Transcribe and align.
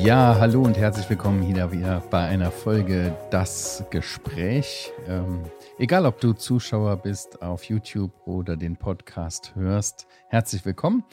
Ja, 0.00 0.36
hallo 0.38 0.62
und 0.62 0.76
herzlich 0.76 1.08
willkommen 1.08 1.42
hier 1.42 1.70
wieder 1.72 2.02
bei 2.10 2.24
einer 2.24 2.50
Folge 2.50 3.16
Das 3.30 3.84
Gespräch. 3.90 4.92
Ähm, 5.08 5.42
egal, 5.78 6.06
ob 6.06 6.20
du 6.20 6.32
Zuschauer 6.32 6.96
bist 6.96 7.42
auf 7.42 7.64
YouTube 7.64 8.12
oder 8.26 8.56
den 8.56 8.76
Podcast 8.76 9.54
hörst, 9.54 10.06
herzlich 10.28 10.64
willkommen. 10.64 11.04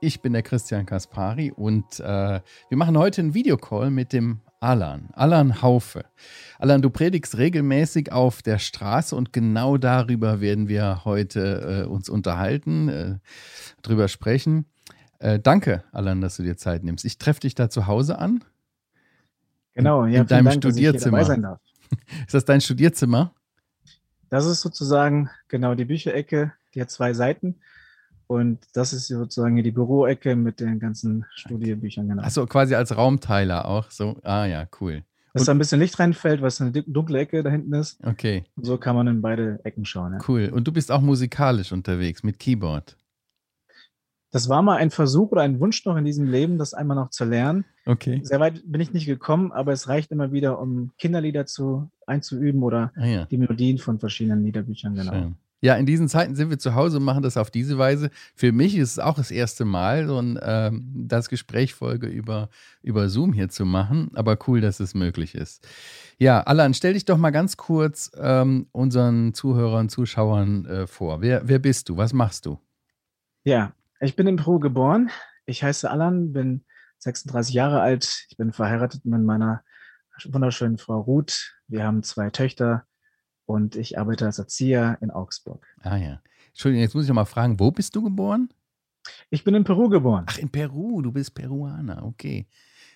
Ich 0.00 0.22
bin 0.22 0.32
der 0.32 0.42
Christian 0.42 0.86
Kaspari 0.86 1.50
und 1.50 2.00
äh, 2.00 2.40
wir 2.68 2.76
machen 2.76 2.96
heute 2.96 3.20
einen 3.20 3.34
Videocall 3.34 3.90
mit 3.90 4.12
dem 4.12 4.40
Alan, 4.60 5.10
Alan 5.12 5.62
Haufe. 5.62 6.04
Alan, 6.58 6.82
du 6.82 6.90
predigst 6.90 7.38
regelmäßig 7.38 8.12
auf 8.12 8.42
der 8.42 8.58
Straße 8.58 9.14
und 9.14 9.32
genau 9.32 9.76
darüber 9.76 10.40
werden 10.40 10.68
wir 10.68 11.04
heute 11.04 11.84
äh, 11.84 11.88
uns 11.88 12.08
unterhalten, 12.08 12.88
äh, 12.88 13.18
drüber 13.82 14.08
sprechen. 14.08 14.66
Äh, 15.18 15.40
danke, 15.40 15.84
Alan, 15.92 16.20
dass 16.20 16.36
du 16.36 16.42
dir 16.42 16.56
Zeit 16.56 16.84
nimmst. 16.84 17.04
Ich 17.04 17.18
treffe 17.18 17.40
dich 17.40 17.54
da 17.54 17.70
zu 17.70 17.86
Hause 17.86 18.18
an. 18.18 18.44
Genau, 19.74 20.06
ja, 20.06 20.20
in 20.20 20.26
deinem 20.26 20.46
Dank, 20.46 20.56
Studierzimmer. 20.56 21.20
Ist 22.26 22.34
das 22.34 22.44
dein 22.44 22.60
Studierzimmer? 22.60 23.32
Das 24.30 24.44
ist 24.44 24.60
sozusagen 24.60 25.30
genau 25.48 25.74
die 25.74 25.86
Bücherecke, 25.86 26.52
die 26.74 26.80
hat 26.80 26.90
zwei 26.90 27.14
Seiten. 27.14 27.56
Und 28.26 28.58
das 28.74 28.92
ist 28.92 29.06
sozusagen 29.06 29.56
die 29.62 29.70
Büroecke 29.70 30.36
mit 30.36 30.60
den 30.60 30.78
ganzen 30.78 31.24
Studiebüchern. 31.34 32.08
Genau. 32.08 32.22
Achso, 32.22 32.46
quasi 32.46 32.74
als 32.74 32.94
Raumteiler 32.94 33.64
auch 33.64 33.90
so. 33.90 34.18
Ah 34.22 34.44
ja, 34.44 34.68
cool. 34.80 35.02
Dass 35.32 35.44
da 35.44 35.52
ein 35.52 35.58
bisschen 35.58 35.80
Licht 35.80 35.98
reinfällt, 35.98 36.42
was 36.42 36.60
eine 36.60 36.72
dunkle 36.72 37.20
Ecke 37.20 37.42
da 37.42 37.48
hinten 37.48 37.72
ist. 37.72 38.04
Okay. 38.04 38.44
Und 38.56 38.66
so 38.66 38.76
kann 38.76 38.96
man 38.96 39.06
in 39.06 39.22
beide 39.22 39.60
Ecken 39.64 39.86
schauen. 39.86 40.12
Ja. 40.12 40.18
Cool. 40.28 40.50
Und 40.52 40.68
du 40.68 40.72
bist 40.72 40.92
auch 40.92 41.00
musikalisch 41.00 41.72
unterwegs 41.72 42.22
mit 42.22 42.38
Keyboard. 42.38 42.96
Das 44.30 44.48
war 44.48 44.62
mal 44.62 44.76
ein 44.76 44.90
Versuch 44.90 45.32
oder 45.32 45.42
ein 45.42 45.58
Wunsch 45.58 45.84
noch 45.86 45.96
in 45.96 46.04
diesem 46.04 46.30
Leben, 46.30 46.58
das 46.58 46.74
einmal 46.74 46.96
noch 46.96 47.10
zu 47.10 47.24
lernen. 47.24 47.64
Okay. 47.86 48.20
Sehr 48.22 48.40
weit 48.40 48.62
bin 48.66 48.80
ich 48.80 48.92
nicht 48.92 49.06
gekommen, 49.06 49.52
aber 49.52 49.72
es 49.72 49.88
reicht 49.88 50.10
immer 50.10 50.32
wieder, 50.32 50.60
um 50.60 50.90
Kinderlieder 50.98 51.46
zu, 51.46 51.90
einzuüben 52.06 52.62
oder 52.62 52.92
ah, 52.96 53.06
ja. 53.06 53.24
die 53.24 53.38
Melodien 53.38 53.78
von 53.78 53.98
verschiedenen 53.98 54.44
Liederbüchern. 54.44 54.94
Genau. 54.94 55.12
Schön. 55.12 55.36
Ja, 55.60 55.74
in 55.74 55.86
diesen 55.86 56.08
Zeiten 56.08 56.36
sind 56.36 56.50
wir 56.50 56.58
zu 56.58 56.76
Hause 56.76 56.98
und 56.98 57.04
machen 57.04 57.24
das 57.24 57.36
auf 57.36 57.50
diese 57.50 57.78
Weise. 57.78 58.10
Für 58.36 58.52
mich 58.52 58.76
ist 58.76 58.92
es 58.92 58.98
auch 59.00 59.14
das 59.14 59.32
erste 59.32 59.64
Mal, 59.64 60.06
so 60.06 60.18
ein, 60.18 60.38
ähm, 60.40 60.84
das 61.08 61.28
Gesprächfolge 61.28 62.06
über, 62.06 62.48
über 62.80 63.08
Zoom 63.08 63.32
hier 63.32 63.48
zu 63.48 63.64
machen. 63.64 64.10
Aber 64.14 64.38
cool, 64.46 64.60
dass 64.60 64.78
es 64.78 64.94
möglich 64.94 65.34
ist. 65.34 65.66
Ja, 66.16 66.42
Alan, 66.42 66.74
stell 66.74 66.94
dich 66.94 67.06
doch 67.06 67.18
mal 67.18 67.30
ganz 67.30 67.56
kurz 67.56 68.12
ähm, 68.20 68.68
unseren 68.70 69.34
Zuhörern, 69.34 69.88
Zuschauern 69.88 70.64
äh, 70.66 70.86
vor. 70.86 71.22
Wer, 71.22 71.48
wer 71.48 71.58
bist 71.58 71.88
du? 71.88 71.96
Was 71.96 72.12
machst 72.12 72.46
du? 72.46 72.58
Ja, 73.42 73.72
ich 74.00 74.16
bin 74.16 74.26
in 74.26 74.36
Peru 74.36 74.58
geboren. 74.58 75.10
Ich 75.46 75.62
heiße 75.62 75.90
Alan, 75.90 76.32
bin 76.32 76.64
36 76.98 77.54
Jahre 77.54 77.80
alt. 77.80 78.26
Ich 78.28 78.36
bin 78.36 78.52
verheiratet 78.52 79.04
mit 79.04 79.22
meiner 79.22 79.62
wunderschönen 80.26 80.78
Frau 80.78 81.00
Ruth. 81.00 81.54
Wir 81.68 81.84
haben 81.84 82.02
zwei 82.02 82.30
Töchter 82.30 82.84
und 83.46 83.76
ich 83.76 83.98
arbeite 83.98 84.26
als 84.26 84.38
Erzieher 84.38 84.98
in 85.00 85.10
Augsburg. 85.10 85.66
Ah 85.82 85.96
ja. 85.96 86.20
Entschuldigung, 86.48 86.82
jetzt 86.82 86.94
muss 86.94 87.04
ich 87.04 87.08
noch 87.08 87.14
mal 87.14 87.24
fragen, 87.24 87.60
wo 87.60 87.70
bist 87.70 87.94
du 87.94 88.02
geboren? 88.02 88.52
Ich 89.30 89.44
bin 89.44 89.54
in 89.54 89.64
Peru 89.64 89.88
geboren. 89.88 90.24
Ach, 90.28 90.38
in 90.38 90.50
Peru, 90.50 91.00
du 91.02 91.12
bist 91.12 91.34
Peruaner, 91.34 92.04
okay. 92.04 92.46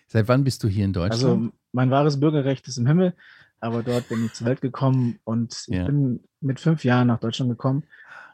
Seit 0.09 0.29
wann 0.29 0.45
bist 0.45 0.63
du 0.63 0.69
hier 0.69 0.85
in 0.85 0.93
Deutschland? 0.93 1.25
Also 1.25 1.49
mein 1.73 1.91
wahres 1.91 2.21
Bürgerrecht 2.21 2.67
ist 2.69 2.77
im 2.77 2.87
Himmel, 2.87 3.15
aber 3.61 3.83
dort 3.83 4.09
bin 4.09 4.27
ich 4.27 4.33
zur 4.35 4.47
Welt 4.47 4.61
gekommen 4.61 5.19
und 5.25 5.65
ich 5.69 5.75
ja. 5.75 5.85
bin 5.85 6.23
mit 6.41 6.61
fünf 6.61 6.85
Jahren 6.85 7.07
nach 7.07 7.21
Deutschland 7.21 7.51
gekommen 7.51 7.85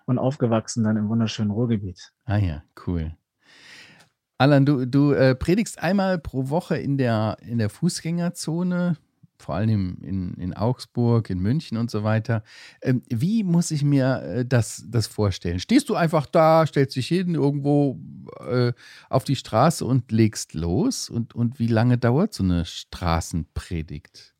und 0.08 0.18
aufgewachsen 0.18 0.84
dann 0.84 0.96
im 0.96 1.08
wunderschönen 1.08 1.50
Ruhrgebiet. 1.50 2.12
Ah 2.24 2.38
ja, 2.38 2.62
cool. 2.86 3.14
Alan, 4.38 4.64
du, 4.64 4.86
du 4.86 5.12
äh, 5.12 5.34
predigst 5.34 5.82
einmal 5.82 6.18
pro 6.18 6.48
Woche 6.48 6.78
in 6.78 6.96
der, 6.96 7.36
in 7.42 7.58
der 7.58 7.68
Fußgängerzone, 7.68 8.96
vor 9.38 9.54
allem 9.56 9.98
in, 10.00 10.32
in 10.34 10.54
Augsburg, 10.54 11.28
in 11.28 11.40
München 11.40 11.76
und 11.76 11.90
so 11.90 12.04
weiter. 12.04 12.42
Ähm, 12.80 13.02
wie 13.08 13.44
muss 13.44 13.70
ich 13.70 13.84
mir 13.84 14.22
äh, 14.22 14.44
das, 14.46 14.84
das 14.88 15.06
vorstellen? 15.06 15.60
Stehst 15.60 15.90
du 15.90 15.94
einfach 15.94 16.24
da, 16.24 16.66
stellst 16.66 16.96
dich 16.96 17.08
hin 17.08 17.34
irgendwo 17.34 18.00
äh, 18.48 18.72
auf 19.10 19.24
die 19.24 19.36
Straße 19.36 19.84
und 19.84 20.10
legst 20.10 20.54
los? 20.54 21.10
Und, 21.10 21.34
und 21.34 21.58
wie 21.58 21.66
lange 21.66 21.98
dauert 21.98 22.32
so 22.32 22.44
eine 22.44 22.64
Straßenpredigt? 22.64 24.34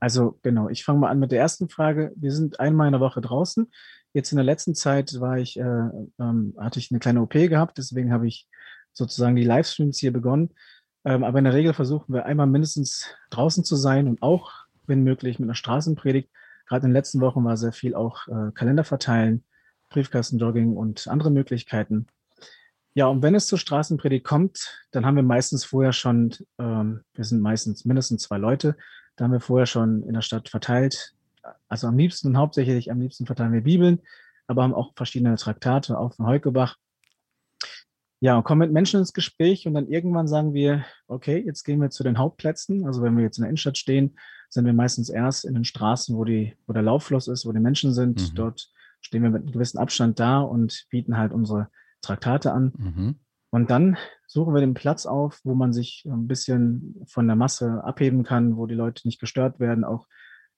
Also 0.00 0.38
genau, 0.42 0.70
ich 0.70 0.82
fange 0.82 1.00
mal 1.00 1.10
an 1.10 1.18
mit 1.18 1.30
der 1.30 1.40
ersten 1.40 1.68
Frage. 1.68 2.12
Wir 2.16 2.32
sind 2.32 2.58
einmal 2.58 2.88
in 2.88 2.92
der 2.92 3.00
Woche 3.00 3.20
draußen. 3.20 3.70
Jetzt 4.12 4.32
in 4.32 4.36
der 4.36 4.44
letzten 4.44 4.74
Zeit 4.74 5.20
war 5.20 5.38
ich, 5.38 5.58
äh, 5.58 5.62
ähm, 5.62 6.54
hatte 6.58 6.78
ich 6.78 6.90
eine 6.90 6.98
kleine 6.98 7.22
OP 7.22 7.32
gehabt, 7.32 7.78
deswegen 7.78 8.12
habe 8.12 8.26
ich 8.26 8.48
sozusagen 8.92 9.36
die 9.36 9.44
Livestreams 9.44 9.98
hier 9.98 10.12
begonnen. 10.12 10.50
Ähm, 11.04 11.24
aber 11.24 11.38
in 11.38 11.44
der 11.44 11.54
Regel 11.54 11.72
versuchen 11.72 12.12
wir 12.12 12.26
einmal 12.26 12.46
mindestens 12.46 13.06
draußen 13.30 13.64
zu 13.64 13.76
sein 13.76 14.08
und 14.08 14.22
auch, 14.22 14.52
wenn 14.86 15.02
möglich, 15.04 15.38
mit 15.38 15.46
einer 15.46 15.54
Straßenpredigt. 15.54 16.28
Gerade 16.66 16.86
in 16.86 16.90
den 16.90 16.96
letzten 16.96 17.20
Wochen 17.20 17.44
war 17.44 17.56
sehr 17.56 17.72
viel 17.72 17.94
auch 17.94 18.26
äh, 18.28 18.50
Kalender 18.54 18.84
verteilen, 18.84 19.44
Briefkastenjogging 19.90 20.76
und 20.76 21.08
andere 21.08 21.30
Möglichkeiten. 21.30 22.06
Ja, 22.94 23.06
und 23.06 23.22
wenn 23.22 23.36
es 23.36 23.46
zur 23.46 23.58
Straßenpredigt 23.58 24.24
kommt, 24.24 24.84
dann 24.90 25.06
haben 25.06 25.14
wir 25.16 25.22
meistens 25.22 25.64
vorher 25.64 25.92
schon, 25.92 26.34
ähm, 26.58 27.02
wir 27.14 27.24
sind 27.24 27.40
meistens 27.40 27.84
mindestens 27.84 28.22
zwei 28.22 28.38
Leute, 28.38 28.76
da 29.16 29.24
haben 29.24 29.32
wir 29.32 29.40
vorher 29.40 29.66
schon 29.66 30.02
in 30.02 30.14
der 30.14 30.22
Stadt 30.22 30.48
verteilt, 30.48 31.14
also 31.68 31.86
am 31.86 31.96
liebsten 31.96 32.28
und 32.28 32.36
hauptsächlich 32.36 32.90
am 32.90 33.00
liebsten 33.00 33.26
verteilen 33.26 33.52
wir 33.52 33.62
Bibeln, 33.62 34.00
aber 34.46 34.62
haben 34.62 34.74
auch 34.74 34.92
verschiedene 34.94 35.36
Traktate, 35.36 35.98
auch 35.98 36.14
von 36.14 36.26
Heukebach. 36.26 36.76
Ja, 38.22 38.36
und 38.36 38.44
kommen 38.44 38.60
mit 38.60 38.72
Menschen 38.72 39.00
ins 39.00 39.14
Gespräch 39.14 39.66
und 39.66 39.74
dann 39.74 39.88
irgendwann 39.88 40.28
sagen 40.28 40.52
wir, 40.52 40.84
okay, 41.06 41.38
jetzt 41.38 41.64
gehen 41.64 41.80
wir 41.80 41.88
zu 41.88 42.02
den 42.02 42.18
Hauptplätzen. 42.18 42.86
Also 42.86 43.02
wenn 43.02 43.16
wir 43.16 43.24
jetzt 43.24 43.38
in 43.38 43.42
der 43.42 43.48
Innenstadt 43.48 43.78
stehen, 43.78 44.18
sind 44.50 44.66
wir 44.66 44.74
meistens 44.74 45.08
erst 45.08 45.46
in 45.46 45.54
den 45.54 45.64
Straßen, 45.64 46.14
wo, 46.16 46.24
die, 46.24 46.54
wo 46.66 46.74
der 46.74 46.82
Lauffluss 46.82 47.28
ist, 47.28 47.46
wo 47.46 47.52
die 47.52 47.60
Menschen 47.60 47.94
sind. 47.94 48.20
Mhm. 48.20 48.34
Dort 48.34 48.70
stehen 49.00 49.22
wir 49.22 49.30
mit 49.30 49.42
einem 49.42 49.52
gewissen 49.52 49.78
Abstand 49.78 50.20
da 50.20 50.40
und 50.40 50.86
bieten 50.90 51.16
halt 51.16 51.32
unsere 51.32 51.68
Traktate 52.02 52.52
an. 52.52 52.72
Mhm. 52.76 53.20
Und 53.50 53.70
dann 53.70 53.96
suchen 54.26 54.54
wir 54.54 54.60
den 54.60 54.74
Platz 54.74 55.06
auf, 55.06 55.40
wo 55.42 55.54
man 55.54 55.72
sich 55.72 56.06
ein 56.06 56.28
bisschen 56.28 57.02
von 57.06 57.26
der 57.26 57.36
Masse 57.36 57.82
abheben 57.82 58.22
kann, 58.22 58.56
wo 58.56 58.66
die 58.66 58.74
Leute 58.74 59.06
nicht 59.06 59.20
gestört 59.20 59.60
werden, 59.60 59.84
auch 59.84 60.06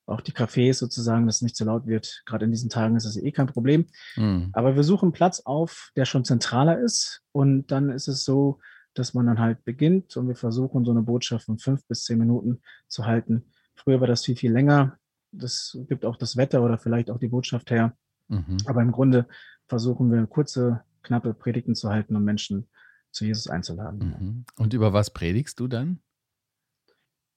auch 0.06 0.20
die 0.20 0.32
Cafés 0.32 0.74
sozusagen, 0.74 1.26
dass 1.26 1.36
es 1.36 1.42
nicht 1.42 1.56
zu 1.56 1.64
laut 1.64 1.86
wird. 1.86 2.22
Gerade 2.26 2.44
in 2.44 2.50
diesen 2.50 2.70
Tagen 2.70 2.96
ist 2.96 3.06
das 3.06 3.16
eh 3.16 3.32
kein 3.32 3.46
Problem. 3.46 3.86
Mhm. 4.16 4.50
Aber 4.52 4.74
wir 4.76 4.82
suchen 4.82 5.12
Platz 5.12 5.40
auf, 5.40 5.90
der 5.96 6.04
schon 6.04 6.24
zentraler 6.24 6.78
ist. 6.78 7.22
Und 7.32 7.70
dann 7.70 7.90
ist 7.90 8.08
es 8.08 8.24
so, 8.24 8.58
dass 8.94 9.14
man 9.14 9.26
dann 9.26 9.38
halt 9.38 9.64
beginnt 9.64 10.16
und 10.16 10.28
wir 10.28 10.36
versuchen, 10.36 10.84
so 10.84 10.90
eine 10.90 11.02
Botschaft 11.02 11.46
von 11.46 11.58
fünf 11.58 11.86
bis 11.86 12.04
zehn 12.04 12.18
Minuten 12.18 12.60
zu 12.88 13.06
halten. 13.06 13.46
Früher 13.74 14.00
war 14.00 14.06
das 14.06 14.24
viel, 14.24 14.36
viel 14.36 14.52
länger. 14.52 14.98
Das 15.30 15.78
gibt 15.88 16.04
auch 16.04 16.16
das 16.16 16.36
Wetter 16.36 16.62
oder 16.62 16.76
vielleicht 16.78 17.10
auch 17.10 17.18
die 17.18 17.28
Botschaft 17.28 17.70
her. 17.70 17.96
Mhm. 18.28 18.58
Aber 18.66 18.82
im 18.82 18.92
Grunde 18.92 19.26
versuchen 19.66 20.12
wir 20.12 20.26
kurze, 20.26 20.82
knappe 21.02 21.32
Predigten 21.32 21.74
zu 21.74 21.88
halten, 21.88 22.14
um 22.16 22.24
Menschen 22.24 22.68
zu 23.10 23.24
Jesus 23.24 23.48
einzuladen. 23.48 23.98
Mhm. 23.98 24.44
Und 24.56 24.74
über 24.74 24.92
was 24.92 25.10
predigst 25.10 25.58
du 25.58 25.68
dann? 25.68 26.00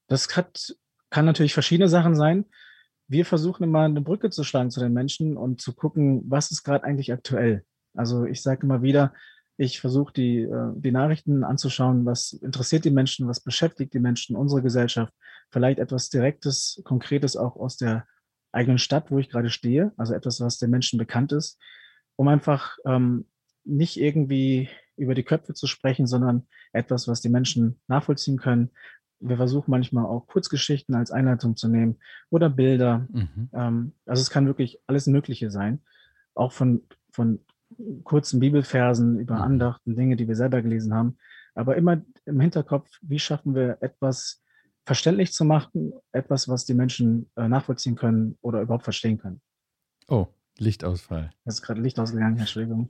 Das 0.08 0.36
hat 0.36 0.76
kann 1.16 1.24
natürlich 1.24 1.54
verschiedene 1.54 1.88
Sachen 1.88 2.14
sein. 2.14 2.44
Wir 3.08 3.24
versuchen 3.24 3.64
immer 3.64 3.84
eine 3.84 4.02
Brücke 4.02 4.32
zu 4.32 4.44
schlagen 4.44 4.70
zu 4.70 4.82
den 4.82 4.92
Menschen 4.92 5.38
und 5.38 5.62
zu 5.62 5.74
gucken, 5.74 6.22
was 6.28 6.52
ist 6.52 6.64
gerade 6.64 6.84
eigentlich 6.84 7.14
aktuell. 7.14 7.64
Also 7.94 8.26
ich 8.26 8.42
sage 8.42 8.64
immer 8.64 8.82
wieder, 8.82 9.14
ich 9.56 9.80
versuche 9.80 10.12
die, 10.12 10.42
äh, 10.42 10.74
die 10.76 10.92
Nachrichten 10.92 11.46
anzuschauen, 11.46 12.06
was 12.06 12.34
interessiert 12.34 12.84
die 12.84 12.92
Menschen, 12.92 13.30
was 13.30 13.40
beschäftigt 13.40 13.94
die 13.94 14.02
Menschen, 14.02 14.36
unsere 14.36 14.62
Gesellschaft, 14.62 15.14
vielleicht 15.52 15.80
etwas 15.80 16.10
Direktes, 16.10 16.82
Konkretes 16.84 17.38
auch 17.38 17.56
aus 17.56 17.78
der 17.78 18.06
eigenen 18.52 18.78
Stadt, 18.78 19.10
wo 19.10 19.18
ich 19.18 19.30
gerade 19.30 19.50
stehe, 19.50 19.94
also 19.96 20.14
etwas, 20.14 20.42
was 20.42 20.58
den 20.58 20.70
Menschen 20.70 21.00
bekannt 21.00 21.32
ist, 21.32 21.58
um 22.18 22.28
einfach 22.28 22.78
ähm, 22.86 23.26
nicht 23.64 23.96
irgendwie 23.96 24.68
über 24.98 25.16
die 25.16 25.24
Köpfe 25.24 25.54
zu 25.54 25.66
sprechen, 25.66 26.08
sondern 26.08 26.46
etwas, 26.74 27.08
was 27.08 27.22
die 27.22 27.30
Menschen 27.30 27.80
nachvollziehen 27.88 28.38
können, 28.38 28.72
wir 29.20 29.38
versuchen 29.38 29.72
manchmal 29.72 30.06
auch 30.06 30.28
Kurzgeschichten 30.28 30.96
als 30.96 31.12
Einleitung 31.12 31.56
zu 31.56 31.68
nehmen 31.68 31.98
oder 32.30 32.50
Bilder. 32.50 33.08
Mhm. 33.12 33.50
Ähm, 33.54 33.92
also 34.06 34.22
es 34.22 34.30
kann 34.30 34.48
wirklich 34.48 34.80
alles 34.88 35.08
Mögliche 35.08 35.52
sein. 35.52 35.82
Auch 36.34 36.52
von, 36.52 36.84
von 37.12 37.40
kurzen 38.04 38.40
Bibelversen 38.40 39.20
über 39.20 39.36
mhm. 39.36 39.42
Andachten, 39.42 39.96
Dinge, 39.96 40.16
die 40.16 40.28
wir 40.28 40.36
selber 40.36 40.62
gelesen 40.62 40.94
haben. 40.94 41.18
Aber 41.54 41.76
immer 41.78 42.02
im 42.26 42.40
Hinterkopf, 42.40 42.90
wie 43.02 43.20
schaffen 43.20 43.56
wir 43.56 43.78
etwas 43.82 44.44
verständlich 44.86 45.34
zu 45.34 45.46
machen, 45.46 45.94
etwas, 46.12 46.48
was 46.48 46.66
die 46.66 46.74
Menschen 46.74 47.30
äh, 47.36 47.48
nachvollziehen 47.48 47.96
können 47.96 48.38
oder 48.42 48.62
überhaupt 48.62 48.84
verstehen 48.84 49.18
können. 49.18 49.42
Oh, 50.08 50.28
Lichtausfall. 50.58 51.32
Es 51.46 51.56
ist 51.56 51.62
gerade 51.64 51.82
Licht 51.82 52.00
ausgegangen, 52.00 52.38
Entschuldigung. 52.38 52.90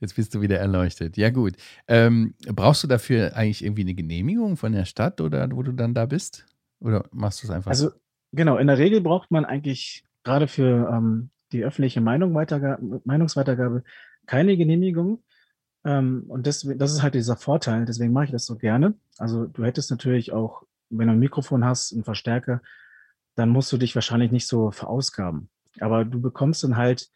Jetzt 0.00 0.16
bist 0.16 0.34
du 0.34 0.40
wieder 0.40 0.58
erleuchtet. 0.58 1.16
Ja, 1.16 1.30
gut. 1.30 1.54
Ähm, 1.86 2.34
brauchst 2.46 2.82
du 2.82 2.88
dafür 2.88 3.36
eigentlich 3.36 3.64
irgendwie 3.64 3.82
eine 3.82 3.94
Genehmigung 3.94 4.56
von 4.56 4.72
der 4.72 4.86
Stadt 4.86 5.20
oder 5.20 5.50
wo 5.52 5.62
du 5.62 5.72
dann 5.72 5.94
da 5.94 6.06
bist? 6.06 6.46
Oder 6.80 7.04
machst 7.12 7.42
du 7.42 7.46
es 7.46 7.50
einfach? 7.50 7.70
Also, 7.70 7.90
genau, 8.32 8.56
in 8.56 8.66
der 8.66 8.78
Regel 8.78 9.00
braucht 9.02 9.30
man 9.30 9.44
eigentlich 9.44 10.04
gerade 10.24 10.48
für 10.48 10.90
ähm, 10.90 11.30
die 11.52 11.64
öffentliche 11.64 12.00
Meinung 12.00 12.32
Meinungsweitergabe 12.32 13.84
keine 14.26 14.56
Genehmigung. 14.56 15.22
Ähm, 15.84 16.24
und 16.28 16.46
das, 16.46 16.66
das 16.76 16.92
ist 16.92 17.02
halt 17.02 17.14
dieser 17.14 17.36
Vorteil, 17.36 17.84
deswegen 17.84 18.12
mache 18.12 18.26
ich 18.26 18.30
das 18.30 18.46
so 18.46 18.56
gerne. 18.56 18.94
Also 19.18 19.46
du 19.46 19.64
hättest 19.64 19.90
natürlich 19.90 20.32
auch, 20.32 20.62
wenn 20.88 21.08
du 21.08 21.14
ein 21.14 21.18
Mikrofon 21.18 21.64
hast, 21.64 21.92
einen 21.92 22.04
Verstärker, 22.04 22.62
dann 23.34 23.48
musst 23.48 23.72
du 23.72 23.76
dich 23.76 23.94
wahrscheinlich 23.94 24.32
nicht 24.32 24.46
so 24.46 24.70
verausgaben. 24.70 25.48
Aber 25.80 26.04
du 26.04 26.20
bekommst 26.20 26.64
dann 26.64 26.76
halt 26.76 27.10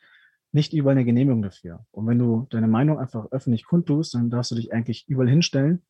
nicht 0.54 0.72
überall 0.72 0.96
eine 0.96 1.04
Genehmigung 1.04 1.42
dafür. 1.42 1.84
Und 1.90 2.06
wenn 2.06 2.18
du 2.18 2.46
deine 2.50 2.68
Meinung 2.68 2.98
einfach 2.98 3.30
öffentlich 3.32 3.66
kundtust, 3.66 4.14
dann 4.14 4.30
darfst 4.30 4.52
du 4.52 4.54
dich 4.54 4.72
eigentlich 4.72 5.04
überall 5.08 5.28
hinstellen 5.28 5.82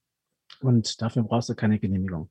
und 0.61 1.01
dafür 1.03 1.23
brauchst 1.23 1.51
du 1.51 1.55
keine 1.55 1.79
Genehmigung. 1.79 2.31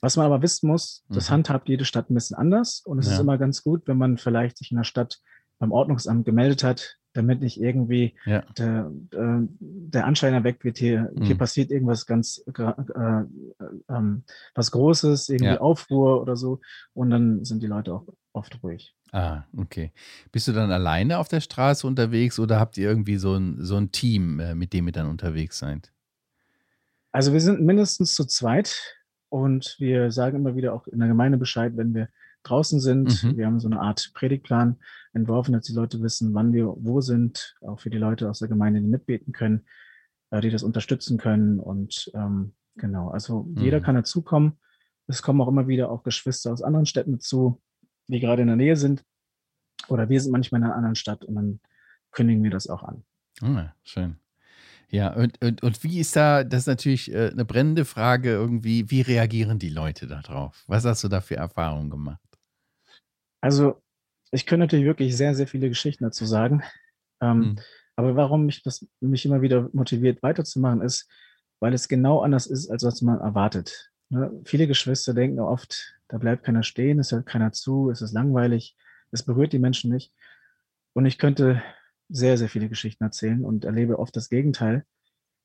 Was 0.00 0.16
man 0.16 0.26
aber 0.26 0.42
wissen 0.42 0.68
muss, 0.68 1.04
das 1.08 1.28
mhm. 1.28 1.34
handhabt 1.34 1.68
jede 1.68 1.84
Stadt 1.84 2.10
ein 2.10 2.14
bisschen 2.14 2.36
anders 2.36 2.82
und 2.84 2.98
es 2.98 3.06
ja. 3.06 3.14
ist 3.14 3.18
immer 3.18 3.38
ganz 3.38 3.62
gut, 3.62 3.82
wenn 3.86 3.98
man 3.98 4.18
vielleicht 4.18 4.58
sich 4.58 4.70
in 4.70 4.76
der 4.76 4.84
Stadt 4.84 5.20
beim 5.58 5.72
Ordnungsamt 5.72 6.24
gemeldet 6.24 6.62
hat, 6.62 6.98
damit 7.12 7.40
nicht 7.40 7.60
irgendwie 7.60 8.16
ja. 8.24 8.42
der, 8.58 8.92
äh, 9.12 9.38
der 9.60 10.04
Anschein 10.04 10.34
erweckt 10.34 10.64
wird, 10.64 10.78
hier, 10.78 11.10
mhm. 11.14 11.22
hier 11.24 11.38
passiert 11.38 11.70
irgendwas 11.70 12.06
ganz 12.06 12.44
äh, 12.56 12.62
äh, 12.62 13.24
ähm, 13.88 14.24
was 14.54 14.70
Großes, 14.70 15.28
irgendwie 15.28 15.54
ja. 15.54 15.60
Aufruhr 15.60 16.20
oder 16.20 16.36
so. 16.36 16.60
Und 16.92 17.10
dann 17.10 17.44
sind 17.44 17.62
die 17.62 17.68
Leute 17.68 17.94
auch 17.94 18.06
oft 18.32 18.62
ruhig. 18.62 18.94
Ah, 19.14 19.44
okay. 19.56 19.92
Bist 20.32 20.48
du 20.48 20.52
dann 20.52 20.72
alleine 20.72 21.18
auf 21.18 21.28
der 21.28 21.40
Straße 21.40 21.86
unterwegs 21.86 22.40
oder 22.40 22.58
habt 22.58 22.76
ihr 22.76 22.88
irgendwie 22.88 23.16
so 23.16 23.36
ein, 23.36 23.64
so 23.64 23.76
ein 23.76 23.92
Team, 23.92 24.40
äh, 24.40 24.56
mit 24.56 24.72
dem 24.72 24.88
ihr 24.88 24.92
dann 24.92 25.06
unterwegs 25.06 25.60
seid? 25.60 25.92
Also 27.12 27.32
wir 27.32 27.40
sind 27.40 27.60
mindestens 27.60 28.14
zu 28.14 28.24
zweit 28.24 28.76
und 29.28 29.76
wir 29.78 30.10
sagen 30.10 30.38
immer 30.38 30.56
wieder 30.56 30.74
auch 30.74 30.88
in 30.88 30.98
der 30.98 31.06
Gemeinde 31.06 31.38
Bescheid, 31.38 31.76
wenn 31.76 31.94
wir 31.94 32.08
draußen 32.42 32.80
sind. 32.80 33.22
Mhm. 33.22 33.36
Wir 33.36 33.46
haben 33.46 33.60
so 33.60 33.68
eine 33.68 33.80
Art 33.80 34.10
Predigtplan 34.14 34.80
entworfen, 35.12 35.52
dass 35.52 35.66
die 35.66 35.74
Leute 35.74 36.02
wissen, 36.02 36.34
wann 36.34 36.52
wir 36.52 36.74
wo 36.76 37.00
sind, 37.00 37.54
auch 37.60 37.78
für 37.78 37.90
die 37.90 37.98
Leute 37.98 38.28
aus 38.28 38.40
der 38.40 38.48
Gemeinde, 38.48 38.80
die 38.80 38.88
mitbeten 38.88 39.32
können, 39.32 39.64
äh, 40.30 40.40
die 40.40 40.50
das 40.50 40.64
unterstützen 40.64 41.18
können. 41.18 41.60
Und 41.60 42.10
ähm, 42.14 42.54
genau, 42.74 43.10
also 43.10 43.44
mhm. 43.44 43.58
jeder 43.58 43.80
kann 43.80 43.94
dazukommen. 43.94 44.58
Es 45.06 45.22
kommen 45.22 45.40
auch 45.40 45.48
immer 45.48 45.68
wieder 45.68 45.88
auch 45.92 46.02
Geschwister 46.02 46.52
aus 46.52 46.62
anderen 46.62 46.86
Städten 46.86 47.12
dazu, 47.12 47.62
die 48.08 48.20
gerade 48.20 48.42
in 48.42 48.48
der 48.48 48.56
Nähe 48.56 48.76
sind. 48.76 49.04
Oder 49.88 50.08
wir 50.08 50.20
sind 50.20 50.32
manchmal 50.32 50.60
in 50.60 50.66
einer 50.66 50.76
anderen 50.76 50.94
Stadt 50.94 51.24
und 51.24 51.34
dann 51.34 51.60
kündigen 52.10 52.42
wir 52.42 52.50
das 52.50 52.68
auch 52.68 52.82
an. 52.82 53.04
Oh, 53.42 53.68
schön. 53.82 54.16
Ja, 54.90 55.12
und, 55.12 55.42
und, 55.42 55.62
und 55.62 55.82
wie 55.82 55.98
ist 55.98 56.14
da, 56.14 56.44
das 56.44 56.60
ist 56.60 56.66
natürlich 56.68 57.12
äh, 57.12 57.30
eine 57.30 57.44
brennende 57.44 57.84
Frage 57.84 58.30
irgendwie, 58.30 58.90
wie 58.90 59.00
reagieren 59.00 59.58
die 59.58 59.70
Leute 59.70 60.06
darauf? 60.06 60.62
Was 60.68 60.84
hast 60.84 61.02
du 61.02 61.08
da 61.08 61.20
für 61.20 61.36
Erfahrungen 61.36 61.90
gemacht? 61.90 62.20
Also, 63.40 63.82
ich 64.30 64.46
könnte 64.46 64.64
natürlich 64.64 64.86
wirklich 64.86 65.16
sehr, 65.16 65.34
sehr 65.34 65.46
viele 65.46 65.68
Geschichten 65.68 66.04
dazu 66.04 66.26
sagen. 66.26 66.62
Ähm, 67.20 67.38
mhm. 67.38 67.56
Aber 67.96 68.16
warum 68.16 68.46
mich 68.46 68.62
das 68.62 68.86
mich 69.00 69.24
immer 69.24 69.42
wieder 69.42 69.68
motiviert, 69.72 70.22
weiterzumachen, 70.22 70.80
ist, 70.80 71.08
weil 71.60 71.74
es 71.74 71.88
genau 71.88 72.20
anders 72.20 72.46
ist, 72.46 72.70
als 72.70 72.84
was 72.84 73.02
man 73.02 73.20
erwartet. 73.20 73.92
Ne? 74.08 74.40
Viele 74.44 74.66
Geschwister 74.66 75.14
denken 75.14 75.40
oft, 75.40 75.94
da 76.08 76.18
bleibt 76.18 76.44
keiner 76.44 76.62
stehen, 76.62 76.98
es 76.98 77.12
hört 77.12 77.26
keiner 77.26 77.52
zu, 77.52 77.90
es 77.90 78.02
ist 78.02 78.12
langweilig, 78.12 78.76
es 79.10 79.22
berührt 79.22 79.52
die 79.52 79.58
Menschen 79.58 79.92
nicht. 79.92 80.12
Und 80.92 81.06
ich 81.06 81.18
könnte 81.18 81.62
sehr, 82.08 82.36
sehr 82.36 82.48
viele 82.48 82.68
Geschichten 82.68 83.04
erzählen 83.04 83.44
und 83.44 83.64
erlebe 83.64 83.98
oft 83.98 84.14
das 84.14 84.28
Gegenteil. 84.28 84.84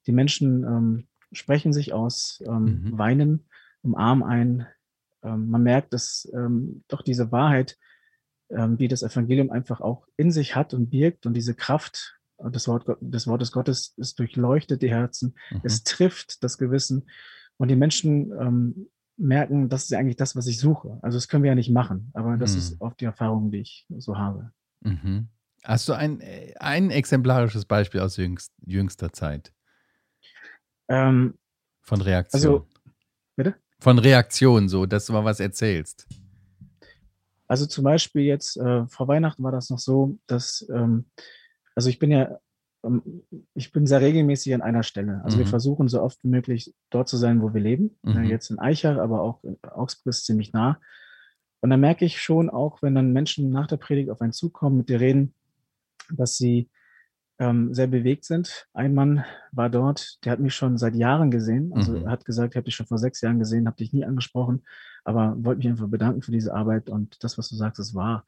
Die 0.08 0.12
Menschen 0.12 0.64
ähm, 0.64 1.08
sprechen 1.32 1.74
sich 1.74 1.94
aus, 1.94 2.42
ähm, 2.46 2.84
mhm. 2.84 2.98
weinen, 2.98 3.50
umarmen 3.82 4.24
einen. 4.24 4.68
Ähm, 5.24 5.50
man 5.50 5.64
merkt, 5.64 5.94
dass 5.94 6.30
ähm, 6.34 6.84
doch 6.88 7.02
diese 7.02 7.32
Wahrheit 7.32 7.78
ähm, 8.52 8.78
die 8.78 8.88
das 8.88 9.04
Evangelium 9.04 9.52
einfach 9.52 9.82
auch 9.82 10.08
in 10.18 10.32
sich 10.32 10.56
hat 10.56 10.74
und 10.74 10.90
birgt 10.90 11.26
und 11.26 11.34
diese 11.34 11.54
Kraft 11.54 12.20
des, 12.40 12.68
Wort, 12.68 12.86
des 13.00 13.28
Wortes 13.28 13.52
Gottes, 13.52 13.94
es 13.98 14.16
durchleuchtet 14.16 14.82
die 14.82 14.90
Herzen, 14.90 15.36
mhm. 15.52 15.62
es 15.64 15.84
trifft 15.84 16.44
das 16.44 16.58
Gewissen 16.58 17.10
und 17.60 17.68
die 17.68 17.76
Menschen 17.76 18.32
ähm, 18.32 18.90
merken, 19.18 19.70
das 19.70 19.84
ist 19.84 19.94
eigentlich 19.94 20.16
das, 20.16 20.36
was 20.36 20.48
ich 20.48 20.60
suche. 20.60 20.98
Also 21.02 21.18
das 21.18 21.28
können 21.28 21.44
wir 21.44 21.50
ja 21.50 21.56
nicht 21.56 21.70
machen, 21.70 22.10
aber 22.14 22.38
das 22.38 22.54
mhm. 22.54 22.58
ist 22.58 22.82
oft 22.82 23.00
die 23.02 23.06
Erfahrung, 23.06 23.52
die 23.52 23.60
ich 23.60 23.86
so 23.98 24.18
habe. 24.18 24.52
Mhm. 24.80 25.28
Hast 25.64 25.90
du 25.90 25.94
ein, 25.94 26.24
ein 26.60 26.90
exemplarisches 26.90 27.66
Beispiel 27.66 28.00
aus 28.00 28.16
jüngst, 28.16 28.54
jüngster 28.66 29.12
Zeit? 29.12 29.54
Ähm, 30.88 31.38
Von 31.82 32.02
Reaktion. 32.02 32.42
Also, 32.42 32.68
bitte? 33.36 33.56
Von 33.80 34.00
Reaktion, 34.00 34.70
so, 34.70 34.86
dass 34.86 35.06
du 35.06 35.14
mal 35.14 35.26
was 35.26 35.42
erzählst. 35.42 36.08
Also 37.48 37.66
zum 37.66 37.84
Beispiel 37.84 38.22
jetzt 38.22 38.56
äh, 38.58 38.88
vor 38.88 39.08
Weihnachten 39.10 39.44
war 39.44 39.52
das 39.52 39.70
noch 39.70 39.80
so, 39.80 40.18
dass, 40.28 40.66
ähm, 40.74 41.10
also 41.76 41.90
ich 41.90 42.00
bin 42.00 42.12
ja, 42.12 42.40
ich 43.54 43.72
bin 43.72 43.86
sehr 43.88 44.02
regelmäßig 44.02 44.54
an 44.54 44.62
einer 44.62 44.84
Stelle. 44.84 45.22
Also 45.24 45.38
mhm. 45.38 45.42
wir 45.42 45.48
versuchen 45.48 45.88
so 45.88 46.02
oft 46.02 46.24
wie 46.24 46.30
möglich 46.30 46.74
dort 46.90 47.10
zu 47.10 47.18
sein, 47.18 47.42
wo 47.42 47.54
wir 47.54 47.62
leben. 47.62 47.98
Mhm. 48.04 48.18
Äh, 48.18 48.24
jetzt 48.30 48.50
in 48.50 48.60
Eichach, 48.60 48.98
aber 48.98 49.22
auch 49.22 49.44
in 49.44 49.58
Augsburg 49.64 50.12
ist 50.12 50.26
ziemlich 50.26 50.54
nah. 50.54 50.80
Und 51.62 51.72
dann 51.72 51.82
merke 51.82 52.06
ich 52.06 52.22
schon 52.22 52.50
auch, 52.50 52.82
wenn 52.82 52.96
dann 52.96 53.12
Menschen 53.12 53.50
nach 53.52 53.68
der 53.68 53.78
Predigt 53.78 54.10
auf 54.10 54.22
einen 54.22 54.32
zukommen, 54.32 54.78
mit 54.78 54.90
dir 54.90 55.02
reden, 55.02 55.34
dass 56.10 56.38
sie 56.38 56.70
ähm, 57.38 57.74
sehr 57.74 57.88
bewegt 57.88 58.26
sind. 58.26 58.68
Ein 58.74 58.94
Mann 58.94 59.26
war 59.52 59.70
dort, 59.70 60.24
der 60.24 60.32
hat 60.34 60.40
mich 60.40 60.56
schon 60.56 60.78
seit 60.78 60.96
Jahren 60.96 61.32
gesehen. 61.32 61.74
Also 61.74 61.94
mhm. 61.94 62.06
er 62.06 62.12
hat 62.12 62.26
gesagt, 62.26 62.54
ich 62.54 62.58
habe 62.58 62.66
dich 62.66 62.76
schon 62.76 62.86
vor 62.86 62.98
sechs 62.98 63.22
Jahren 63.22 63.40
gesehen, 63.40 63.68
habe 63.68 63.78
dich 63.78 63.94
nie 63.94 64.06
angesprochen, 64.06 64.64
aber 65.04 65.36
wollte 65.38 65.60
mich 65.60 65.68
einfach 65.68 65.88
bedanken 65.88 66.22
für 66.22 66.32
diese 66.32 66.54
Arbeit 66.54 66.90
und 66.90 67.24
das, 67.24 67.38
was 67.38 67.50
du 67.50 67.56
sagst, 67.56 67.80
ist 67.80 67.96
wahr. 67.96 68.26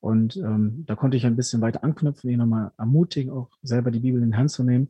Und 0.00 0.36
ähm, 0.36 0.84
da 0.86 0.96
konnte 0.96 1.16
ich 1.16 1.26
ein 1.26 1.36
bisschen 1.36 1.60
weiter 1.60 1.84
anknüpfen, 1.84 2.30
ihn 2.30 2.38
nochmal 2.38 2.72
ermutigen, 2.78 3.30
auch 3.30 3.50
selber 3.62 3.90
die 3.90 4.00
Bibel 4.00 4.22
in 4.22 4.30
die 4.30 4.36
Hand 4.36 4.50
zu 4.50 4.64
nehmen. 4.64 4.88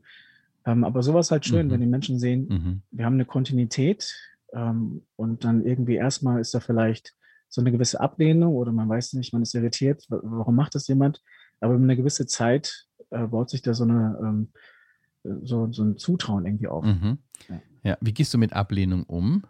Ähm, 0.64 0.84
aber 0.84 1.02
sowas 1.02 1.30
halt 1.30 1.44
schön, 1.44 1.66
mhm. 1.66 1.70
wenn 1.72 1.80
die 1.80 1.86
Menschen 1.86 2.18
sehen, 2.18 2.46
mhm. 2.48 2.82
wir 2.90 3.06
haben 3.06 3.14
eine 3.14 3.24
Kontinuität 3.24 4.14
ähm, 4.52 5.02
und 5.16 5.44
dann 5.44 5.64
irgendwie 5.64 5.96
erstmal 5.96 6.40
ist 6.40 6.54
da 6.54 6.60
vielleicht 6.60 7.14
so 7.48 7.60
eine 7.60 7.72
gewisse 7.72 8.00
Ablehnung 8.00 8.54
oder 8.54 8.70
man 8.70 8.88
weiß 8.88 9.14
nicht, 9.14 9.32
man 9.32 9.42
ist 9.42 9.54
irritiert, 9.54 10.06
warum 10.08 10.54
macht 10.54 10.76
das 10.76 10.86
jemand? 10.86 11.22
Aber 11.60 11.74
über 11.74 11.82
eine 11.82 11.96
gewisse 11.96 12.26
Zeit 12.26 12.86
äh, 13.10 13.26
baut 13.26 13.50
sich 13.50 13.62
da 13.62 13.74
so 13.74 13.84
eine 13.84 14.18
ähm, 14.22 14.52
so, 15.42 15.70
so 15.72 15.82
ein 15.82 15.98
Zutrauen 15.98 16.46
irgendwie 16.46 16.68
auf. 16.68 16.84
Mhm. 16.84 17.18
Ja. 17.48 17.60
ja. 17.82 17.98
wie 18.00 18.14
gehst 18.14 18.32
du 18.32 18.38
mit 18.38 18.52
Ablehnung 18.52 19.04
um? 19.04 19.44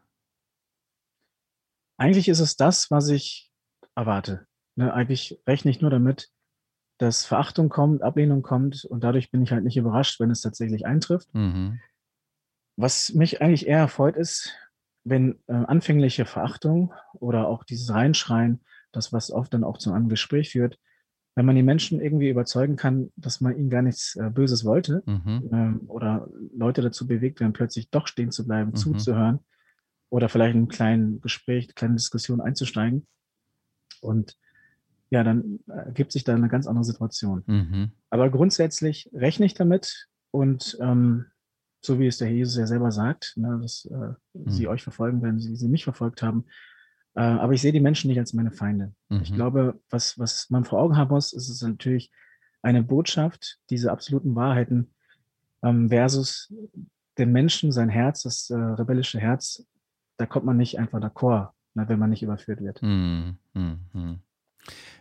Eigentlich 1.97 2.29
ist 2.29 2.41
es 2.41 2.57
das, 2.57 2.91
was 2.91 3.09
ich 3.09 3.51
erwarte. 3.95 4.47
Ne, 4.81 4.95
eigentlich 4.95 5.39
rechne 5.47 5.71
ich 5.71 5.83
nur 5.83 5.91
damit, 5.91 6.31
dass 6.97 7.27
Verachtung 7.27 7.69
kommt, 7.69 8.01
Ablehnung 8.01 8.41
kommt 8.41 8.87
und 8.87 9.05
dadurch 9.05 9.31
bin 9.31 9.43
ich 9.43 9.53
halt 9.53 9.63
nicht 9.63 9.77
überrascht, 9.77 10.19
wenn 10.21 10.31
es 10.31 10.41
tatsächlich 10.41 10.87
eintrifft. 10.87 11.29
Mhm. 11.35 11.81
Was 12.77 13.13
mich 13.13 13.43
eigentlich 13.43 13.67
eher 13.67 13.81
erfreut 13.81 14.17
ist, 14.17 14.55
wenn 15.05 15.39
äh, 15.49 15.53
anfängliche 15.53 16.25
Verachtung 16.25 16.95
oder 17.13 17.47
auch 17.47 17.63
dieses 17.63 17.93
Reinschreien, 17.93 18.61
das 18.91 19.13
was 19.13 19.31
oft 19.31 19.53
dann 19.53 19.65
auch 19.65 19.77
zu 19.77 19.93
einem 19.93 20.09
Gespräch 20.09 20.53
führt, 20.53 20.79
wenn 21.35 21.45
man 21.45 21.57
die 21.57 21.63
Menschen 21.63 22.01
irgendwie 22.01 22.31
überzeugen 22.31 22.77
kann, 22.77 23.13
dass 23.17 23.43
man 23.43 23.55
ihnen 23.59 23.69
gar 23.69 23.83
nichts 23.83 24.17
äh, 24.17 24.31
Böses 24.31 24.65
wollte 24.65 25.03
mhm. 25.05 25.51
ähm, 25.53 25.81
oder 25.89 26.27
Leute 26.57 26.81
dazu 26.81 27.07
bewegt 27.07 27.41
werden, 27.41 27.53
plötzlich 27.53 27.91
doch 27.91 28.07
stehen 28.07 28.31
zu 28.31 28.47
bleiben, 28.47 28.71
mhm. 28.71 28.77
zuzuhören 28.77 29.41
oder 30.09 30.31
vielleicht 30.31 30.55
in 30.55 30.61
einem 30.61 30.69
kleinen 30.69 31.21
Gespräch, 31.21 31.65
eine 31.65 31.75
kleine 31.75 31.95
Diskussion 31.97 32.41
einzusteigen. 32.41 33.07
Und 34.01 34.39
ja, 35.11 35.25
dann 35.25 35.59
ergibt 35.67 36.13
sich 36.13 36.25
da 36.25 36.35
eine 36.35 36.49
ganz 36.49 36.67
andere 36.67 36.85
Situation. 36.85 37.43
Mhm. 37.47 37.93
Aber 38.11 38.31
grundsätzlich 38.31 39.11
rechne 39.13 39.47
ich 39.47 39.55
damit 39.55 40.09
und 40.31 40.79
ähm, 40.81 41.27
so 41.83 41.99
wie 41.99 42.07
es 42.07 42.19
der 42.19 42.31
Jesus 42.31 42.57
ja 42.57 42.67
selber 42.67 42.93
sagt, 42.93 43.35
ne, 43.37 43.59
dass 43.61 43.87
äh, 43.87 44.15
sie 44.47 44.65
mhm. 44.65 44.69
euch 44.69 44.83
verfolgen, 44.83 45.23
wenn 45.23 45.39
sie, 45.39 45.57
sie 45.57 45.69
mich 45.69 45.85
verfolgt 45.85 46.23
haben, 46.23 46.45
äh, 47.15 47.23
aber 47.23 47.55
ich 47.55 47.63
sehe 47.63 47.73
die 47.73 47.81
Menschen 47.81 48.09
nicht 48.09 48.19
als 48.19 48.35
meine 48.35 48.53
Feinde. 48.53 48.95
Mhm. 49.09 49.23
Ich 49.23 49.35
glaube, 49.35 49.81
was, 49.91 50.19
was 50.19 50.49
man 50.51 50.65
vor 50.65 50.81
Augen 50.81 50.97
haben 50.97 51.11
muss, 51.11 51.33
ist 51.33 51.49
es 51.49 51.63
natürlich 51.63 52.13
eine 52.63 52.83
Botschaft, 52.83 53.59
diese 53.71 53.91
absoluten 53.91 54.35
Wahrheiten 54.35 54.93
ähm, 55.63 55.89
versus 55.89 56.53
den 57.19 57.33
Menschen, 57.33 57.73
sein 57.73 57.89
Herz, 57.89 58.23
das 58.23 58.51
äh, 58.51 58.57
rebellische 58.57 59.19
Herz. 59.19 59.67
Da 60.19 60.27
kommt 60.27 60.47
man 60.47 60.59
nicht 60.59 60.79
einfach 60.79 61.01
d'accord, 61.01 61.51
ne, 61.75 61.89
wenn 61.89 61.99
man 61.99 62.11
nicht 62.11 62.23
überführt 62.23 62.61
wird. 62.61 62.83
Mhm. 62.83 63.39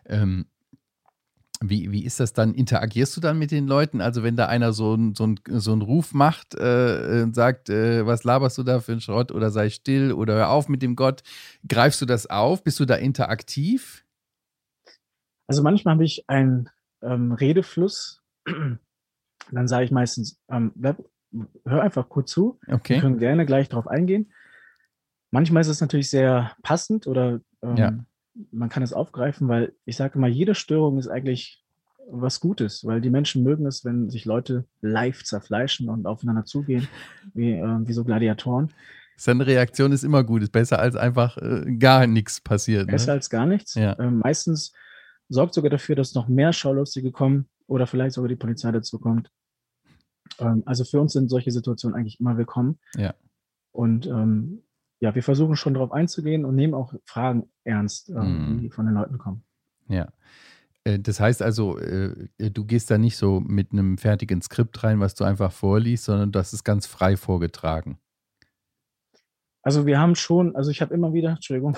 Ähm, 0.06 0.46
wie, 1.62 1.92
wie 1.92 2.06
ist 2.06 2.20
das 2.22 2.32
dann? 2.32 2.54
Interagierst 2.54 3.18
du 3.18 3.22
dann 3.22 3.38
mit 3.38 3.52
den 3.52 3.68
Leuten? 3.68 4.00
Also, 4.00 4.24
wenn 4.24 4.38
da 4.38 4.46
einer 4.48 4.72
so, 4.72 4.96
ein, 4.96 5.14
so, 5.14 5.28
ein, 5.28 5.40
so 5.46 5.74
einen 5.74 5.82
Ruf 5.82 6.14
macht 6.14 6.56
äh, 6.56 7.22
und 7.22 7.36
sagt, 7.36 7.70
äh, 7.70 8.06
was 8.06 8.24
laberst 8.24 8.58
du 8.58 8.64
da 8.64 8.80
für 8.80 8.94
einen 8.94 9.02
Schrott 9.02 9.32
oder 9.32 9.50
sei 9.52 9.70
still 9.70 10.14
oder 10.14 10.36
hör 10.36 10.50
auf 10.52 10.70
mit 10.70 10.82
dem 10.82 10.96
Gott, 10.96 11.22
greifst 11.68 12.02
du 12.02 12.06
das 12.06 12.28
auf? 12.28 12.64
Bist 12.64 12.80
du 12.80 12.86
da 12.86 12.96
interaktiv? 12.96 14.06
Also, 15.48 15.62
manchmal 15.62 15.96
habe 15.96 16.06
ich 16.06 16.30
einen 16.30 16.70
ähm, 17.02 17.34
Redefluss. 17.34 18.22
Dann 19.52 19.68
sage 19.68 19.84
ich 19.84 19.92
meistens, 19.92 20.40
ähm, 20.50 20.72
bleib, 20.76 21.04
hör 21.66 21.82
einfach 21.82 22.08
kurz 22.08 22.32
zu. 22.32 22.60
Okay. 22.68 22.96
Wir 22.96 23.02
können 23.02 23.18
gerne 23.18 23.46
gleich 23.46 23.68
darauf 23.68 23.88
eingehen. 23.88 24.32
Manchmal 25.32 25.62
ist 25.62 25.68
es 25.68 25.82
natürlich 25.82 26.10
sehr 26.10 26.56
passend 26.62 27.06
oder 27.06 27.42
ähm, 27.62 27.76
ja 27.76 27.94
man 28.52 28.70
kann 28.70 28.84
es 28.84 28.94
aufgreifen, 28.94 29.48
weil 29.48 29.74
ich 29.86 29.98
sage 29.98 30.18
immer, 30.18 30.28
jede 30.28 30.56
Störung 30.56 30.98
ist 30.98 31.08
eigentlich 31.08 31.64
was 32.12 32.40
Gutes, 32.40 32.86
weil 32.86 33.02
die 33.02 33.10
Menschen 33.10 33.44
mögen 33.44 33.66
es, 33.66 33.86
wenn 33.86 34.10
sich 34.10 34.26
Leute 34.26 34.66
live 34.82 35.24
zerfleischen 35.24 35.90
und 35.90 36.06
aufeinander 36.06 36.46
zugehen, 36.46 36.88
wie, 37.34 37.52
äh, 37.52 37.88
wie 37.88 37.94
so 37.94 38.04
Gladiatoren. 38.04 38.72
Seine 39.18 39.46
Reaktion 39.46 39.92
ist 39.92 40.04
immer 40.04 40.24
gut, 40.24 40.42
ist 40.42 40.52
besser 40.52 40.80
als 40.80 40.96
einfach 40.96 41.38
äh, 41.38 41.76
gar 41.78 42.08
nichts 42.08 42.40
passiert. 42.40 42.88
Ne? 42.88 42.94
Besser 42.94 43.12
als 43.12 43.30
gar 43.30 43.46
nichts. 43.46 43.76
Ja. 43.76 44.00
Ähm, 44.00 44.20
meistens 44.20 44.72
sorgt 45.28 45.54
sogar 45.54 45.70
dafür, 45.70 45.96
dass 45.96 46.16
noch 46.16 46.28
mehr 46.28 46.54
Schaulustige 46.54 47.12
kommen 47.12 47.48
oder 47.68 47.86
vielleicht 47.86 48.16
sogar 48.16 48.30
die 48.30 48.38
Polizei 48.38 48.72
dazu 48.72 48.98
kommt. 48.98 49.30
Ähm, 50.40 50.64
also 50.66 50.86
für 50.86 51.02
uns 51.02 51.14
sind 51.14 51.30
solche 51.30 51.52
Situationen 51.52 51.98
eigentlich 51.98 52.20
immer 52.20 52.38
willkommen. 52.38 52.80
Ja. 52.96 53.14
Und 53.72 54.08
ähm, 54.08 54.64
ja, 55.00 55.16
wir 55.16 55.24
versuchen 55.24 55.56
schon 55.56 55.74
darauf 55.74 55.92
einzugehen 55.92 56.46
und 56.46 56.56
nehmen 56.56 56.74
auch 56.74 56.94
Fragen 57.06 57.50
ernst, 57.64 58.10
ähm, 58.10 58.54
Mhm. 58.56 58.58
die 58.60 58.70
von 58.70 58.86
den 58.86 58.96
Leuten 58.96 59.18
kommen. 59.18 59.44
Ja. 59.88 60.10
Äh, 60.84 61.00
Das 61.00 61.20
heißt 61.20 61.42
also, 61.42 61.78
äh, 61.80 62.30
du 62.38 62.66
gehst 62.66 62.90
da 62.92 62.98
nicht 62.98 63.18
so 63.18 63.40
mit 63.40 63.72
einem 63.72 63.98
fertigen 63.98 64.42
Skript 64.42 64.84
rein, 64.84 65.00
was 65.00 65.16
du 65.16 65.24
einfach 65.24 65.52
vorliest, 65.52 66.06
sondern 66.06 66.32
das 66.32 66.54
ist 66.54 66.64
ganz 66.64 66.86
frei 66.88 67.16
vorgetragen. 67.18 68.00
Also 69.62 69.86
wir 69.86 70.00
haben 70.00 70.16
schon, 70.16 70.56
also 70.56 70.72
ich 70.72 70.82
habe 70.82 70.94
immer 70.94 71.14
wieder, 71.14 71.32
Entschuldigung, 71.32 71.76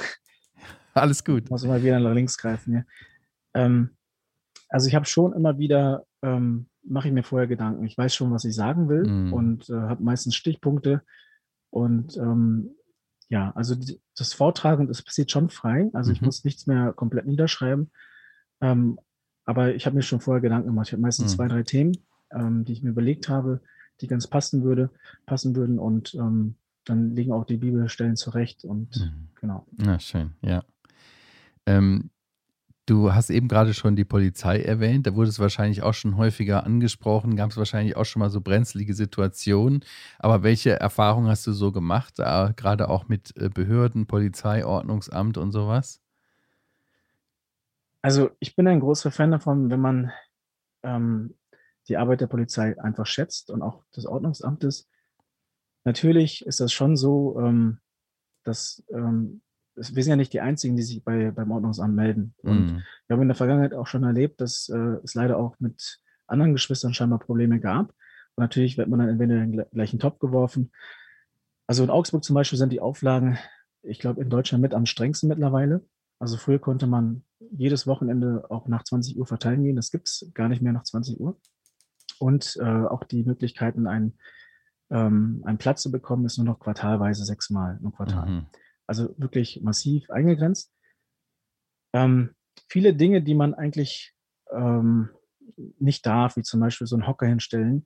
Alles 0.93 1.23
gut. 1.23 1.49
muss 1.49 1.63
immer 1.63 1.81
wieder 1.81 1.99
nach 1.99 2.13
links 2.13 2.37
greifen 2.37 2.73
hier. 2.73 2.85
Ähm, 3.53 3.91
also 4.69 4.87
ich 4.87 4.95
habe 4.95 5.05
schon 5.05 5.33
immer 5.33 5.57
wieder, 5.57 6.05
ähm, 6.21 6.67
mache 6.83 7.07
ich 7.07 7.13
mir 7.13 7.23
vorher 7.23 7.47
Gedanken. 7.47 7.85
Ich 7.85 7.97
weiß 7.97 8.13
schon, 8.15 8.31
was 8.31 8.45
ich 8.45 8.55
sagen 8.55 8.89
will 8.89 9.03
Mhm. 9.07 9.33
und 9.33 9.69
äh, 9.69 9.73
habe 9.73 10.03
meistens 10.03 10.35
Stichpunkte. 10.35 11.01
Und 11.69 12.17
ähm, 12.17 12.71
ja, 13.31 13.51
also 13.55 13.75
die, 13.75 14.01
das 14.17 14.33
Vortragen, 14.33 14.87
das 14.87 15.01
passiert 15.01 15.31
schon 15.31 15.49
frei. 15.49 15.89
Also 15.93 16.11
ich 16.11 16.19
Mhm. 16.21 16.25
muss 16.25 16.43
nichts 16.43 16.67
mehr 16.67 16.91
komplett 16.91 17.25
niederschreiben. 17.25 17.89
Ähm, 18.59 18.99
aber 19.45 19.73
ich 19.73 19.85
habe 19.85 19.95
mir 19.95 20.01
schon 20.01 20.19
vorher 20.19 20.41
Gedanken 20.41 20.67
gemacht. 20.67 20.87
Ich 20.89 20.91
habe 20.93 21.01
meistens 21.01 21.31
Mhm. 21.31 21.35
zwei, 21.37 21.47
drei 21.47 21.63
Themen, 21.63 21.93
ähm, 22.31 22.65
die 22.65 22.73
ich 22.73 22.83
mir 22.83 22.89
überlegt 22.89 23.29
habe, 23.29 23.61
die 24.01 24.07
ganz 24.07 24.27
passen 24.27 24.63
würde, 24.63 24.89
passen 25.25 25.55
würden. 25.55 25.79
Und 25.79 26.13
ähm, 26.15 26.55
dann 26.83 27.15
liegen 27.15 27.31
auch 27.31 27.45
die 27.45 27.55
Bibelstellen 27.55 28.17
zurecht. 28.17 28.65
Und 28.65 28.99
Mhm. 28.99 29.29
genau. 29.39 29.65
Na, 29.77 29.97
schön, 29.97 30.33
ja. 30.41 30.63
Ähm, 31.65 32.09
du 32.91 33.13
hast 33.13 33.29
eben 33.29 33.47
gerade 33.47 33.73
schon 33.73 33.95
die 33.95 34.03
Polizei 34.03 34.61
erwähnt, 34.61 35.07
da 35.07 35.15
wurde 35.15 35.29
es 35.29 35.39
wahrscheinlich 35.39 35.81
auch 35.81 35.93
schon 35.93 36.17
häufiger 36.17 36.65
angesprochen, 36.65 37.37
gab 37.37 37.51
es 37.51 37.57
wahrscheinlich 37.57 37.95
auch 37.95 38.03
schon 38.03 38.19
mal 38.19 38.29
so 38.29 38.41
brenzlige 38.41 38.93
Situationen. 38.93 39.85
Aber 40.19 40.43
welche 40.43 40.71
Erfahrungen 40.71 41.29
hast 41.29 41.47
du 41.47 41.53
so 41.53 41.71
gemacht, 41.71 42.19
äh, 42.19 42.53
gerade 42.53 42.89
auch 42.89 43.07
mit 43.07 43.35
äh, 43.37 43.49
Behörden, 43.49 44.07
Polizei, 44.07 44.65
Ordnungsamt 44.65 45.37
und 45.37 45.53
sowas? 45.53 46.01
Also 48.01 48.31
ich 48.39 48.55
bin 48.55 48.67
ein 48.67 48.81
großer 48.81 49.11
Fan 49.11 49.31
davon, 49.31 49.69
wenn 49.69 49.79
man 49.79 50.11
ähm, 50.83 51.35
die 51.87 51.95
Arbeit 51.95 52.19
der 52.19 52.27
Polizei 52.27 52.77
einfach 52.81 53.05
schätzt 53.05 53.51
und 53.51 53.61
auch 53.61 53.85
des 53.95 54.05
Ordnungsamtes. 54.05 54.89
Natürlich 55.85 56.45
ist 56.45 56.59
das 56.59 56.73
schon 56.73 56.97
so, 56.97 57.39
ähm, 57.39 57.79
dass 58.43 58.83
ähm, 58.89 59.41
wir 59.75 60.03
sind 60.03 60.09
ja 60.11 60.15
nicht 60.17 60.33
die 60.33 60.41
Einzigen, 60.41 60.75
die 60.75 60.83
sich 60.83 61.03
bei, 61.03 61.31
beim 61.31 61.51
Ordnungsamt 61.51 61.95
melden. 61.95 62.33
Und 62.43 62.65
Mhm. 62.73 62.83
wir 63.07 63.15
haben 63.15 63.21
in 63.21 63.27
der 63.29 63.35
Vergangenheit 63.35 63.73
auch 63.73 63.87
schon 63.87 64.03
erlebt, 64.03 64.41
dass 64.41 64.69
äh, 64.69 64.97
es 65.03 65.13
leider 65.15 65.37
auch 65.37 65.59
mit 65.59 65.99
anderen 66.27 66.53
Geschwistern 66.53 66.93
scheinbar 66.93 67.19
Probleme 67.19 67.59
gab. 67.59 67.89
Und 68.35 68.43
natürlich 68.43 68.77
wird 68.77 68.87
man 68.89 68.99
dann 68.99 69.09
entweder 69.09 69.35
in 69.35 69.51
den 69.51 69.61
gle- 69.61 69.69
gleichen 69.71 69.99
Topf 69.99 70.19
geworfen. 70.19 70.71
Also 71.67 71.83
in 71.83 71.89
Augsburg 71.89 72.23
zum 72.23 72.33
Beispiel 72.33 72.57
sind 72.59 72.71
die 72.71 72.79
Auflagen, 72.81 73.37
ich 73.83 73.99
glaube, 73.99 74.21
in 74.21 74.29
Deutschland 74.29 74.61
mit 74.61 74.73
am 74.73 74.85
strengsten 74.85 75.29
mittlerweile. 75.29 75.85
Also 76.19 76.37
früher 76.37 76.59
konnte 76.59 76.85
man 76.87 77.23
jedes 77.51 77.87
Wochenende 77.87 78.45
auch 78.49 78.67
nach 78.67 78.83
20 78.83 79.17
Uhr 79.17 79.25
verteilen 79.25 79.63
gehen. 79.63 79.75
Das 79.75 79.89
gibt 79.91 80.07
es 80.07 80.29
gar 80.33 80.49
nicht 80.49 80.61
mehr 80.61 80.73
nach 80.73 80.83
20 80.83 81.19
Uhr. 81.19 81.39
Und 82.19 82.57
äh, 82.61 82.63
auch 82.65 83.03
die 83.03 83.23
Möglichkeiten, 83.23 83.87
einen, 83.87 84.13
ähm, 84.91 85.41
einen 85.45 85.57
Platz 85.57 85.81
zu 85.81 85.91
bekommen, 85.91 86.25
ist 86.25 86.37
nur 86.37 86.45
noch 86.45 86.59
quartalweise 86.59 87.25
sechsmal 87.25 87.79
im 87.81 87.91
Quartal. 87.91 88.29
Mhm. 88.29 88.45
Also 88.91 89.15
wirklich 89.17 89.61
massiv 89.61 90.09
eingegrenzt. 90.09 90.69
Ähm, 91.93 92.31
viele 92.67 92.93
Dinge, 92.93 93.21
die 93.21 93.35
man 93.35 93.53
eigentlich 93.53 94.13
ähm, 94.51 95.11
nicht 95.79 96.05
darf, 96.05 96.35
wie 96.35 96.41
zum 96.41 96.59
Beispiel 96.59 96.87
so 96.87 96.97
einen 96.97 97.07
Hocker 97.07 97.25
hinstellen, 97.25 97.85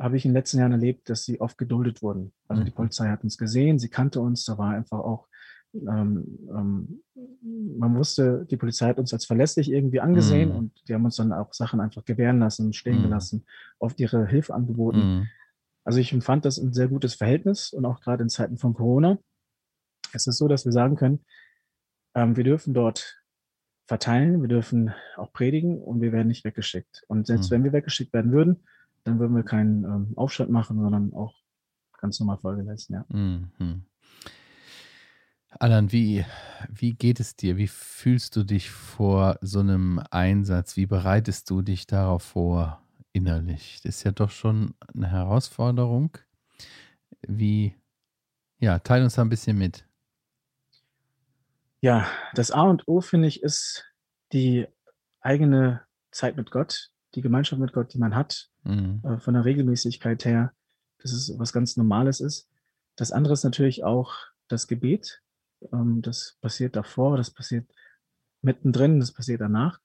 habe 0.00 0.16
ich 0.16 0.24
in 0.24 0.30
den 0.32 0.34
letzten 0.34 0.58
Jahren 0.58 0.72
erlebt, 0.72 1.08
dass 1.08 1.24
sie 1.24 1.40
oft 1.40 1.56
geduldet 1.58 2.02
wurden. 2.02 2.32
Also 2.48 2.64
die 2.64 2.72
Mhm. 2.72 2.74
Polizei 2.74 3.08
hat 3.08 3.22
uns 3.22 3.38
gesehen, 3.38 3.78
sie 3.78 3.88
kannte 3.88 4.20
uns, 4.20 4.44
da 4.44 4.58
war 4.58 4.70
einfach 4.74 4.98
auch, 4.98 5.28
ähm, 5.74 6.40
ähm, 6.50 7.02
man 7.78 7.94
wusste, 7.94 8.44
die 8.50 8.56
Polizei 8.56 8.88
hat 8.88 8.98
uns 8.98 9.12
als 9.12 9.26
verlässlich 9.26 9.70
irgendwie 9.70 10.00
angesehen 10.00 10.50
Mhm. 10.50 10.56
und 10.56 10.88
die 10.88 10.94
haben 10.94 11.04
uns 11.04 11.14
dann 11.14 11.32
auch 11.32 11.52
Sachen 11.54 11.80
einfach 11.80 12.04
gewähren 12.04 12.40
lassen, 12.40 12.72
stehen 12.72 12.98
Mhm. 12.98 13.02
gelassen, 13.02 13.46
oft 13.78 14.00
ihre 14.00 14.26
Hilfe 14.26 14.54
angeboten. 14.54 14.98
Mhm. 14.98 15.28
Also 15.84 16.00
ich 16.00 16.12
empfand 16.12 16.44
das 16.46 16.58
ein 16.58 16.72
sehr 16.72 16.88
gutes 16.88 17.14
Verhältnis 17.14 17.72
und 17.72 17.84
auch 17.86 18.00
gerade 18.00 18.24
in 18.24 18.28
Zeiten 18.28 18.58
von 18.58 18.74
Corona. 18.74 19.18
Es 20.14 20.26
ist 20.26 20.38
so, 20.38 20.48
dass 20.48 20.64
wir 20.64 20.72
sagen 20.72 20.96
können, 20.96 21.24
ähm, 22.14 22.36
wir 22.36 22.44
dürfen 22.44 22.74
dort 22.74 23.22
verteilen, 23.86 24.40
wir 24.42 24.48
dürfen 24.48 24.92
auch 25.16 25.32
predigen 25.32 25.82
und 25.82 26.00
wir 26.00 26.12
werden 26.12 26.28
nicht 26.28 26.44
weggeschickt. 26.44 27.04
Und 27.08 27.26
selbst 27.26 27.50
Mhm. 27.50 27.54
wenn 27.54 27.64
wir 27.64 27.72
weggeschickt 27.72 28.12
werden 28.12 28.32
würden, 28.32 28.64
dann 29.04 29.18
würden 29.18 29.34
wir 29.34 29.42
keinen 29.42 29.84
ähm, 29.84 30.12
Aufstand 30.16 30.50
machen, 30.50 30.80
sondern 30.80 31.12
auch 31.12 31.34
ganz 32.00 32.18
normal 32.20 32.38
Folge 32.38 32.62
leisten, 32.62 32.94
ja. 32.94 33.04
Mhm. 33.08 33.84
Alan, 35.58 35.92
wie, 35.92 36.24
wie 36.70 36.94
geht 36.94 37.20
es 37.20 37.36
dir? 37.36 37.56
Wie 37.56 37.68
fühlst 37.68 38.36
du 38.36 38.42
dich 38.44 38.70
vor 38.70 39.38
so 39.42 39.60
einem 39.60 40.00
Einsatz? 40.10 40.76
Wie 40.76 40.86
bereitest 40.86 41.50
du 41.50 41.60
dich 41.60 41.86
darauf 41.86 42.22
vor 42.22 42.82
innerlich? 43.12 43.80
Das 43.82 43.96
ist 43.96 44.04
ja 44.04 44.12
doch 44.12 44.30
schon 44.30 44.74
eine 44.94 45.10
Herausforderung. 45.10 46.16
Wie, 47.28 47.76
ja, 48.58 48.78
teil 48.78 49.02
uns 49.04 49.14
da 49.14 49.22
ein 49.22 49.28
bisschen 49.28 49.58
mit. 49.58 49.86
Ja, 51.82 52.06
das 52.34 52.52
A 52.52 52.62
und 52.62 52.86
O, 52.86 53.00
finde 53.00 53.26
ich, 53.26 53.42
ist 53.42 53.84
die 54.32 54.66
eigene 55.20 55.82
Zeit 56.12 56.36
mit 56.36 56.50
Gott, 56.52 56.90
die 57.16 57.22
Gemeinschaft 57.22 57.60
mit 57.60 57.72
Gott, 57.72 57.92
die 57.92 57.98
man 57.98 58.14
hat, 58.14 58.48
Mhm. 58.64 59.02
äh, 59.04 59.18
von 59.18 59.34
der 59.34 59.44
Regelmäßigkeit 59.44 60.24
her, 60.24 60.52
dass 60.98 61.12
es 61.12 61.36
was 61.38 61.52
ganz 61.52 61.76
Normales 61.76 62.20
ist. 62.20 62.48
Das 62.94 63.10
andere 63.10 63.32
ist 63.34 63.42
natürlich 63.42 63.82
auch 63.82 64.14
das 64.46 64.68
Gebet. 64.68 65.20
Ähm, 65.72 66.00
das 66.02 66.38
passiert 66.40 66.76
davor, 66.76 67.16
das 67.16 67.32
passiert 67.32 67.68
mittendrin, 68.42 69.00
das 69.00 69.12
passiert 69.12 69.40
danach. 69.40 69.80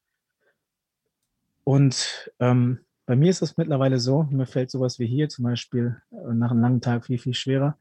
Und 1.63 2.32
ähm, 2.39 2.86
bei 3.08 3.16
mir 3.16 3.32
ist 3.32 3.42
das 3.42 3.58
mittlerweile 3.58 4.00
so, 4.00 4.24
mir 4.24 4.46
fällt 4.46 4.70
sowas 4.70 5.00
wie 5.00 5.08
hier 5.08 5.30
zum 5.30 5.46
Beispiel 5.46 6.00
äh, 6.12 6.34
nach 6.34 6.51
einem 6.51 6.62
langen 6.62 6.82
Tag 6.82 7.06
viel, 7.06 7.18
viel 7.18 7.34
schwerer, 7.34 7.80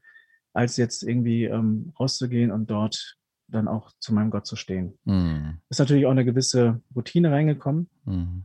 als 0.53 0.77
jetzt 0.77 1.03
irgendwie 1.03 1.43
ähm, 1.45 1.93
rauszugehen 1.99 2.51
und 2.51 2.71
dort 2.71 3.16
dann 3.47 3.67
auch 3.67 3.91
zu 3.99 4.13
meinem 4.13 4.29
Gott 4.31 4.45
zu 4.45 4.55
stehen. 4.55 4.97
Mhm. 5.05 5.59
Ist 5.69 5.79
natürlich 5.79 6.05
auch 6.05 6.11
eine 6.11 6.25
gewisse 6.25 6.81
Routine 6.95 7.31
reingekommen, 7.31 7.89
Mhm. 8.05 8.43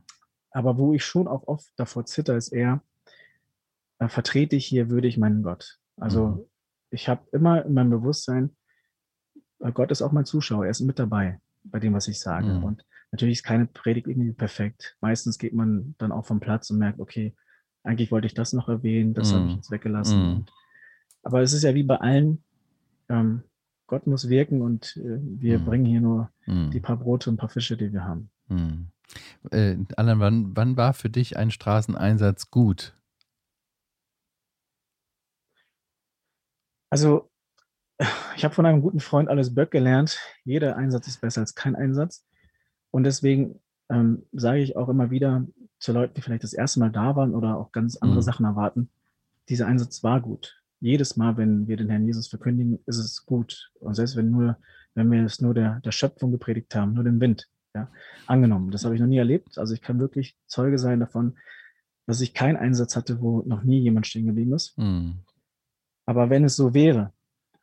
aber 0.51 0.79
wo 0.79 0.93
ich 0.95 1.05
schon 1.05 1.27
auch 1.29 1.47
oft 1.49 1.71
davor 1.77 2.05
zitter, 2.07 2.37
ist 2.37 2.49
eher, 2.49 2.83
äh, 3.99 4.09
vertrete 4.09 4.57
ich 4.57 4.67
hier 4.67 4.91
würdig 4.91 5.19
meinen 5.19 5.43
Gott. 5.43 5.79
Also 5.97 6.27
Mhm. 6.29 6.45
ich 6.91 7.09
habe 7.09 7.27
immer 7.33 7.65
in 7.65 7.75
meinem 7.75 7.91
Bewusstsein, 7.91 8.57
äh, 9.61 9.73
Gott 9.73 9.91
ist 9.91 10.03
auch 10.03 10.13
mein 10.13 10.25
Zuschauer, 10.25 10.65
er 10.65 10.71
ist 10.71 10.81
mit 10.81 10.99
dabei 10.99 11.41
bei 11.65 11.79
dem, 11.81 11.95
was 11.95 12.09
ich 12.09 12.21
sage. 12.21 12.47
Mhm. 12.55 12.65
Und 12.65 12.85
natürlich 13.13 13.39
ist 13.39 13.45
keine 13.45 13.67
Predigt 13.67 14.07
irgendwie 14.09 14.33
perfekt. 14.33 14.97
Meistens 15.01 15.39
geht 15.39 15.53
man 15.55 15.95
dann 15.99 16.13
auch 16.13 16.27
vom 16.27 16.41
Platz 16.41 16.71
und 16.71 16.79
merkt, 16.79 17.01
okay, 17.01 17.35
eigentlich 17.85 18.11
wollte 18.13 18.27
ich 18.27 18.35
das 18.35 18.53
noch 18.53 18.69
erwähnen, 18.69 19.15
das 19.15 19.33
habe 19.33 19.45
ich 19.47 19.51
Mhm. 19.51 19.57
jetzt 19.57 19.71
weggelassen. 19.73 20.19
Mhm. 20.23 20.33
Und, 20.37 20.53
aber 21.25 21.43
es 21.43 21.53
ist 21.53 21.63
ja 21.65 21.75
wie 21.75 21.83
bei 21.83 21.97
allen, 21.97 22.45
ähm, 23.09 23.43
Gott 23.93 24.07
muss 24.07 24.31
wirken 24.31 24.63
und 24.63 24.97
äh, 24.97 25.19
wir 25.21 25.59
Mhm. 25.59 25.65
bringen 25.67 25.85
hier 25.85 26.01
nur 26.01 26.31
die 26.47 26.79
Mhm. 26.79 26.81
paar 26.81 26.97
Brote 26.97 27.29
und 27.29 27.37
paar 27.37 27.51
Fische, 27.51 27.77
die 27.77 27.93
wir 27.93 28.05
haben. 28.07 28.31
Mhm. 28.49 28.87
Äh, 29.51 29.77
Alan, 29.99 30.19
wann, 30.19 30.57
wann 30.57 30.79
war 30.79 30.95
für 30.95 31.11
dich 31.11 31.37
ein 31.37 31.51
Straßeneinsatz 31.51 32.51
gut? 32.51 32.97
Also, 36.89 37.31
ich 38.35 38.45
habe 38.45 38.55
von 38.55 38.65
einem 38.65 38.81
guten 38.81 39.01
Freund 39.01 39.29
alles 39.29 39.55
Böck 39.55 39.71
gelernt. 39.71 40.19
Jeder 40.45 40.77
Einsatz 40.79 41.07
ist 41.09 41.21
besser 41.21 41.43
als 41.43 41.55
kein 41.55 41.77
Einsatz. 41.77 42.25
Und 42.91 43.05
deswegen 43.05 43.61
ähm, 43.91 44.25
sage 44.33 44.61
ich 44.61 44.75
auch 44.75 44.89
immer 44.89 45.11
wieder 45.11 45.47
zu 45.79 45.93
Leuten, 45.93 46.15
die 46.15 46.23
vielleicht 46.23 46.45
das 46.45 46.55
erste 46.55 46.81
Mal 46.81 46.91
da 46.91 47.15
waren 47.15 47.35
oder 47.35 47.59
auch 47.59 47.73
ganz 47.73 47.97
andere 47.97 48.21
Mhm. 48.21 48.23
Sachen 48.23 48.47
erwarten, 48.47 48.89
dieser 49.51 49.67
Einsatz 49.67 50.03
war 50.03 50.23
gut. 50.23 50.62
Jedes 50.83 51.17
Mal, 51.17 51.37
wenn 51.37 51.69
wir 51.69 51.77
den 51.77 51.89
Herrn 51.89 52.05
Jesus 52.05 52.27
verkündigen, 52.27 52.81
ist 52.87 52.99
es 52.99 53.25
gut. 53.25 53.71
Und 53.79 53.95
selbst 53.95 54.17
wenn 54.17 54.33
nur, 54.33 54.59
wenn 54.95 55.11
wir 55.13 55.25
es 55.25 55.41
nur 55.41 55.55
der, 55.55 55.81
der 55.81 55.93
Schöpfung 55.93 56.33
gepredigt 56.33 56.75
haben, 56.75 56.95
nur 56.95 57.05
dem 57.05 57.21
Wind, 57.21 57.49
ja, 57.73 57.89
angenommen. 58.27 58.73
Das 58.73 58.85
habe 58.85 58.97
ich 58.97 59.01
noch 59.01 59.07
nie 59.07 59.19
erlebt. 59.19 59.59
Also 59.59 59.75
ich 59.75 59.81
kann 59.81 60.01
wirklich 60.01 60.37
Zeuge 60.47 60.79
sein 60.79 60.99
davon, 60.99 61.39
dass 62.07 62.21
ich 62.21 62.35
keinen 62.35 62.57
Einsatz 62.57 62.97
hatte, 62.97 63.21
wo 63.21 63.43
noch 63.43 63.63
nie 63.63 63.81
jemand 63.81 64.09
stehen 64.09 64.27
geblieben 64.27 64.53
ist. 64.55 64.77
Mhm. 64.77 65.21
Aber 66.05 66.31
wenn 66.31 66.45
es 66.45 66.57
so 66.57 66.75
wäre, 66.75 67.13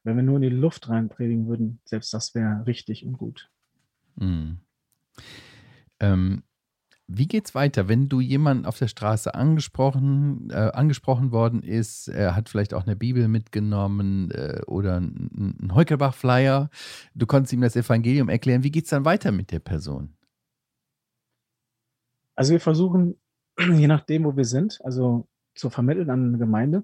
wenn 0.04 0.16
wir 0.16 0.24
nur 0.24 0.38
in 0.38 0.44
die 0.44 0.50
Luft 0.50 0.88
rein 0.88 1.10
predigen 1.10 1.48
würden, 1.48 1.82
selbst 1.84 2.14
das 2.14 2.34
wäre 2.36 2.66
richtig 2.66 3.06
und 3.06 3.18
gut. 3.18 3.50
Mhm. 4.16 4.60
Ähm, 6.00 6.44
Wie 7.12 7.28
geht's 7.28 7.56
weiter, 7.56 7.88
wenn 7.88 8.08
du 8.08 8.22
jemanden 8.22 8.68
auf 8.68 8.78
der 8.78 8.88
Straße 8.88 9.34
angesprochen, 9.34 10.52
äh, 10.52 10.54
angesprochen 10.54 11.32
worden 11.32 11.64
ist, 11.64 12.08
er 12.08 12.36
hat 12.36 12.50
vielleicht 12.50 12.72
auch 12.76 12.86
eine 12.86 12.96
Bibel 12.96 13.28
mitgenommen 13.28 14.30
äh, 14.30 14.62
oder 14.68 14.98
einen 14.98 15.72
Heukelbach-Flyer, 15.74 16.70
du 17.16 17.26
konntest 17.26 17.54
ihm 17.54 17.62
das 17.62 17.76
Evangelium 17.76 18.30
erklären, 18.30 18.62
wie 18.64 18.70
geht's 18.70 18.92
dann 18.92 19.06
weiter 19.06 19.32
mit 19.32 19.52
der 19.52 19.58
Person? 19.58 20.14
Also 22.36 22.52
wir 22.52 22.60
versuchen, 22.60 23.16
je 23.60 23.88
nachdem, 23.88 24.24
wo 24.24 24.38
wir 24.38 24.46
sind, 24.46 24.80
also 24.84 25.28
zu 25.56 25.72
vermitteln 25.72 26.12
an 26.12 26.28
eine 26.28 26.38
Gemeinde 26.38 26.84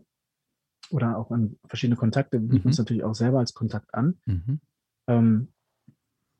oder 0.89 1.17
auch 1.17 1.29
an 1.29 1.57
verschiedene 1.65 1.97
Kontakte, 1.97 2.41
wir 2.41 2.49
bieten 2.49 2.63
Mhm. 2.63 2.69
uns 2.71 2.79
natürlich 2.79 3.03
auch 3.03 3.13
selber 3.13 3.39
als 3.39 3.53
Kontakt 3.53 3.93
an. 3.93 4.17
Mhm. 4.25 4.59
Ähm, 5.07 5.53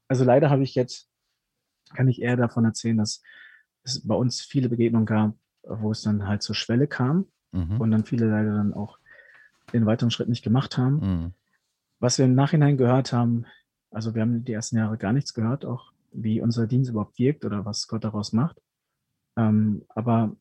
also 0.08 0.24
leider 0.26 0.50
habe 0.50 0.64
ich 0.64 0.74
jetzt, 0.74 1.08
kann 1.94 2.08
ich 2.08 2.22
eher 2.22 2.36
davon 2.36 2.66
erzählen, 2.66 2.98
dass 2.98 3.22
es 3.86 4.06
bei 4.08 4.16
uns 4.16 4.42
viele 4.42 4.70
Begegnungen 4.70 5.06
gab, 5.06 5.36
wo 5.64 5.92
es 5.92 6.02
dann 6.02 6.28
halt 6.28 6.42
zur 6.44 6.56
Schwelle 6.56 6.88
kam 6.88 7.26
Mhm. 7.52 7.80
und 7.80 7.92
dann 7.92 8.04
viele 8.04 8.30
leider 8.30 8.54
dann 8.54 8.74
auch 8.74 9.00
den 9.72 9.86
weiteren 9.86 10.12
Schritt 10.12 10.28
nicht 10.28 10.44
gemacht 10.44 10.78
haben. 10.78 10.96
Mhm. 10.98 11.34
Was 12.00 12.18
wir 12.18 12.26
im 12.26 12.36
Nachhinein 12.36 12.76
gehört 12.76 13.14
haben, 13.14 13.46
also 13.92 14.14
wir 14.14 14.22
haben 14.22 14.44
die 14.44 14.52
ersten 14.52 14.78
Jahre 14.78 14.98
gar 14.98 15.14
nichts 15.14 15.34
gehört, 15.34 15.64
auch 15.64 15.94
wie 16.12 16.42
unser 16.42 16.68
Dienst 16.68 16.92
überhaupt 16.92 17.18
wirkt 17.18 17.46
oder 17.46 17.66
was 17.66 17.88
Gott 17.88 18.04
daraus 18.04 18.34
macht. 18.34 18.62
Ähm, 19.38 19.86
aber 19.90 20.36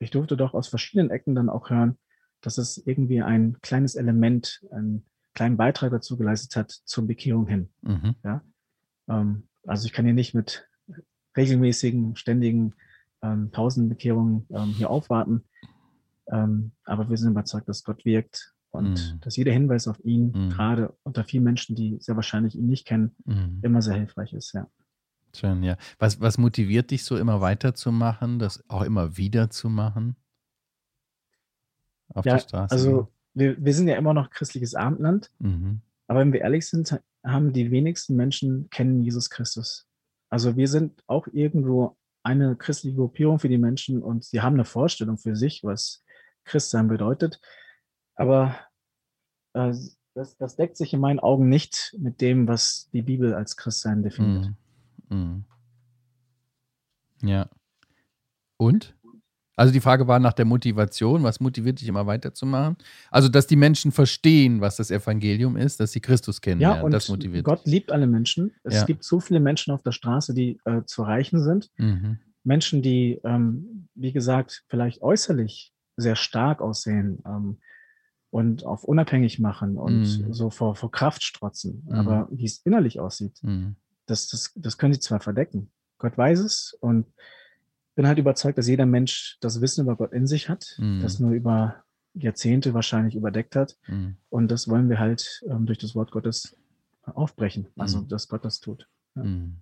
ich 0.00 0.10
durfte 0.10 0.36
doch 0.36 0.54
aus 0.54 0.68
verschiedenen 0.68 1.10
Ecken 1.10 1.34
dann 1.34 1.48
auch 1.48 1.70
hören, 1.70 1.96
dass 2.40 2.58
es 2.58 2.78
irgendwie 2.86 3.22
ein 3.22 3.56
kleines 3.62 3.94
Element, 3.94 4.64
einen 4.70 5.04
kleinen 5.34 5.56
Beitrag 5.56 5.90
dazu 5.90 6.16
geleistet 6.16 6.56
hat 6.56 6.70
zur 6.70 7.06
Bekehrung 7.06 7.46
hin. 7.46 7.68
Mhm. 7.82 8.14
Ähm, 9.08 9.48
also 9.66 9.86
ich 9.86 9.92
kann 9.92 10.04
hier 10.04 10.14
nicht 10.14 10.34
mit 10.34 10.67
regelmäßigen, 11.38 12.16
ständigen 12.16 12.74
ähm, 13.22 13.50
Pausenbekehrungen 13.50 14.46
ähm, 14.50 14.74
hier 14.76 14.90
aufwarten. 14.90 15.44
Ähm, 16.30 16.72
aber 16.84 17.08
wir 17.08 17.16
sind 17.16 17.30
überzeugt, 17.30 17.68
dass 17.68 17.84
Gott 17.84 18.04
wirkt 18.04 18.54
und 18.70 19.14
Mhm. 19.14 19.20
dass 19.20 19.36
jeder 19.36 19.52
Hinweis 19.52 19.88
auf 19.88 19.98
ihn, 20.04 20.32
Mhm. 20.32 20.50
gerade 20.50 20.94
unter 21.04 21.24
vielen 21.24 21.44
Menschen, 21.44 21.74
die 21.74 21.96
sehr 22.00 22.16
wahrscheinlich 22.16 22.54
ihn 22.54 22.66
nicht 22.66 22.86
kennen, 22.86 23.14
Mhm. 23.24 23.60
immer 23.62 23.80
sehr 23.82 23.94
hilfreich 23.94 24.32
ist. 24.34 24.52
Ja. 24.52 24.68
Schön, 25.34 25.62
ja. 25.62 25.76
Was, 25.98 26.20
was 26.20 26.36
motiviert 26.38 26.90
dich 26.90 27.04
so 27.04 27.16
immer 27.16 27.40
weiterzumachen, 27.40 28.38
das 28.38 28.62
auch 28.68 28.82
immer 28.82 29.16
wieder 29.16 29.48
zu 29.50 29.68
machen? 29.70 30.16
Auf 32.14 32.24
Ja, 32.24 32.34
der 32.34 32.40
Straße? 32.40 32.74
also 32.74 33.08
wir, 33.34 33.62
wir 33.62 33.74
sind 33.74 33.88
ja 33.88 33.96
immer 33.96 34.14
noch 34.14 34.30
christliches 34.30 34.74
Abendland, 34.74 35.30
Mhm. 35.38 35.80
aber 36.06 36.20
wenn 36.20 36.32
wir 36.32 36.40
ehrlich 36.40 36.66
sind, 36.66 36.92
ha- 36.92 37.00
haben 37.24 37.52
die 37.52 37.70
wenigsten 37.70 38.16
Menschen 38.16 38.68
kennen 38.70 39.02
Jesus 39.02 39.28
Christus. 39.30 39.86
Also 40.30 40.56
wir 40.56 40.68
sind 40.68 41.02
auch 41.06 41.26
irgendwo 41.32 41.96
eine 42.22 42.56
christliche 42.56 42.96
Gruppierung 42.96 43.38
für 43.38 43.48
die 43.48 43.58
Menschen 43.58 44.02
und 44.02 44.24
sie 44.24 44.40
haben 44.40 44.54
eine 44.54 44.64
Vorstellung 44.64 45.16
für 45.18 45.36
sich, 45.36 45.64
was 45.64 46.04
Christsein 46.44 46.88
bedeutet. 46.88 47.40
Aber 48.14 48.54
äh, 49.54 49.72
das, 50.14 50.36
das 50.36 50.56
deckt 50.56 50.76
sich 50.76 50.92
in 50.92 51.00
meinen 51.00 51.20
Augen 51.20 51.48
nicht 51.48 51.96
mit 51.98 52.20
dem, 52.20 52.48
was 52.48 52.90
die 52.92 53.02
Bibel 53.02 53.34
als 53.34 53.56
Christsein 53.56 54.02
definiert. 54.02 54.52
Mhm. 55.08 55.44
Mhm. 57.22 57.28
Ja. 57.28 57.48
Und? 58.56 58.97
Also 59.58 59.72
die 59.72 59.80
Frage 59.80 60.06
war 60.06 60.18
nach 60.20 60.32
der 60.32 60.44
Motivation, 60.44 61.22
was 61.24 61.40
motiviert 61.40 61.80
dich 61.80 61.88
immer 61.88 62.06
weiterzumachen? 62.06 62.76
Also, 63.10 63.28
dass 63.28 63.46
die 63.48 63.56
Menschen 63.56 63.90
verstehen, 63.90 64.60
was 64.60 64.76
das 64.76 64.90
Evangelium 64.90 65.56
ist, 65.56 65.80
dass 65.80 65.92
sie 65.92 66.00
Christus 66.00 66.40
kennenlernen, 66.40 66.78
Ja, 66.78 66.84
und 66.84 66.92
das 66.92 67.08
motiviert 67.08 67.44
Gott 67.44 67.66
liebt 67.66 67.90
alle 67.90 68.06
Menschen. 68.06 68.52
Es 68.62 68.74
Ja. 68.76 68.84
gibt 68.84 69.02
so 69.02 69.18
viele 69.18 69.40
Menschen 69.40 69.72
auf 69.74 69.82
der 69.82 69.92
Straße, 69.92 70.32
die 70.32 70.60
äh, 70.64 70.82
zu 70.84 71.02
erreichen 71.02 71.42
sind. 71.42 71.70
dich. 71.76 71.84
Mhm. 71.86 72.18
Menschen, 72.44 72.82
die, 72.82 73.20
ähm, 73.24 73.88
wie 73.94 74.12
gesagt, 74.12 74.64
vielleicht 74.68 75.02
äußerlich 75.02 75.72
sehr 75.96 76.14
stark 76.14 76.60
aussehen 76.62 77.18
ähm, 77.26 77.58
und 78.30 78.64
auf 78.64 78.84
unabhängig 78.84 79.38
machen 79.40 79.76
und 79.76 80.02
Mhm. 80.02 80.32
so 80.32 80.50
vor, 80.50 80.76
vor 80.76 80.90
Kraft 80.92 81.24
strotzen. 81.24 81.84
Mhm. 81.88 81.94
Aber 81.98 82.28
wie 82.30 82.44
es 82.44 82.58
innerlich 82.64 83.00
aussieht, 83.00 83.38
Mhm. 83.42 83.74
das, 84.06 84.28
das, 84.28 84.52
das 84.54 84.78
können 84.78 84.92
sie 84.94 85.00
zwar 85.00 85.18
verdecken. 85.20 85.72
Gott 85.98 86.16
weiß 86.16 86.38
es 86.38 86.76
und 86.80 87.06
bin 87.98 88.06
halt 88.06 88.20
überzeugt, 88.20 88.56
dass 88.58 88.68
jeder 88.68 88.86
Mensch 88.86 89.38
das 89.40 89.60
Wissen 89.60 89.80
über 89.82 89.96
Gott 89.96 90.12
in 90.12 90.28
sich 90.28 90.48
hat, 90.48 90.76
Mhm. 90.78 91.00
das 91.00 91.18
nur 91.18 91.32
über 91.32 91.82
Jahrzehnte 92.14 92.72
wahrscheinlich 92.72 93.16
überdeckt 93.16 93.56
hat. 93.56 93.76
Mhm. 93.88 94.16
Und 94.28 94.52
das 94.52 94.68
wollen 94.68 94.88
wir 94.88 95.00
halt 95.00 95.42
ähm, 95.50 95.66
durch 95.66 95.78
das 95.78 95.96
Wort 95.96 96.12
Gottes 96.12 96.56
aufbrechen. 97.02 97.66
Also, 97.76 98.02
Mhm. 98.02 98.08
dass 98.08 98.28
Gott 98.28 98.44
das 98.44 98.60
tut. 98.60 98.86
Ja. 99.16 99.24
Mhm. 99.24 99.56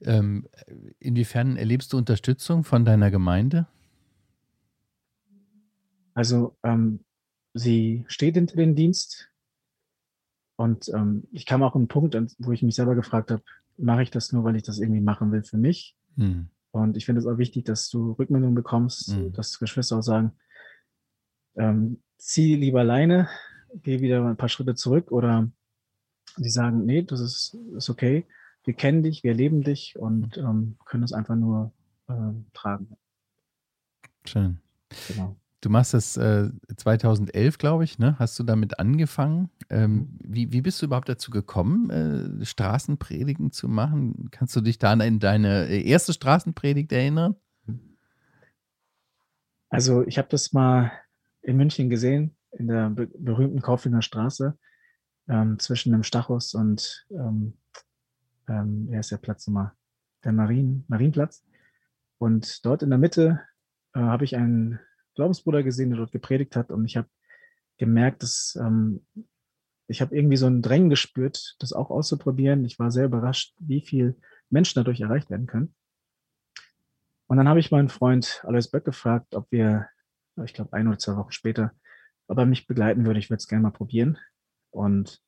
Ähm, 0.00 0.48
inwiefern 0.98 1.58
erlebst 1.58 1.92
du 1.92 1.98
Unterstützung 1.98 2.64
von 2.64 2.86
deiner 2.86 3.10
Gemeinde? 3.10 3.66
Also 6.14 6.56
ähm, 6.62 7.00
sie 7.52 8.06
steht 8.08 8.36
hinter 8.36 8.56
den 8.56 8.74
Dienst 8.74 9.28
und 10.56 10.88
ähm, 10.94 11.24
ich 11.32 11.44
kam 11.44 11.62
auch 11.62 11.74
an 11.74 11.82
einen 11.82 11.88
Punkt, 11.88 12.16
wo 12.38 12.52
ich 12.52 12.62
mich 12.62 12.76
selber 12.76 12.94
gefragt 12.94 13.30
habe, 13.30 13.42
mache 13.76 14.02
ich 14.02 14.10
das 14.10 14.32
nur, 14.32 14.42
weil 14.44 14.56
ich 14.56 14.62
das 14.62 14.78
irgendwie 14.78 15.02
machen 15.02 15.32
will 15.32 15.42
für 15.42 15.58
mich? 15.58 15.96
Mhm. 16.16 16.48
Und 16.72 16.96
ich 16.96 17.04
finde 17.04 17.20
es 17.20 17.26
auch 17.26 17.38
wichtig, 17.38 17.64
dass 17.64 17.88
du 17.90 18.12
Rückmeldungen 18.12 18.54
bekommst, 18.54 19.16
Mhm. 19.16 19.32
dass 19.32 19.58
Geschwister 19.58 19.98
auch 19.98 20.02
sagen, 20.02 20.32
ähm, 21.56 22.02
zieh 22.16 22.54
lieber 22.54 22.80
alleine, 22.80 23.28
geh 23.74 24.00
wieder 24.00 24.24
ein 24.24 24.36
paar 24.36 24.48
Schritte 24.48 24.74
zurück 24.74 25.10
oder 25.10 25.50
die 26.36 26.50
sagen, 26.50 26.84
nee, 26.84 27.02
das 27.02 27.20
ist, 27.20 27.56
ist 27.76 27.90
okay, 27.90 28.26
wir 28.64 28.74
kennen 28.74 29.02
dich, 29.02 29.24
wir 29.24 29.32
erleben 29.32 29.62
dich 29.62 29.98
und 29.98 30.36
ähm, 30.36 30.76
können 30.84 31.02
es 31.02 31.12
einfach 31.12 31.34
nur 31.34 31.72
ähm, 32.08 32.46
tragen. 32.52 32.96
Schön. 34.24 34.60
Genau. 35.08 35.36
Du 35.60 35.68
machst 35.68 35.92
das 35.92 36.16
äh, 36.16 36.48
2011, 36.74 37.58
glaube 37.58 37.84
ich, 37.84 37.98
ne? 37.98 38.18
Hast 38.18 38.38
du 38.38 38.44
damit 38.44 38.78
angefangen? 38.78 39.50
Ähm, 39.68 40.08
wie, 40.24 40.52
wie 40.52 40.62
bist 40.62 40.80
du 40.80 40.86
überhaupt 40.86 41.10
dazu 41.10 41.30
gekommen, 41.30 41.90
äh, 41.90 42.44
Straßenpredigen 42.44 43.52
zu 43.52 43.68
machen? 43.68 44.28
Kannst 44.30 44.56
du 44.56 44.62
dich 44.62 44.78
da 44.78 44.92
an 44.92 45.18
deine 45.18 45.68
erste 45.68 46.14
Straßenpredigt 46.14 46.90
erinnern? 46.92 47.36
Also 49.68 50.04
ich 50.06 50.16
habe 50.16 50.28
das 50.30 50.52
mal 50.54 50.92
in 51.42 51.58
München 51.58 51.90
gesehen, 51.90 52.36
in 52.52 52.66
der 52.66 52.88
be 52.88 53.06
berühmten 53.06 53.60
Kauflinger 53.60 54.02
Straße, 54.02 54.58
ähm, 55.28 55.58
zwischen 55.58 55.92
dem 55.92 56.02
Stachus 56.04 56.54
und, 56.54 57.06
ähm, 57.10 57.58
ähm, 58.48 58.88
wie 58.88 58.96
heißt 58.96 59.12
der 59.12 59.18
Platz 59.18 59.46
nochmal? 59.46 59.72
Der 60.24 60.32
Marien, 60.32 60.84
Marienplatz. 60.88 61.44
Und 62.18 62.64
dort 62.64 62.82
in 62.82 62.90
der 62.90 62.98
Mitte 62.98 63.40
äh, 63.94 64.00
habe 64.00 64.24
ich 64.24 64.36
einen 64.36 64.80
Glaubensbruder 65.14 65.62
gesehen, 65.62 65.90
der 65.90 65.98
dort 65.98 66.12
gepredigt 66.12 66.56
hat. 66.56 66.70
Und 66.70 66.84
ich 66.84 66.96
habe 66.96 67.08
gemerkt, 67.78 68.22
dass 68.22 68.58
ähm, 68.60 69.04
ich 69.88 70.00
habe 70.00 70.14
irgendwie 70.16 70.36
so 70.36 70.46
ein 70.46 70.62
Drängen 70.62 70.88
gespürt, 70.88 71.56
das 71.58 71.72
auch 71.72 71.90
auszuprobieren. 71.90 72.64
Ich 72.64 72.78
war 72.78 72.90
sehr 72.92 73.06
überrascht, 73.06 73.54
wie 73.58 73.80
viel 73.80 74.16
Menschen 74.48 74.78
dadurch 74.78 75.00
erreicht 75.00 75.30
werden 75.30 75.46
können. 75.46 75.74
Und 77.26 77.36
dann 77.36 77.48
habe 77.48 77.60
ich 77.60 77.70
meinen 77.70 77.88
Freund 77.88 78.42
Alois 78.44 78.68
Böck 78.70 78.84
gefragt, 78.84 79.34
ob 79.34 79.50
wir, 79.50 79.88
ich 80.44 80.54
glaube, 80.54 80.72
ein 80.74 80.88
oder 80.88 80.98
zwei 80.98 81.16
Wochen 81.16 81.32
später, 81.32 81.72
ob 82.28 82.38
er 82.38 82.46
mich 82.46 82.66
begleiten 82.66 83.04
würde. 83.04 83.18
Ich 83.18 83.30
würde 83.30 83.38
es 83.38 83.48
gerne 83.48 83.62
mal 83.62 83.70
probieren. 83.70 84.18
Und 84.70 85.20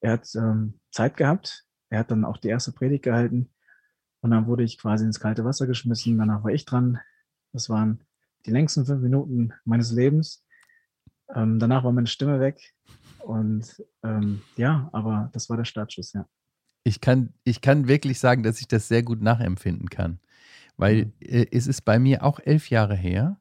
er 0.00 0.12
hat 0.12 0.28
ähm, 0.34 0.80
Zeit 0.90 1.16
gehabt. 1.16 1.64
Er 1.88 2.00
hat 2.00 2.10
dann 2.10 2.24
auch 2.24 2.36
die 2.36 2.48
erste 2.48 2.72
Predigt 2.72 3.04
gehalten. 3.04 3.50
Und 4.20 4.30
dann 4.30 4.46
wurde 4.46 4.64
ich 4.64 4.78
quasi 4.78 5.04
ins 5.04 5.20
kalte 5.20 5.44
Wasser 5.44 5.66
geschmissen. 5.66 6.18
Danach 6.18 6.44
war 6.44 6.50
ich 6.50 6.64
dran. 6.64 6.98
Das 7.52 7.68
waren 7.70 8.02
die 8.46 8.50
längsten 8.50 8.84
fünf 8.86 9.00
Minuten 9.02 9.52
meines 9.64 9.92
Lebens. 9.92 10.44
Ähm, 11.34 11.58
danach 11.58 11.84
war 11.84 11.92
meine 11.92 12.06
Stimme 12.06 12.40
weg. 12.40 12.74
Und 13.20 13.82
ähm, 14.02 14.42
ja, 14.56 14.88
aber 14.92 15.30
das 15.32 15.48
war 15.48 15.56
der 15.56 15.64
Startschuss, 15.64 16.12
ja. 16.12 16.26
Ich 16.84 17.00
kann, 17.00 17.32
ich 17.44 17.62
kann 17.62 17.88
wirklich 17.88 18.18
sagen, 18.18 18.42
dass 18.42 18.60
ich 18.60 18.68
das 18.68 18.88
sehr 18.88 19.02
gut 19.02 19.22
nachempfinden 19.22 19.88
kann. 19.88 20.20
Weil 20.76 21.06
Mhm. 21.06 21.12
äh, 21.20 21.46
es 21.50 21.66
ist 21.66 21.82
bei 21.82 21.98
mir 21.98 22.22
auch 22.24 22.40
elf 22.40 22.68
Jahre 22.70 22.94
her. 22.94 23.38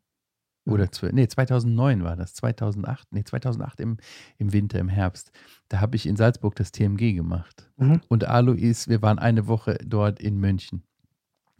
Oder 0.65 0.85
Mhm. 0.85 0.91
zwölf, 0.93 1.11
nee, 1.13 1.27
2009 1.27 2.03
war 2.05 2.15
das. 2.15 2.35
2008, 2.35 3.11
nee, 3.11 3.25
2008 3.25 3.81
im, 3.81 3.97
im 4.37 4.53
Winter, 4.53 4.79
im 4.79 4.87
Herbst. 4.87 5.33
Da 5.67 5.81
habe 5.81 5.97
ich 5.97 6.05
in 6.05 6.15
Salzburg 6.15 6.55
das 6.55 6.71
TMG 6.71 7.13
gemacht. 7.13 7.69
Mhm. 7.75 7.99
Und 8.07 8.23
Alois, 8.23 8.87
wir 8.87 9.01
waren 9.01 9.19
eine 9.19 9.47
Woche 9.47 9.77
dort 9.85 10.21
in 10.21 10.37
München. 10.37 10.83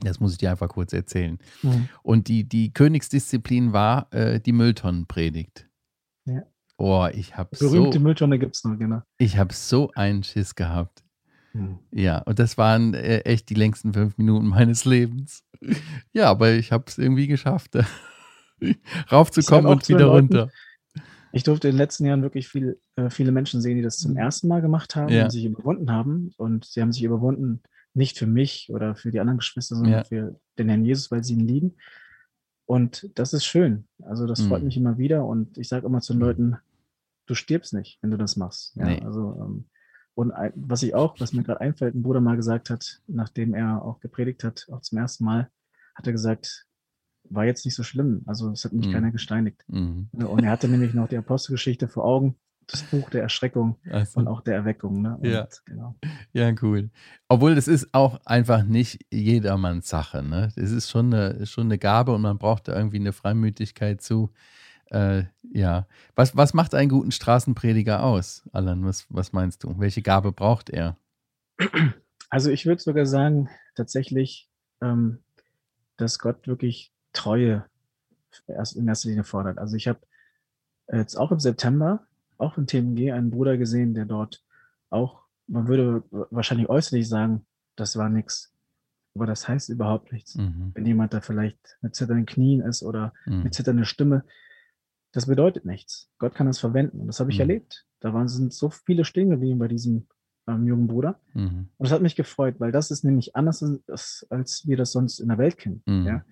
Das 0.03 0.19
muss 0.19 0.33
ich 0.33 0.37
dir 0.37 0.51
einfach 0.51 0.69
kurz 0.69 0.93
erzählen. 0.93 1.37
Mhm. 1.61 1.89
Und 2.01 2.27
die, 2.27 2.43
die 2.43 2.73
Königsdisziplin 2.73 3.73
war 3.73 4.07
äh, 4.13 4.39
die 4.39 4.51
Mülltonnenpredigt. 4.51 5.67
Ja. 6.25 6.43
Oh, 6.77 7.07
ich 7.13 7.37
habe 7.37 7.55
Berühmte 7.57 7.97
so, 7.97 8.03
Mülltonne 8.03 8.39
gibt 8.39 8.55
es 8.55 8.63
noch, 8.63 8.77
genau. 8.77 9.01
ich 9.17 9.37
hab 9.37 9.53
so 9.53 9.91
einen 9.95 10.23
Schiss 10.23 10.55
gehabt. 10.55 11.03
Mhm. 11.53 11.79
Ja, 11.91 12.19
und 12.19 12.39
das 12.39 12.57
waren 12.57 12.93
äh, 12.93 13.19
echt 13.19 13.49
die 13.49 13.53
längsten 13.53 13.93
fünf 13.93 14.17
Minuten 14.17 14.47
meines 14.47 14.85
Lebens. 14.85 15.43
Ja, 16.11 16.29
aber 16.29 16.51
ich 16.51 16.71
habe 16.71 16.85
es 16.87 16.97
irgendwie 16.97 17.27
geschafft, 17.27 17.77
raufzukommen 19.11 19.67
und 19.71 19.87
wieder 19.87 20.07
Leuten, 20.07 20.35
runter. 20.35 20.51
Ich 21.31 21.43
durfte 21.43 21.67
in 21.67 21.73
den 21.73 21.77
letzten 21.79 22.05
Jahren 22.05 22.21
wirklich 22.21 22.47
viel, 22.47 22.79
äh, 22.95 23.09
viele 23.09 23.31
Menschen 23.31 23.61
sehen, 23.61 23.77
die 23.77 23.81
das 23.81 23.97
zum 23.97 24.15
ersten 24.17 24.47
Mal 24.47 24.61
gemacht 24.61 24.95
haben 24.95 25.09
Ja. 25.09 25.25
und 25.25 25.31
sich 25.31 25.45
überwunden 25.45 25.91
haben. 25.91 26.31
Und 26.37 26.65
sie 26.65 26.81
haben 26.81 26.91
sich 26.91 27.03
überwunden, 27.03 27.61
nicht 27.93 28.17
für 28.17 28.27
mich 28.27 28.69
oder 28.71 28.95
für 28.95 29.11
die 29.11 29.19
anderen 29.19 29.37
Geschwister, 29.39 29.75
sondern 29.75 29.93
Ja. 29.93 30.03
für 30.03 30.39
den 30.57 30.69
Herrn 30.69 30.85
Jesus, 30.85 31.11
weil 31.11 31.23
sie 31.23 31.33
ihn 31.33 31.47
lieben. 31.47 31.75
Und 32.65 33.09
das 33.15 33.33
ist 33.33 33.45
schön. 33.45 33.87
Also 34.03 34.25
das 34.25 34.41
freut 34.41 34.61
Mhm. 34.61 34.65
mich 34.67 34.77
immer 34.77 34.97
wieder. 34.97 35.25
Und 35.25 35.57
ich 35.57 35.67
sage 35.67 35.85
immer 35.85 36.01
zu 36.01 36.13
den 36.13 36.19
Mhm. 36.19 36.25
Leuten, 36.25 36.57
du 37.27 37.35
stirbst 37.35 37.73
nicht, 37.73 37.99
wenn 38.01 38.11
du 38.11 38.17
das 38.17 38.35
machst. 38.37 38.75
Ja, 38.75 38.85
Nee. 38.85 39.01
also 39.01 39.37
ähm, 39.41 39.65
und 40.15 40.31
ein, 40.31 40.53
was 40.55 40.83
ich 40.83 40.93
auch, 40.95 41.19
was 41.19 41.33
mir 41.33 41.43
gerade 41.43 41.61
einfällt, 41.61 41.95
ein 41.95 42.03
Bruder 42.03 42.21
mal 42.21 42.35
gesagt 42.35 42.69
hat, 42.69 43.01
nachdem 43.07 43.53
er 43.53 43.81
auch 43.83 43.99
gepredigt 43.99 44.43
hat, 44.43 44.67
auch 44.71 44.81
zum 44.81 44.97
ersten 44.99 45.23
Mal, 45.25 45.49
hat 45.95 46.05
er 46.07 46.13
gesagt, 46.13 46.67
war 47.29 47.45
jetzt 47.45 47.65
nicht 47.65 47.75
so 47.75 47.83
schlimm. 47.83 48.21
Also 48.25 48.51
es 48.51 48.63
hat 48.65 48.73
mich 48.73 48.87
Mhm. 48.87 48.91
keiner 48.91 49.11
gesteinigt. 49.11 49.63
Mhm. 49.67 50.09
Und 50.11 50.43
er 50.43 50.51
hatte 50.51 50.67
nämlich 50.67 50.93
noch 50.93 51.07
die 51.07 51.17
Apostelgeschichte 51.17 51.87
vor 51.87 52.05
Augen, 52.05 52.35
das 52.67 52.83
Buch 52.83 53.09
der 53.09 53.21
Erschreckung 53.23 53.77
Also, 53.89 54.19
und 54.19 54.27
auch 54.27 54.41
der 54.41 54.55
Erweckung. 54.55 55.01
Ne? 55.01 55.17
Und, 55.17 55.25
Ja. 55.25 55.47
Genau. 55.65 55.95
ja, 56.33 56.53
cool. 56.61 56.89
Obwohl, 57.27 57.55
das 57.55 57.67
ist 57.67 57.93
auch 57.93 58.19
einfach 58.25 58.63
nicht 58.63 59.05
jedermanns 59.11 59.89
Sache. 59.89 60.23
Ne? 60.23 60.49
Das 60.55 60.71
ist 60.71 60.89
schon 60.89 61.13
eine, 61.13 61.29
ist 61.29 61.51
schon 61.51 61.67
eine 61.67 61.77
Gabe 61.77 62.13
und 62.13 62.21
man 62.21 62.37
braucht 62.37 62.67
da 62.67 62.75
irgendwie 62.75 62.99
eine 62.99 63.13
Freimütigkeit 63.13 64.01
zu. 64.01 64.31
Äh, 64.87 65.23
ja. 65.51 65.87
Was, 66.15 66.35
was 66.37 66.53
macht 66.53 66.75
einen 66.75 66.89
guten 66.89 67.11
Straßenprediger 67.11 68.03
aus, 68.03 68.43
Alan? 68.51 68.85
Was, 68.85 69.05
was 69.09 69.33
meinst 69.33 69.63
du? 69.63 69.79
Welche 69.79 70.01
Gabe 70.01 70.31
braucht 70.31 70.69
er? 70.69 70.97
Also 72.29 72.49
ich 72.49 72.65
würde 72.65 72.81
sogar 72.81 73.05
sagen, 73.05 73.49
tatsächlich, 73.75 74.49
ähm, 74.81 75.19
dass 75.97 76.19
Gott 76.19 76.47
wirklich 76.47 76.91
Treue 77.13 77.65
erst 78.47 78.75
in 78.75 78.87
erster 78.87 79.09
Linie 79.09 79.23
fordert. 79.23 79.57
Also 79.59 79.75
ich 79.75 79.87
habe 79.87 79.99
jetzt 80.91 81.15
auch 81.15 81.31
im 81.31 81.39
September, 81.39 82.05
auch 82.43 82.57
im 82.57 82.67
TMG, 82.67 83.11
einen 83.11 83.31
Bruder 83.31 83.57
gesehen, 83.57 83.93
der 83.93 84.05
dort 84.05 84.43
auch, 84.89 85.23
man 85.47 85.67
würde 85.67 86.03
wahrscheinlich 86.31 86.69
äußerlich 86.69 87.07
sagen, 87.07 87.45
das 87.75 87.97
war 87.97 88.09
nix. 88.09 88.53
Aber 89.15 89.25
das 89.27 89.47
heißt 89.47 89.69
überhaupt 89.69 90.11
nichts. 90.11 90.35
Mhm. 90.35 90.71
Wenn 90.73 90.85
jemand 90.85 91.13
da 91.13 91.21
vielleicht 91.21 91.77
mit 91.81 91.95
zitternden 91.95 92.25
Knien 92.25 92.61
ist 92.61 92.83
oder 92.83 93.13
Mhm. 93.25 93.43
mit 93.43 93.53
zitternder 93.53 93.85
Stimme, 93.85 94.23
das 95.11 95.27
bedeutet 95.27 95.65
nichts. 95.65 96.09
Gott 96.17 96.33
kann 96.33 96.47
das 96.47 96.59
verwenden. 96.59 96.99
Und 97.01 97.07
das 97.07 97.19
habe 97.19 97.29
ich 97.29 97.37
Mhm. 97.37 97.41
erlebt. 97.41 97.85
Da 97.99 98.13
waren, 98.13 98.27
sind 98.27 98.53
so 98.53 98.69
viele 98.69 99.05
stehen 99.05 99.29
geblieben 99.29 99.59
bei 99.59 99.67
diesem 99.67 100.07
ähm, 100.47 100.65
jungen 100.65 100.87
Bruder. 100.87 101.19
Mhm. 101.33 101.69
Und 101.77 101.87
das 101.87 101.91
hat 101.91 102.01
mich 102.01 102.15
gefreut, 102.15 102.55
weil 102.59 102.71
das 102.71 102.91
ist 102.91 103.03
nämlich 103.05 103.35
anders, 103.35 103.63
als, 103.87 104.25
als 104.29 104.67
wir 104.67 104.75
das 104.77 104.91
sonst 104.91 105.19
in 105.19 105.29
der 105.29 105.37
Welt 105.37 105.57
kennen. 105.57 105.83
Mhm. 105.85 106.05
Ja? 106.05 106.25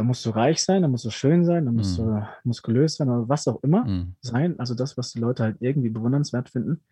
Da 0.00 0.04
musst 0.04 0.24
du 0.24 0.30
reich 0.30 0.62
sein, 0.62 0.80
da 0.80 0.88
musst 0.88 1.04
du 1.04 1.10
schön 1.10 1.44
sein, 1.44 1.66
da 1.66 1.72
musst 1.72 1.98
Mhm. 1.98 2.04
du 2.04 2.26
muskulös 2.44 2.96
sein 2.96 3.10
oder 3.10 3.28
was 3.28 3.46
auch 3.46 3.62
immer 3.62 3.84
Mhm. 3.84 4.14
sein. 4.22 4.58
Also 4.58 4.74
das, 4.74 4.96
was 4.96 5.12
die 5.12 5.18
Leute 5.18 5.42
halt 5.42 5.58
irgendwie 5.60 5.90
bewundernswert 5.90 6.48
finden. 6.48 6.82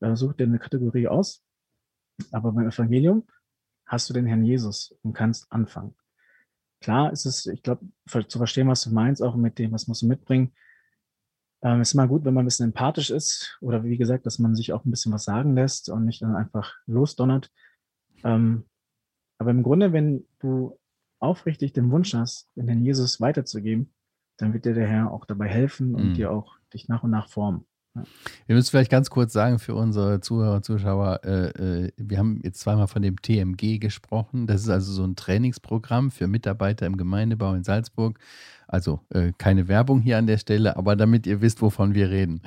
Da 0.00 0.16
such 0.16 0.32
dir 0.32 0.48
eine 0.48 0.58
Kategorie 0.58 1.06
aus. 1.06 1.44
Aber 2.32 2.50
beim 2.50 2.66
Evangelium 2.66 3.22
hast 3.86 4.10
du 4.10 4.14
den 4.14 4.26
Herrn 4.26 4.44
Jesus 4.44 4.92
und 5.02 5.12
kannst 5.12 5.46
anfangen. 5.52 5.94
Klar 6.80 7.12
ist 7.12 7.24
es, 7.24 7.46
ich 7.46 7.62
glaube, 7.62 7.86
zu 8.26 8.38
verstehen, 8.38 8.66
was 8.66 8.82
du 8.82 8.90
meinst, 8.90 9.22
auch 9.22 9.36
mit 9.36 9.60
dem, 9.60 9.70
was 9.70 9.86
musst 9.86 10.02
du 10.02 10.08
mitbringen. 10.08 10.52
Ähm, 11.62 11.80
ist 11.82 11.94
immer 11.94 12.08
gut, 12.08 12.24
wenn 12.24 12.34
man 12.34 12.42
ein 12.42 12.46
bisschen 12.48 12.66
empathisch 12.66 13.10
ist 13.10 13.58
oder 13.60 13.84
wie 13.84 13.96
gesagt, 13.96 14.26
dass 14.26 14.40
man 14.40 14.56
sich 14.56 14.72
auch 14.72 14.84
ein 14.84 14.90
bisschen 14.90 15.12
was 15.12 15.22
sagen 15.22 15.54
lässt 15.54 15.88
und 15.88 16.04
nicht 16.04 16.20
dann 16.20 16.34
einfach 16.34 16.74
losdonnert. 16.86 17.52
Ähm, 18.24 18.64
aber 19.38 19.52
im 19.52 19.62
Grunde, 19.62 19.92
wenn 19.92 20.26
du 20.40 20.79
aufrichtig 21.20 21.72
den 21.72 21.90
Wunsch 21.90 22.14
hast, 22.14 22.48
den 22.56 22.68
Herrn 22.68 22.82
Jesus 22.84 23.20
weiterzugeben, 23.20 23.94
dann 24.38 24.52
wird 24.52 24.64
dir 24.64 24.74
der 24.74 24.88
Herr 24.88 25.12
auch 25.12 25.24
dabei 25.26 25.48
helfen 25.48 25.94
und 25.94 26.02
Mhm. 26.02 26.16
dir 26.16 26.30
auch 26.32 26.58
dich 26.74 26.88
nach 26.88 27.02
und 27.04 27.10
nach 27.10 27.28
formen. 27.28 27.66
Wir 28.46 28.54
müssen 28.54 28.70
vielleicht 28.70 28.90
ganz 28.90 29.10
kurz 29.10 29.32
sagen 29.32 29.58
für 29.58 29.74
unsere 29.74 30.20
Zuhörer 30.20 30.56
und 30.56 30.64
Zuschauer, 30.64 31.20
äh, 31.24 31.48
äh, 31.86 31.92
wir 31.96 32.18
haben 32.18 32.40
jetzt 32.44 32.60
zweimal 32.60 32.86
von 32.86 33.02
dem 33.02 33.20
TMG 33.20 33.78
gesprochen. 33.80 34.46
Das 34.46 34.62
ist 34.62 34.68
also 34.68 34.92
so 34.92 35.04
ein 35.04 35.16
Trainingsprogramm 35.16 36.12
für 36.12 36.28
Mitarbeiter 36.28 36.86
im 36.86 36.96
Gemeindebau 36.96 37.52
in 37.54 37.64
Salzburg. 37.64 38.18
Also 38.68 39.00
äh, 39.10 39.32
keine 39.36 39.66
Werbung 39.66 40.00
hier 40.00 40.18
an 40.18 40.28
der 40.28 40.38
Stelle, 40.38 40.76
aber 40.76 40.94
damit 40.94 41.26
ihr 41.26 41.40
wisst, 41.40 41.60
wovon 41.60 41.94
wir 41.94 42.10
reden. 42.10 42.42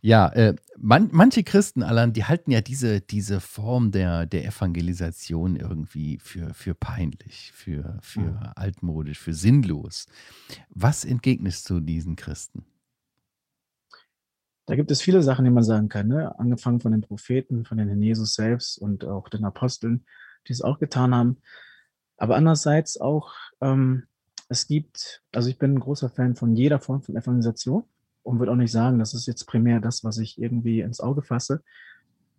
Ja, 0.00 0.28
äh, 0.30 0.56
man, 0.78 1.10
manche 1.12 1.42
Christen, 1.42 1.82
Alan, 1.82 2.14
die 2.14 2.24
halten 2.24 2.50
ja 2.50 2.62
diese, 2.62 3.02
diese 3.02 3.40
Form 3.40 3.90
der, 3.90 4.24
der 4.24 4.46
Evangelisation 4.46 5.56
irgendwie 5.56 6.18
für, 6.22 6.54
für 6.54 6.74
peinlich, 6.74 7.52
für, 7.54 7.98
für 8.00 8.20
Mhm. 8.20 8.38
altmodisch, 8.56 9.18
für 9.18 9.34
sinnlos. 9.34 10.06
Was 10.70 11.04
entgegnest 11.04 11.68
du 11.68 11.80
diesen 11.80 12.16
Christen? 12.16 12.64
Da 14.68 14.76
gibt 14.76 14.90
es 14.90 15.00
viele 15.00 15.22
Sachen, 15.22 15.46
die 15.46 15.50
man 15.50 15.64
sagen 15.64 15.88
kann, 15.88 16.08
ne? 16.08 16.38
angefangen 16.38 16.80
von 16.80 16.92
den 16.92 17.00
Propheten, 17.00 17.64
von 17.64 17.78
den 17.78 18.02
Jesus 18.02 18.34
selbst 18.34 18.76
und 18.76 19.02
auch 19.06 19.30
den 19.30 19.46
Aposteln, 19.46 20.04
die 20.46 20.52
es 20.52 20.60
auch 20.60 20.78
getan 20.78 21.14
haben. 21.14 21.38
Aber 22.18 22.36
andererseits 22.36 23.00
auch, 23.00 23.32
ähm, 23.62 24.02
es 24.50 24.66
gibt, 24.66 25.22
also 25.32 25.48
ich 25.48 25.58
bin 25.58 25.72
ein 25.72 25.80
großer 25.80 26.10
Fan 26.10 26.36
von 26.36 26.54
jeder 26.54 26.80
Form 26.80 27.00
von 27.00 27.16
Evangelisation 27.16 27.84
und 28.22 28.40
würde 28.40 28.52
auch 28.52 28.56
nicht 28.56 28.70
sagen, 28.70 28.98
das 28.98 29.14
ist 29.14 29.26
jetzt 29.26 29.46
primär 29.46 29.80
das, 29.80 30.04
was 30.04 30.18
ich 30.18 30.38
irgendwie 30.38 30.80
ins 30.80 31.00
Auge 31.00 31.22
fasse. 31.22 31.62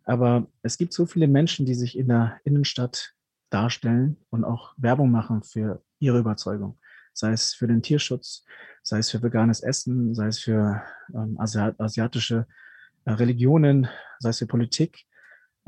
Aber 0.04 0.46
es 0.62 0.78
gibt 0.78 0.94
so 0.94 1.08
viele 1.08 1.28
Menschen, 1.28 1.66
die 1.66 1.74
sich 1.74 1.98
in 1.98 2.10
der 2.10 2.40
Innenstadt 2.44 3.16
darstellen 3.50 4.18
und 4.30 4.44
auch 4.44 4.76
Werbung 4.78 5.10
machen 5.10 5.42
für 5.42 5.82
ihre 5.98 6.20
Überzeugung. 6.20 6.78
Sei 7.14 7.32
es 7.32 7.54
für 7.54 7.68
den 7.68 7.82
Tierschutz, 7.82 8.46
sei 8.84 9.00
es 9.00 9.12
für 9.12 9.22
veganes 9.22 9.62
Essen, 9.62 10.14
sei 10.16 10.28
es 10.28 10.40
für 10.40 10.82
ähm, 11.14 11.40
Asiat 11.40 11.80
asiatische 11.80 12.48
äh, 13.06 13.12
Religionen, 13.12 13.88
sei 14.20 14.30
es 14.30 14.40
für 14.40 14.48
Politik. 14.48 15.06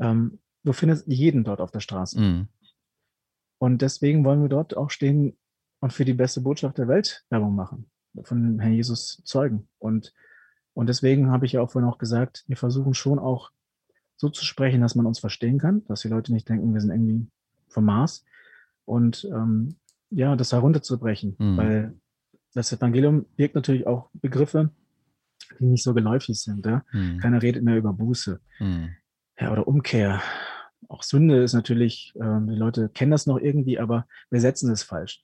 Ähm, 0.00 0.40
du 0.64 0.72
findest 0.72 1.06
jeden 1.06 1.44
dort 1.44 1.60
auf 1.60 1.70
der 1.70 1.80
Straße. 1.80 2.20
Mhm. 2.20 2.48
Und 3.58 3.82
deswegen 3.82 4.24
wollen 4.24 4.42
wir 4.42 4.48
dort 4.48 4.76
auch 4.76 4.90
stehen 4.90 5.36
und 5.80 5.92
für 5.92 6.04
die 6.04 6.14
beste 6.14 6.40
Botschaft 6.40 6.78
der 6.78 6.88
Welt 6.88 7.24
Werbung 7.28 7.54
machen, 7.54 7.90
von 8.22 8.58
Herrn 8.58 8.72
Jesus 8.72 9.22
zeugen. 9.24 9.68
Und, 9.78 10.14
und 10.74 10.88
deswegen 10.88 11.30
habe 11.30 11.46
ich 11.46 11.52
ja 11.52 11.60
auch 11.60 11.70
vorhin 11.70 11.88
auch 11.88 11.98
gesagt, 11.98 12.44
wir 12.46 12.56
versuchen 12.56 12.94
schon 12.94 13.18
auch 13.18 13.50
so 14.16 14.28
zu 14.28 14.44
sprechen, 14.44 14.80
dass 14.80 14.94
man 14.94 15.06
uns 15.06 15.18
verstehen 15.18 15.58
kann, 15.58 15.84
dass 15.86 16.02
die 16.02 16.08
Leute 16.08 16.32
nicht 16.32 16.48
denken, 16.48 16.72
wir 16.72 16.80
sind 16.80 16.90
irgendwie 16.90 17.26
vom 17.68 17.84
Mars. 17.84 18.24
Und 18.84 19.24
ähm, 19.24 19.76
ja, 20.14 20.36
das 20.36 20.52
herunterzubrechen, 20.52 21.36
Mhm. 21.38 21.56
weil 21.56 21.94
das 22.54 22.72
Evangelium 22.72 23.26
birgt 23.36 23.54
natürlich 23.54 23.86
auch 23.86 24.10
Begriffe, 24.12 24.70
die 25.58 25.64
nicht 25.66 25.82
so 25.82 25.94
geläufig 25.94 26.40
sind. 26.40 26.64
Ja? 26.66 26.84
Mhm. 26.92 27.18
Keiner 27.18 27.42
redet 27.42 27.62
mehr 27.64 27.76
über 27.76 27.92
Buße 27.92 28.40
Mhm. 28.60 28.90
ja, 29.38 29.52
oder 29.52 29.66
Umkehr. 29.66 30.20
Auch 30.88 31.02
Sünde 31.02 31.42
ist 31.42 31.54
natürlich, 31.54 32.12
ähm, 32.20 32.48
die 32.48 32.56
Leute 32.56 32.88
kennen 32.88 33.12
das 33.12 33.26
noch 33.26 33.38
irgendwie, 33.38 33.78
aber 33.78 34.06
wir 34.30 34.40
setzen 34.40 34.70
es 34.70 34.82
falsch. 34.82 35.22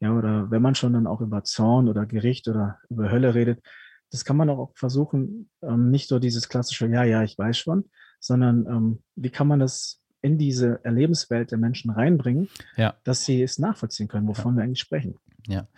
Ja, 0.00 0.12
oder 0.12 0.50
wenn 0.50 0.60
man 0.60 0.74
schon 0.74 0.92
dann 0.92 1.06
auch 1.06 1.20
über 1.22 1.42
Zorn 1.44 1.88
oder 1.88 2.04
Gericht 2.04 2.48
oder 2.48 2.78
über 2.90 3.10
Hölle 3.10 3.34
redet, 3.34 3.62
das 4.10 4.24
kann 4.24 4.36
man 4.36 4.50
auch 4.50 4.72
versuchen, 4.76 5.48
ähm, 5.62 5.90
nicht 5.90 6.08
so 6.08 6.18
dieses 6.18 6.48
klassische, 6.48 6.86
ja, 6.88 7.04
ja, 7.04 7.22
ich 7.22 7.38
weiß 7.38 7.56
schon, 7.56 7.88
sondern 8.20 8.66
ähm, 8.66 9.02
wie 9.14 9.30
kann 9.30 9.48
man 9.48 9.58
das 9.60 10.02
in 10.26 10.38
diese 10.38 10.84
Erlebenswelt 10.84 11.50
der 11.52 11.58
Menschen 11.58 11.90
reinbringen, 11.90 12.48
Ja. 12.76 12.94
dass 13.04 13.24
sie 13.24 13.42
es 13.42 13.58
nachvollziehen 13.58 14.08
können, 14.08 14.26
wovon 14.26 14.56
wir 14.56 14.62
eigentlich 14.64 14.80
sprechen. 14.80 15.14
Ja. 15.46 15.68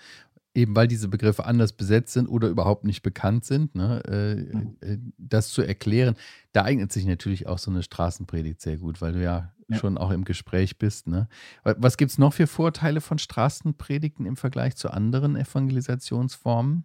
Eben 0.55 0.75
weil 0.75 0.89
diese 0.89 1.09
Begriffe 1.09 1.45
anders 1.45 1.73
besetzt 1.73 2.15
sind 2.15 2.27
oder 2.27 2.49
überhaupt 2.49 2.85
nicht 2.85 3.03
bekannt 3.03 3.45
sind, 3.45 3.75
ne, 3.75 4.03
äh, 4.09 4.35
Mhm. 4.57 4.77
äh, 4.81 4.97
das 5.19 5.51
zu 5.51 5.63
erklären, 5.63 6.17
da 6.53 6.65
eignet 6.65 6.91
sich 6.93 7.05
natürlich 7.07 7.47
auch 7.47 7.59
so 7.59 7.71
eine 7.71 7.83
Straßenpredigt 7.83 8.61
sehr 8.61 8.79
gut, 8.79 9.01
weil 9.03 9.13
du 9.13 9.23
ja, 9.23 9.53
Ja. 9.69 9.77
schon 9.77 9.99
auch 9.99 10.11
im 10.11 10.25
Gespräch 10.25 10.79
bist. 10.79 11.07
Ne? 11.07 11.29
Wa- 11.63 11.77
Was 11.79 11.99
gibt 11.99 12.11
es 12.11 12.19
noch 12.19 12.33
für 12.33 12.47
Vorteile 12.47 13.01
von 13.03 13.19
Straßenpredigten 13.19 14.25
im 14.27 14.37
Vergleich 14.37 14.75
zu 14.77 14.91
anderen 14.91 15.37
Evangelisationsformen? 15.37 16.85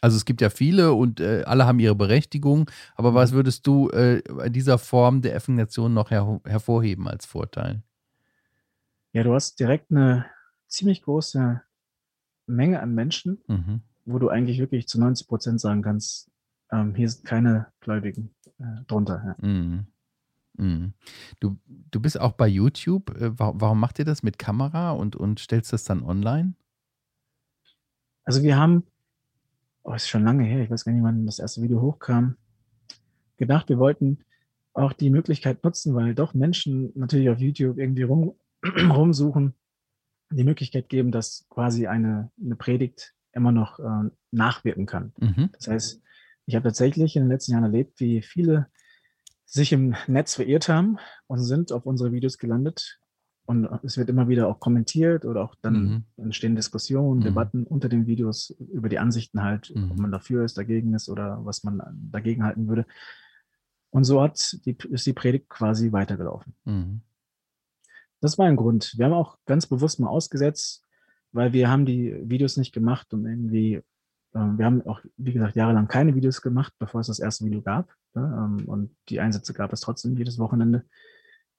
Also 0.00 0.16
es 0.16 0.24
gibt 0.24 0.40
ja 0.42 0.50
viele 0.50 0.92
und 0.92 1.20
äh, 1.20 1.42
alle 1.46 1.66
haben 1.66 1.78
ihre 1.78 1.94
Berechtigung, 1.94 2.70
aber 2.94 3.12
Mhm. 3.12 3.14
was 3.14 3.32
würdest 3.32 3.66
du 3.66 3.88
äh, 3.90 4.22
bei 4.28 4.48
dieser 4.48 4.78
Form 4.78 5.22
der 5.22 5.34
Evangelisation 5.34 5.94
noch 5.94 6.10
her 6.10 6.40
hervorheben 6.44 7.08
als 7.08 7.24
Vorteil? 7.26 7.82
Ja, 9.12 9.22
du 9.22 9.32
hast 9.32 9.58
direkt 9.60 9.90
eine 9.90 10.26
ziemlich 10.66 11.02
große 11.02 11.62
Menge 12.46 12.80
an 12.80 12.94
Menschen, 12.94 13.38
Mhm. 13.46 13.80
wo 14.04 14.18
du 14.18 14.28
eigentlich 14.28 14.58
wirklich 14.58 14.88
zu 14.88 15.00
90 15.00 15.26
Prozent 15.28 15.60
sagen 15.60 15.82
kannst, 15.82 16.30
ähm, 16.70 16.94
hier 16.94 17.08
sind 17.08 17.24
keine 17.24 17.68
Gläubigen 17.80 18.34
äh, 18.58 18.84
drunter. 18.86 19.36
Ja. 19.40 19.46
Mhm. 19.48 19.86
Mhm. 20.56 20.92
Du, 21.40 21.56
du 21.66 22.00
bist 22.00 22.20
auch 22.20 22.32
bei 22.32 22.46
YouTube. 22.48 23.10
Äh, 23.20 23.38
wa- 23.38 23.52
Warum 23.56 23.80
macht 23.80 23.98
ihr 23.98 24.04
das 24.04 24.22
mit 24.22 24.38
Kamera 24.38 24.90
und, 24.92 25.16
und 25.16 25.38
stellst 25.40 25.72
das 25.72 25.84
dann 25.84 26.02
online? 26.02 26.54
Also 28.24 28.42
wir 28.42 28.56
haben, 28.56 28.84
oh, 29.84 29.94
ist 29.94 30.08
schon 30.08 30.24
lange 30.24 30.44
her, 30.44 30.62
ich 30.62 30.70
weiß 30.70 30.84
gar 30.84 30.92
nicht, 30.92 31.04
wann 31.04 31.26
das 31.26 31.38
erste 31.38 31.62
Video 31.62 31.80
hochkam, 31.80 32.36
gedacht, 33.36 33.68
wir 33.68 33.78
wollten 33.78 34.24
auch 34.72 34.92
die 34.92 35.10
Möglichkeit 35.10 35.62
nutzen, 35.62 35.94
weil 35.94 36.14
doch 36.14 36.34
Menschen 36.34 36.90
natürlich 36.94 37.30
auf 37.30 37.38
YouTube 37.38 37.78
irgendwie 37.78 38.02
rum, 38.02 38.34
rumsuchen, 38.64 39.54
die 40.30 40.44
Möglichkeit 40.44 40.88
geben, 40.88 41.12
dass 41.12 41.46
quasi 41.48 41.86
eine, 41.86 42.30
eine 42.42 42.56
Predigt 42.56 43.14
immer 43.32 43.52
noch 43.52 43.78
äh, 43.78 44.10
nachwirken 44.32 44.86
kann. 44.86 45.12
Mhm. 45.18 45.50
Das 45.52 45.68
heißt, 45.68 46.02
ich 46.46 46.54
habe 46.54 46.64
tatsächlich 46.64 47.16
in 47.16 47.22
den 47.22 47.30
letzten 47.30 47.52
Jahren 47.52 47.64
erlebt, 47.64 48.00
wie 48.00 48.22
viele 48.22 48.68
sich 49.44 49.72
im 49.72 49.94
Netz 50.06 50.34
verirrt 50.34 50.68
haben 50.68 50.98
und 51.26 51.38
sind 51.38 51.70
auf 51.70 51.86
unsere 51.86 52.12
Videos 52.12 52.38
gelandet 52.38 53.00
Und 53.46 53.68
es 53.82 53.98
wird 53.98 54.08
immer 54.08 54.28
wieder 54.28 54.48
auch 54.48 54.58
kommentiert 54.58 55.26
oder 55.26 55.42
auch 55.42 55.54
dann 55.60 55.74
mhm. 55.74 56.04
entstehen 56.16 56.56
Diskussionen, 56.56 57.20
mhm. 57.20 57.24
Debatten 57.24 57.64
unter 57.64 57.90
den 57.90 58.06
Videos 58.06 58.50
über 58.72 58.88
die 58.88 58.98
Ansichten 58.98 59.42
halt, 59.42 59.70
mhm. 59.74 59.90
ob 59.90 59.98
man 59.98 60.12
dafür 60.12 60.44
ist, 60.44 60.56
dagegen 60.56 60.94
ist 60.94 61.10
oder 61.10 61.44
was 61.44 61.62
man 61.62 61.82
dagegen 62.10 62.42
halten 62.42 62.68
würde. 62.68 62.86
Und 63.90 64.04
so 64.04 64.22
hat 64.22 64.58
die, 64.64 64.76
ist 64.90 65.06
die 65.06 65.12
Predigt 65.12 65.48
quasi 65.50 65.92
weitergelaufen. 65.92 66.54
Mhm. 66.64 67.02
Das 68.20 68.38
war 68.38 68.46
ein 68.46 68.56
Grund. 68.56 68.94
Wir 68.96 69.04
haben 69.04 69.12
auch 69.12 69.36
ganz 69.44 69.66
bewusst 69.66 70.00
mal 70.00 70.08
ausgesetzt, 70.08 70.82
weil 71.32 71.52
wir 71.52 71.68
haben 71.70 71.84
die 71.84 72.16
Videos 72.24 72.56
nicht 72.56 72.72
gemacht, 72.72 73.12
um 73.12 73.26
irgendwie, 73.26 73.74
äh, 73.74 73.82
wir 74.32 74.64
haben 74.64 74.80
auch, 74.86 75.00
wie 75.18 75.34
gesagt, 75.34 75.54
jahrelang 75.54 75.86
keine 75.86 76.14
Videos 76.14 76.40
gemacht, 76.40 76.72
bevor 76.78 77.02
es 77.02 77.08
das 77.08 77.18
erste 77.18 77.44
Video 77.44 77.60
gab. 77.60 77.92
Ja, 78.14 78.46
ähm, 78.46 78.64
und 78.66 78.96
die 79.10 79.20
Einsätze 79.20 79.52
gab 79.52 79.72
es 79.74 79.80
trotzdem 79.80 80.16
jedes 80.16 80.38
Wochenende. 80.38 80.86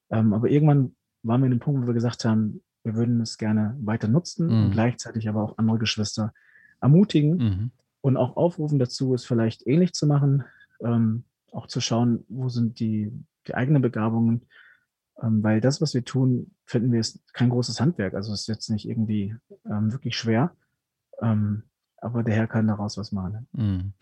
Ähm, 0.09 0.33
aber 0.33 0.49
irgendwann 0.49 0.95
waren 1.25 1.41
wir 1.41 1.45
in 1.45 1.51
dem 1.51 1.59
Punkt, 1.59 1.81
wo 1.81 1.87
wir 1.87 1.93
gesagt 1.93 2.25
haben, 2.25 2.61
wir 2.83 2.95
würden 2.95 3.19
es 3.21 3.37
gerne 3.37 3.75
weiter 3.81 4.07
nutzen 4.07 4.47
mhm. 4.47 4.65
und 4.65 4.71
gleichzeitig 4.71 5.27
aber 5.27 5.43
auch 5.43 5.57
andere 5.57 5.79
Geschwister 5.79 6.33
ermutigen 6.81 7.37
mhm. 7.37 7.71
und 8.01 8.17
auch 8.17 8.37
aufrufen 8.37 8.79
dazu, 8.79 9.13
es 9.13 9.25
vielleicht 9.25 9.65
ähnlich 9.65 9.93
zu 9.93 10.05
machen, 10.07 10.43
ähm, 10.81 11.23
auch 11.51 11.67
zu 11.67 11.81
schauen, 11.81 12.25
wo 12.29 12.49
sind 12.49 12.79
die, 12.79 13.11
die 13.47 13.55
eigenen 13.55 13.81
Begabungen, 13.81 14.45
ähm, 15.21 15.41
weil 15.41 15.61
das, 15.61 15.81
was 15.81 15.93
wir 15.93 16.03
tun, 16.03 16.51
finden 16.65 16.91
wir 16.91 16.99
ist 16.99 17.33
kein 17.33 17.49
großes 17.49 17.79
Handwerk. 17.81 18.13
Also 18.13 18.33
es 18.33 18.41
ist 18.41 18.47
jetzt 18.47 18.69
nicht 18.69 18.87
irgendwie 18.87 19.35
ähm, 19.65 19.91
wirklich 19.91 20.15
schwer, 20.17 20.55
ähm, 21.21 21.63
aber 21.97 22.23
der 22.23 22.35
Herr 22.35 22.47
kann 22.47 22.67
daraus 22.67 22.97
was 22.97 23.11
machen. 23.11 23.47
Mhm. 23.53 23.93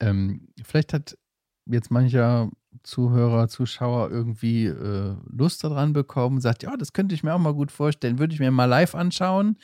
Ähm, 0.00 0.48
vielleicht 0.62 0.92
hat 0.92 1.16
jetzt 1.64 1.90
mancher 1.90 2.50
Zuhörer, 2.82 3.48
Zuschauer 3.48 4.10
irgendwie 4.10 4.66
äh, 4.66 5.14
Lust 5.30 5.64
daran 5.64 5.92
bekommen, 5.92 6.40
sagt, 6.40 6.62
ja, 6.62 6.76
das 6.76 6.92
könnte 6.92 7.14
ich 7.14 7.22
mir 7.22 7.34
auch 7.34 7.38
mal 7.38 7.54
gut 7.54 7.70
vorstellen, 7.70 8.18
würde 8.18 8.34
ich 8.34 8.40
mir 8.40 8.50
mal 8.50 8.64
live 8.66 8.94
anschauen 8.94 9.56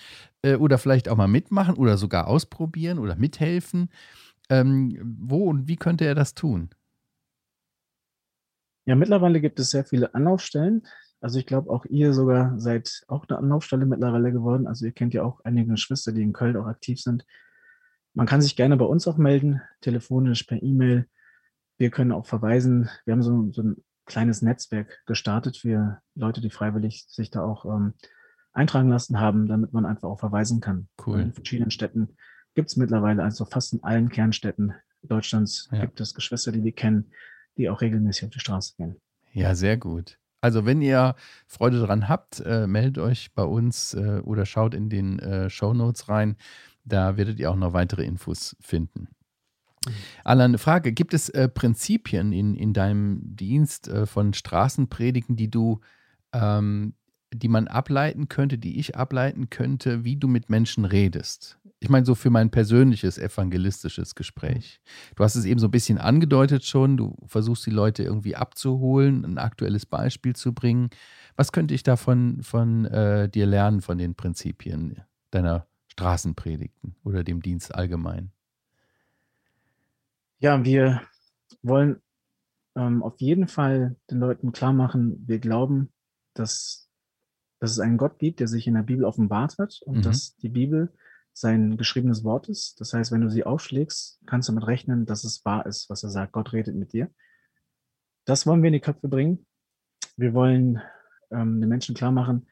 äh, 0.42 0.56
oder 0.56 0.78
vielleicht 0.78 1.08
auch 1.08 1.16
mal 1.16 1.28
mitmachen 1.28 1.76
oder 1.76 1.96
sogar 1.96 2.26
ausprobieren 2.26 2.98
oder 2.98 3.16
mithelfen. 3.16 3.88
Ähm, 4.50 4.98
wo 5.20 5.48
und 5.48 5.68
wie 5.68 5.76
könnte 5.76 6.04
er 6.04 6.14
das 6.14 6.34
tun? 6.34 6.70
Ja, 8.84 8.96
mittlerweile 8.96 9.40
gibt 9.40 9.60
es 9.60 9.70
sehr 9.70 9.84
viele 9.84 10.14
Anlaufstellen. 10.14 10.82
Also 11.20 11.38
ich 11.38 11.46
glaube, 11.46 11.70
auch 11.70 11.84
ihr 11.86 12.12
sogar 12.12 12.58
seid 12.58 13.04
auch 13.06 13.24
eine 13.28 13.38
Anlaufstelle 13.38 13.86
mittlerweile 13.86 14.32
geworden. 14.32 14.66
Also 14.66 14.86
ihr 14.86 14.92
kennt 14.92 15.14
ja 15.14 15.22
auch 15.22 15.40
einige 15.44 15.70
Geschwister, 15.70 16.10
die 16.10 16.22
in 16.22 16.32
Köln 16.32 16.56
auch 16.56 16.66
aktiv 16.66 17.00
sind. 17.00 17.24
Man 18.12 18.26
kann 18.26 18.42
sich 18.42 18.56
gerne 18.56 18.76
bei 18.76 18.84
uns 18.84 19.06
auch 19.06 19.16
melden, 19.16 19.62
telefonisch, 19.80 20.42
per 20.42 20.60
E-Mail. 20.60 21.06
Wir 21.78 21.90
können 21.90 22.12
auch 22.12 22.26
verweisen. 22.26 22.88
Wir 23.04 23.12
haben 23.12 23.22
so, 23.22 23.50
so, 23.52 23.62
ein 23.62 23.76
kleines 24.04 24.42
Netzwerk 24.42 25.00
gestartet 25.06 25.56
für 25.56 26.00
Leute, 26.14 26.40
die 26.40 26.50
freiwillig 26.50 27.06
sich 27.08 27.30
da 27.30 27.42
auch 27.42 27.64
ähm, 27.64 27.94
eintragen 28.52 28.88
lassen 28.88 29.20
haben, 29.20 29.46
damit 29.46 29.72
man 29.72 29.86
einfach 29.86 30.08
auch 30.08 30.20
verweisen 30.20 30.60
kann. 30.60 30.88
Cool. 31.06 31.20
In 31.20 31.32
verschiedenen 31.32 31.70
Städten 31.70 32.16
gibt 32.54 32.68
es 32.68 32.76
mittlerweile, 32.76 33.22
also 33.22 33.44
fast 33.44 33.72
in 33.72 33.82
allen 33.82 34.08
Kernstädten 34.08 34.74
Deutschlands 35.02 35.68
ja. 35.72 35.80
gibt 35.80 36.00
es 36.00 36.14
Geschwister, 36.14 36.52
die 36.52 36.62
wir 36.62 36.72
kennen, 36.72 37.10
die 37.56 37.68
auch 37.68 37.80
regelmäßig 37.80 38.24
auf 38.24 38.30
die 38.30 38.40
Straße 38.40 38.74
gehen. 38.76 38.96
Ja, 39.32 39.54
sehr 39.54 39.76
gut. 39.76 40.18
Also 40.40 40.66
wenn 40.66 40.82
ihr 40.82 41.14
Freude 41.46 41.78
daran 41.78 42.08
habt, 42.08 42.40
äh, 42.40 42.66
meldet 42.66 42.98
euch 42.98 43.32
bei 43.32 43.44
uns 43.44 43.94
äh, 43.94 44.20
oder 44.24 44.44
schaut 44.44 44.74
in 44.74 44.90
den 44.90 45.18
äh, 45.20 45.48
Show 45.48 45.72
Notes 45.72 46.08
rein. 46.08 46.36
Da 46.84 47.16
werdet 47.16 47.38
ihr 47.38 47.50
auch 47.50 47.56
noch 47.56 47.72
weitere 47.72 48.04
Infos 48.04 48.56
finden. 48.60 49.08
Alan, 50.24 50.52
eine 50.52 50.58
Frage. 50.58 50.92
Gibt 50.92 51.14
es 51.14 51.28
äh, 51.28 51.48
Prinzipien 51.48 52.32
in, 52.32 52.54
in 52.54 52.72
deinem 52.72 53.20
Dienst 53.22 53.88
äh, 53.88 54.06
von 54.06 54.34
Straßenpredigen, 54.34 55.36
die 55.36 55.50
du, 55.50 55.80
ähm, 56.32 56.94
die 57.32 57.48
man 57.48 57.66
ableiten 57.68 58.28
könnte, 58.28 58.58
die 58.58 58.78
ich 58.78 58.96
ableiten 58.96 59.50
könnte, 59.50 60.04
wie 60.04 60.16
du 60.16 60.28
mit 60.28 60.50
Menschen 60.50 60.84
redest? 60.84 61.58
Ich 61.80 61.88
meine, 61.88 62.06
so 62.06 62.14
für 62.14 62.30
mein 62.30 62.50
persönliches 62.50 63.18
evangelistisches 63.18 64.14
Gespräch. 64.14 64.80
Du 65.16 65.24
hast 65.24 65.34
es 65.34 65.44
eben 65.44 65.58
so 65.58 65.66
ein 65.66 65.72
bisschen 65.72 65.98
angedeutet 65.98 66.64
schon. 66.64 66.96
Du 66.96 67.16
versuchst 67.26 67.66
die 67.66 67.70
Leute 67.70 68.04
irgendwie 68.04 68.36
abzuholen, 68.36 69.24
ein 69.24 69.38
aktuelles 69.38 69.84
Beispiel 69.84 70.36
zu 70.36 70.52
bringen. 70.52 70.90
Was 71.34 71.50
könnte 71.50 71.74
ich 71.74 71.82
davon 71.82 72.40
von 72.42 72.84
äh, 72.84 73.28
dir 73.28 73.46
lernen, 73.46 73.80
von 73.80 73.98
den 73.98 74.14
Prinzipien 74.14 75.00
deiner 75.32 75.66
Straßenpredigten 75.88 76.94
oder 77.02 77.24
dem 77.24 77.42
Dienst 77.42 77.74
allgemein? 77.74 78.30
Ja, 80.42 80.64
wir 80.64 81.02
wollen 81.62 82.02
ähm, 82.74 83.04
auf 83.04 83.20
jeden 83.20 83.46
Fall 83.46 83.94
den 84.10 84.18
Leuten 84.18 84.50
klar 84.50 84.72
machen, 84.72 85.22
wir 85.24 85.38
glauben, 85.38 85.92
dass, 86.34 86.90
dass 87.60 87.70
es 87.70 87.78
einen 87.78 87.96
Gott 87.96 88.18
gibt, 88.18 88.40
der 88.40 88.48
sich 88.48 88.66
in 88.66 88.74
der 88.74 88.82
Bibel 88.82 89.04
offenbart 89.04 89.56
hat 89.58 89.80
und 89.86 89.98
mhm. 89.98 90.02
dass 90.02 90.34
die 90.38 90.48
Bibel 90.48 90.92
sein 91.32 91.76
geschriebenes 91.76 92.24
Wort 92.24 92.48
ist. 92.48 92.80
Das 92.80 92.92
heißt, 92.92 93.12
wenn 93.12 93.20
du 93.20 93.30
sie 93.30 93.44
aufschlägst, 93.44 94.18
kannst 94.26 94.48
du 94.48 94.52
damit 94.52 94.66
rechnen, 94.66 95.06
dass 95.06 95.22
es 95.22 95.44
wahr 95.44 95.64
ist, 95.64 95.88
was 95.88 96.02
er 96.02 96.10
sagt. 96.10 96.32
Gott 96.32 96.52
redet 96.52 96.74
mit 96.74 96.92
dir. 96.92 97.08
Das 98.24 98.44
wollen 98.44 98.62
wir 98.62 98.68
in 98.68 98.74
die 98.74 98.80
Köpfe 98.80 99.06
bringen. 99.06 99.46
Wir 100.16 100.34
wollen 100.34 100.82
ähm, 101.30 101.60
den 101.60 101.68
Menschen 101.68 101.94
klar 101.94 102.10
machen, 102.10 102.48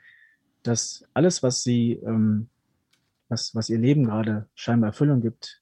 dass 0.63 1.05
alles, 1.13 1.43
was 1.43 1.65
sie, 1.65 1.95
ähm, 2.05 2.51
was, 3.29 3.53
was 3.57 3.69
ihr 3.69 3.79
Leben 3.79 4.05
gerade 4.05 4.49
scheinbar 4.55 4.91
Erfüllung 4.91 5.21
gibt, 5.21 5.60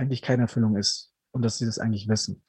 eigentlich 0.00 0.22
keine 0.22 0.42
Erfüllung 0.42 0.76
ist 0.76 1.12
und 1.30 1.42
dass 1.42 1.58
sie 1.58 1.66
das 1.66 1.78
eigentlich 1.78 2.08
wissen. 2.08 2.42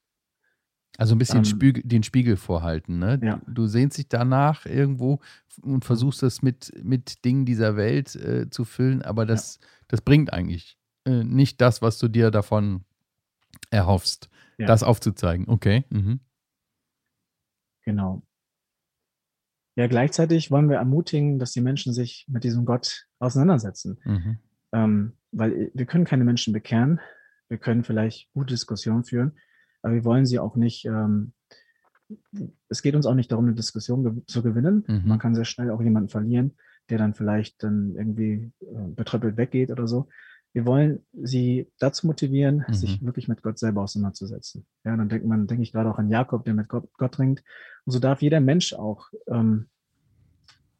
Also 0.98 1.16
ein 1.16 1.20
bisschen 1.20 1.40
ähm, 1.40 1.46
Spiegel, 1.46 1.84
den 1.84 2.04
Spiegel 2.04 2.36
vorhalten. 2.36 3.00
Ne? 3.00 3.20
Ja. 3.24 3.42
Du 3.48 3.66
sehnst 3.66 3.98
dich 3.98 4.10
danach 4.10 4.66
irgendwo 4.66 5.20
und 5.62 5.86
versuchst 5.86 6.22
das 6.22 6.42
mit, 6.42 6.74
mit 6.84 7.24
Dingen 7.24 7.46
dieser 7.46 7.76
Welt 7.78 8.16
äh, 8.16 8.50
zu 8.50 8.66
füllen, 8.66 9.02
aber 9.02 9.26
das, 9.26 9.60
ja. 9.62 9.68
das 9.88 10.02
bringt 10.02 10.34
eigentlich 10.34 10.78
äh, 11.06 11.24
nicht 11.24 11.62
das, 11.62 11.82
was 11.82 11.98
du 11.98 12.08
dir 12.08 12.30
davon 12.30 12.84
erhoffst, 13.70 14.30
ja. 14.58 14.68
das 14.68 14.84
aufzuzeigen. 14.84 15.48
Okay. 15.48 15.86
Mhm. 15.90 16.20
Genau. 17.84 18.22
Ja, 19.76 19.88
gleichzeitig 19.88 20.52
wollen 20.52 20.70
wir 20.70 20.78
ermutigen, 20.78 21.40
dass 21.40 21.54
die 21.54 21.62
Menschen 21.62 21.94
sich 21.94 22.26
mit 22.28 22.44
diesem 22.44 22.66
Gott 22.66 23.08
auseinandersetzen. 23.20 23.98
Mhm. 24.04 24.38
Ähm, 24.74 25.14
weil 25.32 25.72
wir 25.74 25.86
können 25.86 26.06
keine 26.06 26.26
Menschen 26.26 26.54
bekehren. 26.54 27.00
Wir 27.52 27.58
können 27.58 27.84
vielleicht 27.84 28.32
gute 28.32 28.54
Diskussionen 28.54 29.04
führen, 29.04 29.34
aber 29.82 29.94
wir 29.94 30.06
wollen 30.06 30.26
sie 30.26 30.40
auch 30.40 30.56
nicht, 30.56 30.86
ähm, 30.86 31.34
es 32.70 32.82
geht 32.82 32.96
uns 32.96 33.06
auch 33.06 33.14
nicht 33.14 33.30
darum, 33.30 33.44
eine 33.44 33.56
Diskussion 33.56 34.04
ge 34.06 34.26
zu 34.26 34.42
gewinnen. 34.42 34.86
Mhm. 34.88 35.02
Man 35.06 35.20
kann 35.20 35.36
sehr 35.36 35.44
schnell 35.44 35.70
auch 35.70 35.82
jemanden 35.82 36.08
verlieren, 36.08 36.54
der 36.90 36.98
dann 36.98 37.14
vielleicht 37.14 37.62
dann 37.62 37.94
irgendwie 37.98 38.54
äh, 38.62 38.88
betröppelt 38.96 39.36
weggeht 39.36 39.70
oder 39.70 39.86
so. 39.86 40.08
Wir 40.54 40.66
wollen 40.66 41.06
sie 41.12 41.70
dazu 41.78 42.08
motivieren, 42.08 42.64
mhm. 42.66 42.74
sich 42.74 43.04
wirklich 43.04 43.28
mit 43.28 43.42
Gott 43.42 43.60
selber 43.60 43.82
auseinanderzusetzen. 43.82 44.66
Ja, 44.86 44.96
dann 44.96 45.10
denkt 45.10 45.28
man, 45.28 45.46
denke 45.46 45.64
ich 45.64 45.74
gerade 45.74 45.92
auch 45.92 46.00
an 46.00 46.10
Jakob, 46.10 46.46
der 46.46 46.54
mit 46.54 46.70
Gott, 46.70 46.88
Gott 46.94 47.20
ringt. 47.20 47.44
Und 47.84 47.92
so 47.92 48.00
darf 48.00 48.22
jeder 48.22 48.40
Mensch 48.40 48.72
auch 48.72 49.10
ähm, 49.28 49.68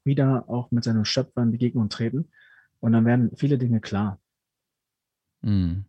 wieder 0.06 0.48
auch 0.48 0.72
mit 0.72 0.86
seinem 0.86 1.04
Schöpfer 1.04 1.44
in 1.44 1.52
Begegnung 1.52 1.90
treten. 1.90 2.30
Und 2.80 2.94
dann 2.94 3.04
werden 3.04 3.32
viele 3.36 3.58
Dinge 3.58 3.82
klar. 3.82 4.22
Mhm. 5.42 5.84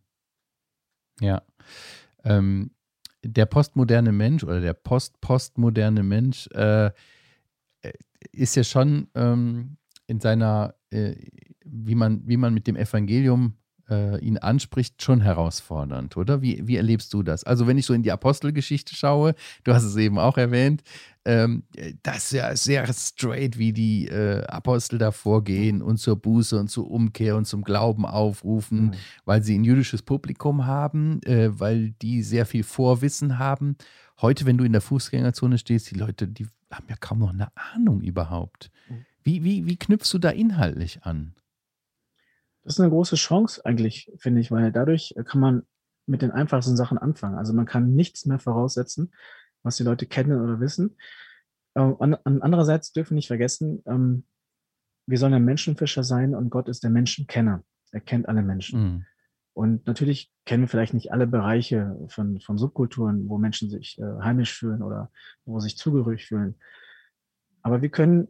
Ja. 1.19 1.41
Ähm, 2.23 2.71
der 3.23 3.45
postmoderne 3.45 4.11
Mensch 4.11 4.43
oder 4.43 4.59
der 4.59 4.73
post-postmoderne 4.73 6.03
Mensch 6.03 6.47
äh, 6.47 6.91
ist 8.31 8.55
ja 8.55 8.63
schon 8.63 9.07
ähm, 9.15 9.77
in 10.07 10.19
seiner, 10.19 10.75
äh, 10.89 11.15
wie, 11.65 11.95
man, 11.95 12.27
wie 12.27 12.37
man 12.37 12.53
mit 12.53 12.67
dem 12.67 12.75
Evangelium 12.75 13.55
äh, 13.89 14.19
ihn 14.19 14.37
anspricht, 14.37 15.01
schon 15.01 15.21
herausfordernd, 15.21 16.17
oder? 16.17 16.41
Wie, 16.41 16.67
wie 16.67 16.77
erlebst 16.77 17.13
du 17.13 17.23
das? 17.23 17.43
Also, 17.43 17.67
wenn 17.67 17.77
ich 17.77 17.85
so 17.85 17.93
in 17.93 18.03
die 18.03 18.11
Apostelgeschichte 18.11 18.95
schaue, 18.95 19.35
du 19.63 19.73
hast 19.73 19.83
es 19.83 19.95
eben 19.95 20.17
auch 20.19 20.37
erwähnt, 20.37 20.83
ähm, 21.25 21.63
das 22.03 22.25
ist 22.25 22.31
ja 22.33 22.55
sehr 22.55 22.91
straight, 22.93 23.57
wie 23.57 23.71
die 23.71 24.07
äh, 24.07 24.43
Apostel 24.45 24.99
da 24.99 25.11
vorgehen 25.11 25.81
und 25.81 25.97
zur 25.97 26.17
Buße 26.17 26.59
und 26.59 26.69
zur 26.69 26.89
Umkehr 26.89 27.37
und 27.37 27.45
zum 27.45 27.63
Glauben 27.63 28.05
aufrufen, 28.05 28.85
mhm. 28.85 28.93
weil 29.25 29.41
sie 29.41 29.57
ein 29.57 29.63
jüdisches 29.63 30.01
Publikum 30.01 30.65
haben, 30.65 31.21
äh, 31.23 31.57
weil 31.57 31.91
die 32.01 32.23
sehr 32.23 32.45
viel 32.45 32.63
Vorwissen 32.63 33.39
haben. 33.39 33.77
Heute, 34.21 34.45
wenn 34.45 34.57
du 34.57 34.63
in 34.63 34.73
der 34.73 34.81
Fußgängerzone 34.81 35.57
stehst, 35.57 35.91
die 35.91 35.95
Leute, 35.95 36.27
die 36.27 36.47
haben 36.71 36.85
ja 36.89 36.95
kaum 36.99 37.19
noch 37.19 37.31
eine 37.31 37.47
Ahnung 37.55 38.01
überhaupt. 38.01 38.69
Mhm. 38.89 39.05
Wie, 39.23 39.43
wie, 39.43 39.65
wie 39.65 39.77
knüpfst 39.77 40.13
du 40.13 40.19
da 40.19 40.29
inhaltlich 40.29 41.03
an? 41.03 41.33
Das 42.63 42.75
ist 42.75 42.79
eine 42.79 42.89
große 42.89 43.15
Chance 43.15 43.65
eigentlich, 43.65 44.11
finde 44.17 44.41
ich, 44.41 44.51
weil 44.51 44.71
dadurch 44.71 45.13
kann 45.25 45.41
man 45.41 45.63
mit 46.05 46.21
den 46.21 46.31
einfachsten 46.31 46.75
Sachen 46.75 46.97
anfangen. 46.97 47.37
Also 47.37 47.53
man 47.53 47.65
kann 47.65 47.93
nichts 47.93 48.25
mehr 48.25 48.39
voraussetzen, 48.39 49.13
was 49.63 49.77
die 49.77 49.83
Leute 49.83 50.05
kennen 50.05 50.41
oder 50.41 50.59
wissen. 50.59 50.97
Ähm, 51.75 52.17
andererseits 52.23 52.91
dürfen 52.93 53.11
wir 53.11 53.15
nicht 53.15 53.27
vergessen, 53.27 53.83
ähm, 53.85 54.25
wir 55.05 55.17
sollen 55.17 55.33
ein 55.33 55.45
Menschenfischer 55.45 56.03
sein 56.03 56.33
und 56.35 56.49
Gott 56.49 56.69
ist 56.69 56.83
der 56.83 56.89
Menschenkenner. 56.89 57.63
Er 57.91 58.01
kennt 58.01 58.27
alle 58.27 58.41
Menschen. 58.41 58.81
Mhm. 58.81 59.05
Und 59.53 59.85
natürlich 59.85 60.31
kennen 60.45 60.63
wir 60.63 60.67
vielleicht 60.67 60.93
nicht 60.93 61.11
alle 61.11 61.27
Bereiche 61.27 61.95
von, 62.07 62.39
von 62.39 62.57
Subkulturen, 62.57 63.29
wo 63.29 63.37
Menschen 63.37 63.69
sich 63.69 63.99
äh, 63.99 64.21
heimisch 64.21 64.57
fühlen 64.57 64.81
oder 64.81 65.11
wo 65.45 65.59
sich 65.59 65.77
zugehörig 65.77 66.25
fühlen. 66.25 66.55
Aber 67.61 67.81
wir 67.81 67.89
können 67.89 68.29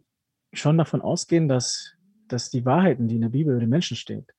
schon 0.51 0.77
davon 0.77 1.01
ausgehen, 1.01 1.47
dass, 1.47 1.93
dass 2.33 2.49
die 2.49 2.65
Wahrheiten, 2.65 3.07
die 3.07 3.15
in 3.15 3.21
der 3.21 3.29
Bibel 3.29 3.53
über 3.53 3.61
den 3.61 3.69
Menschen 3.69 3.95
steht, 3.95 4.33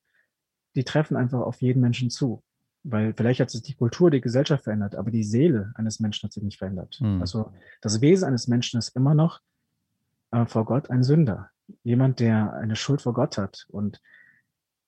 die 0.75 0.83
treffen 0.83 1.15
einfach 1.15 1.39
auf 1.39 1.61
jeden 1.61 1.81
Menschen 1.81 2.09
zu. 2.09 2.43
Weil 2.83 3.13
vielleicht 3.15 3.39
hat 3.39 3.49
sich 3.49 3.63
die 3.63 3.73
Kultur, 3.73 4.11
die 4.11 4.21
Gesellschaft 4.21 4.65
verändert, 4.65 4.95
aber 4.95 5.09
die 5.09 5.23
Seele 5.23 5.71
eines 5.75 5.99
Menschen 5.99 6.27
hat 6.27 6.33
sich 6.33 6.43
nicht 6.43 6.59
verändert. 6.59 6.99
Mhm. 7.01 7.19
Also 7.21 7.51
das 7.81 8.01
Wesen 8.01 8.27
eines 8.27 8.47
Menschen 8.47 8.77
ist 8.77 8.89
immer 8.89 9.15
noch 9.15 9.39
äh, 10.31 10.45
vor 10.45 10.65
Gott 10.65 10.91
ein 10.91 11.01
Sünder. 11.01 11.49
Jemand, 11.83 12.19
der 12.19 12.53
eine 12.53 12.75
Schuld 12.75 13.01
vor 13.01 13.13
Gott 13.13 13.39
hat. 13.39 13.65
Und 13.69 14.01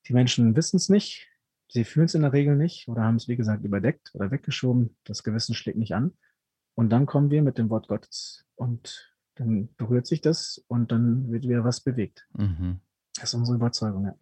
die 0.08 0.14
Menschen 0.14 0.56
wissen 0.56 0.78
es 0.78 0.90
nicht, 0.90 1.28
sie 1.70 1.86
fühlen 1.86 2.06
es 2.06 2.14
in 2.14 2.22
der 2.22 2.34
Regel 2.34 2.56
nicht 2.56 2.88
oder 2.88 3.02
haben 3.02 3.16
es, 3.16 3.28
wie 3.28 3.36
gesagt, 3.36 3.64
überdeckt 3.64 4.12
oder 4.14 4.30
weggeschoben. 4.30 4.96
Das 5.04 5.24
Gewissen 5.24 5.56
schlägt 5.56 5.80
nicht 5.80 5.96
an. 5.96 6.14
Und 6.76 6.92
dann 6.92 7.08
kommen 7.08 7.32
wir 7.32 7.42
mit 7.42 7.58
dem 7.58 7.72
Wort 7.72 7.88
Gottes 7.88 8.46
und 8.56 9.12
dann 9.34 9.70
berührt 9.76 10.06
sich 10.06 10.22
das 10.22 10.64
und 10.68 10.92
dann 10.92 11.32
wird 11.32 11.48
wieder 11.48 11.64
was 11.64 11.82
bewegt. 11.82 12.28
Mhm. 12.34 12.80
Das 13.20 13.30
ist 13.30 13.34
unsere 13.34 13.58
Überzeugung, 13.58 14.06
ja. 14.06 14.16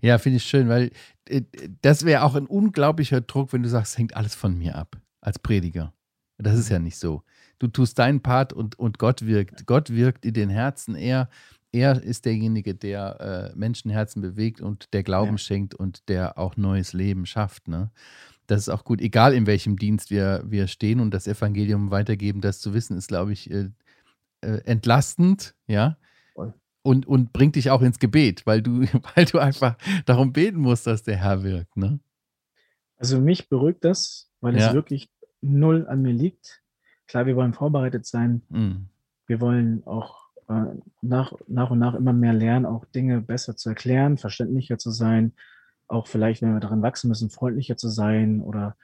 Ja, 0.00 0.18
finde 0.18 0.38
ich 0.38 0.44
schön, 0.44 0.68
weil 0.68 0.90
äh, 1.28 1.42
das 1.82 2.04
wäre 2.04 2.22
auch 2.22 2.34
ein 2.34 2.46
unglaublicher 2.46 3.20
Druck, 3.20 3.52
wenn 3.52 3.62
du 3.62 3.68
sagst, 3.68 3.98
hängt 3.98 4.16
alles 4.16 4.34
von 4.34 4.56
mir 4.56 4.76
ab, 4.76 4.96
als 5.20 5.38
Prediger. 5.38 5.92
Das 6.38 6.58
ist 6.58 6.70
ja 6.70 6.78
nicht 6.78 6.96
so. 6.96 7.22
Du 7.58 7.68
tust 7.68 7.98
deinen 7.98 8.20
Part 8.20 8.52
und, 8.52 8.78
und 8.78 8.98
Gott 8.98 9.26
wirkt. 9.26 9.66
Gott 9.66 9.90
wirkt 9.90 10.24
in 10.24 10.32
den 10.32 10.48
Herzen. 10.48 10.94
Er, 10.94 11.28
er 11.72 12.02
ist 12.02 12.24
derjenige, 12.24 12.74
der 12.74 13.52
äh, 13.52 13.58
Menschenherzen 13.58 14.22
bewegt 14.22 14.60
und 14.60 14.92
der 14.94 15.02
Glauben 15.02 15.32
ja. 15.32 15.38
schenkt 15.38 15.74
und 15.74 16.08
der 16.08 16.38
auch 16.38 16.56
neues 16.56 16.94
Leben 16.94 17.26
schafft. 17.26 17.68
Ne? 17.68 17.90
Das 18.46 18.60
ist 18.60 18.68
auch 18.70 18.84
gut, 18.84 19.02
egal 19.02 19.34
in 19.34 19.46
welchem 19.46 19.76
Dienst 19.76 20.10
wir, 20.10 20.42
wir 20.46 20.66
stehen 20.66 21.00
und 21.00 21.12
das 21.12 21.26
Evangelium 21.26 21.90
weitergeben, 21.90 22.40
das 22.40 22.60
zu 22.60 22.72
wissen, 22.72 22.96
ist, 22.96 23.08
glaube 23.08 23.32
ich, 23.32 23.50
äh, 23.50 23.68
äh, 24.40 24.62
entlastend, 24.64 25.54
ja. 25.66 25.98
Und, 26.82 27.06
und 27.06 27.34
bringt 27.34 27.56
dich 27.56 27.70
auch 27.70 27.82
ins 27.82 27.98
Gebet, 27.98 28.46
weil 28.46 28.62
du, 28.62 28.80
weil 29.14 29.24
du 29.26 29.38
einfach 29.38 29.76
darum 30.06 30.32
beten 30.32 30.58
musst, 30.58 30.86
dass 30.86 31.02
der 31.02 31.16
Herr 31.16 31.42
wirkt, 31.42 31.76
ne? 31.76 32.00
Also 32.96 33.18
mich 33.18 33.48
beruhigt 33.48 33.84
das, 33.84 34.30
weil 34.40 34.58
ja. 34.58 34.68
es 34.68 34.74
wirklich 34.74 35.10
null 35.40 35.86
an 35.88 36.02
mir 36.02 36.12
liegt. 36.12 36.62
Klar, 37.06 37.26
wir 37.26 37.34
wollen 37.34 37.54
vorbereitet 37.54 38.06
sein. 38.06 38.42
Mhm. 38.50 38.88
Wir 39.26 39.40
wollen 39.40 39.86
auch 39.86 40.28
äh, 40.50 40.66
nach, 41.00 41.32
nach 41.46 41.70
und 41.70 41.78
nach 41.78 41.94
immer 41.94 42.12
mehr 42.12 42.32
lernen, 42.32 42.66
auch 42.66 42.84
Dinge 42.84 43.20
besser 43.20 43.56
zu 43.56 43.68
erklären, 43.68 44.18
verständlicher 44.18 44.78
zu 44.78 44.90
sein, 44.90 45.32
auch 45.86 46.06
vielleicht, 46.06 46.42
wenn 46.42 46.52
wir 46.52 46.60
darin 46.60 46.82
wachsen 46.82 47.08
müssen, 47.08 47.30
freundlicher 47.30 47.76
zu 47.76 47.88
sein 47.88 48.42
oder 48.42 48.76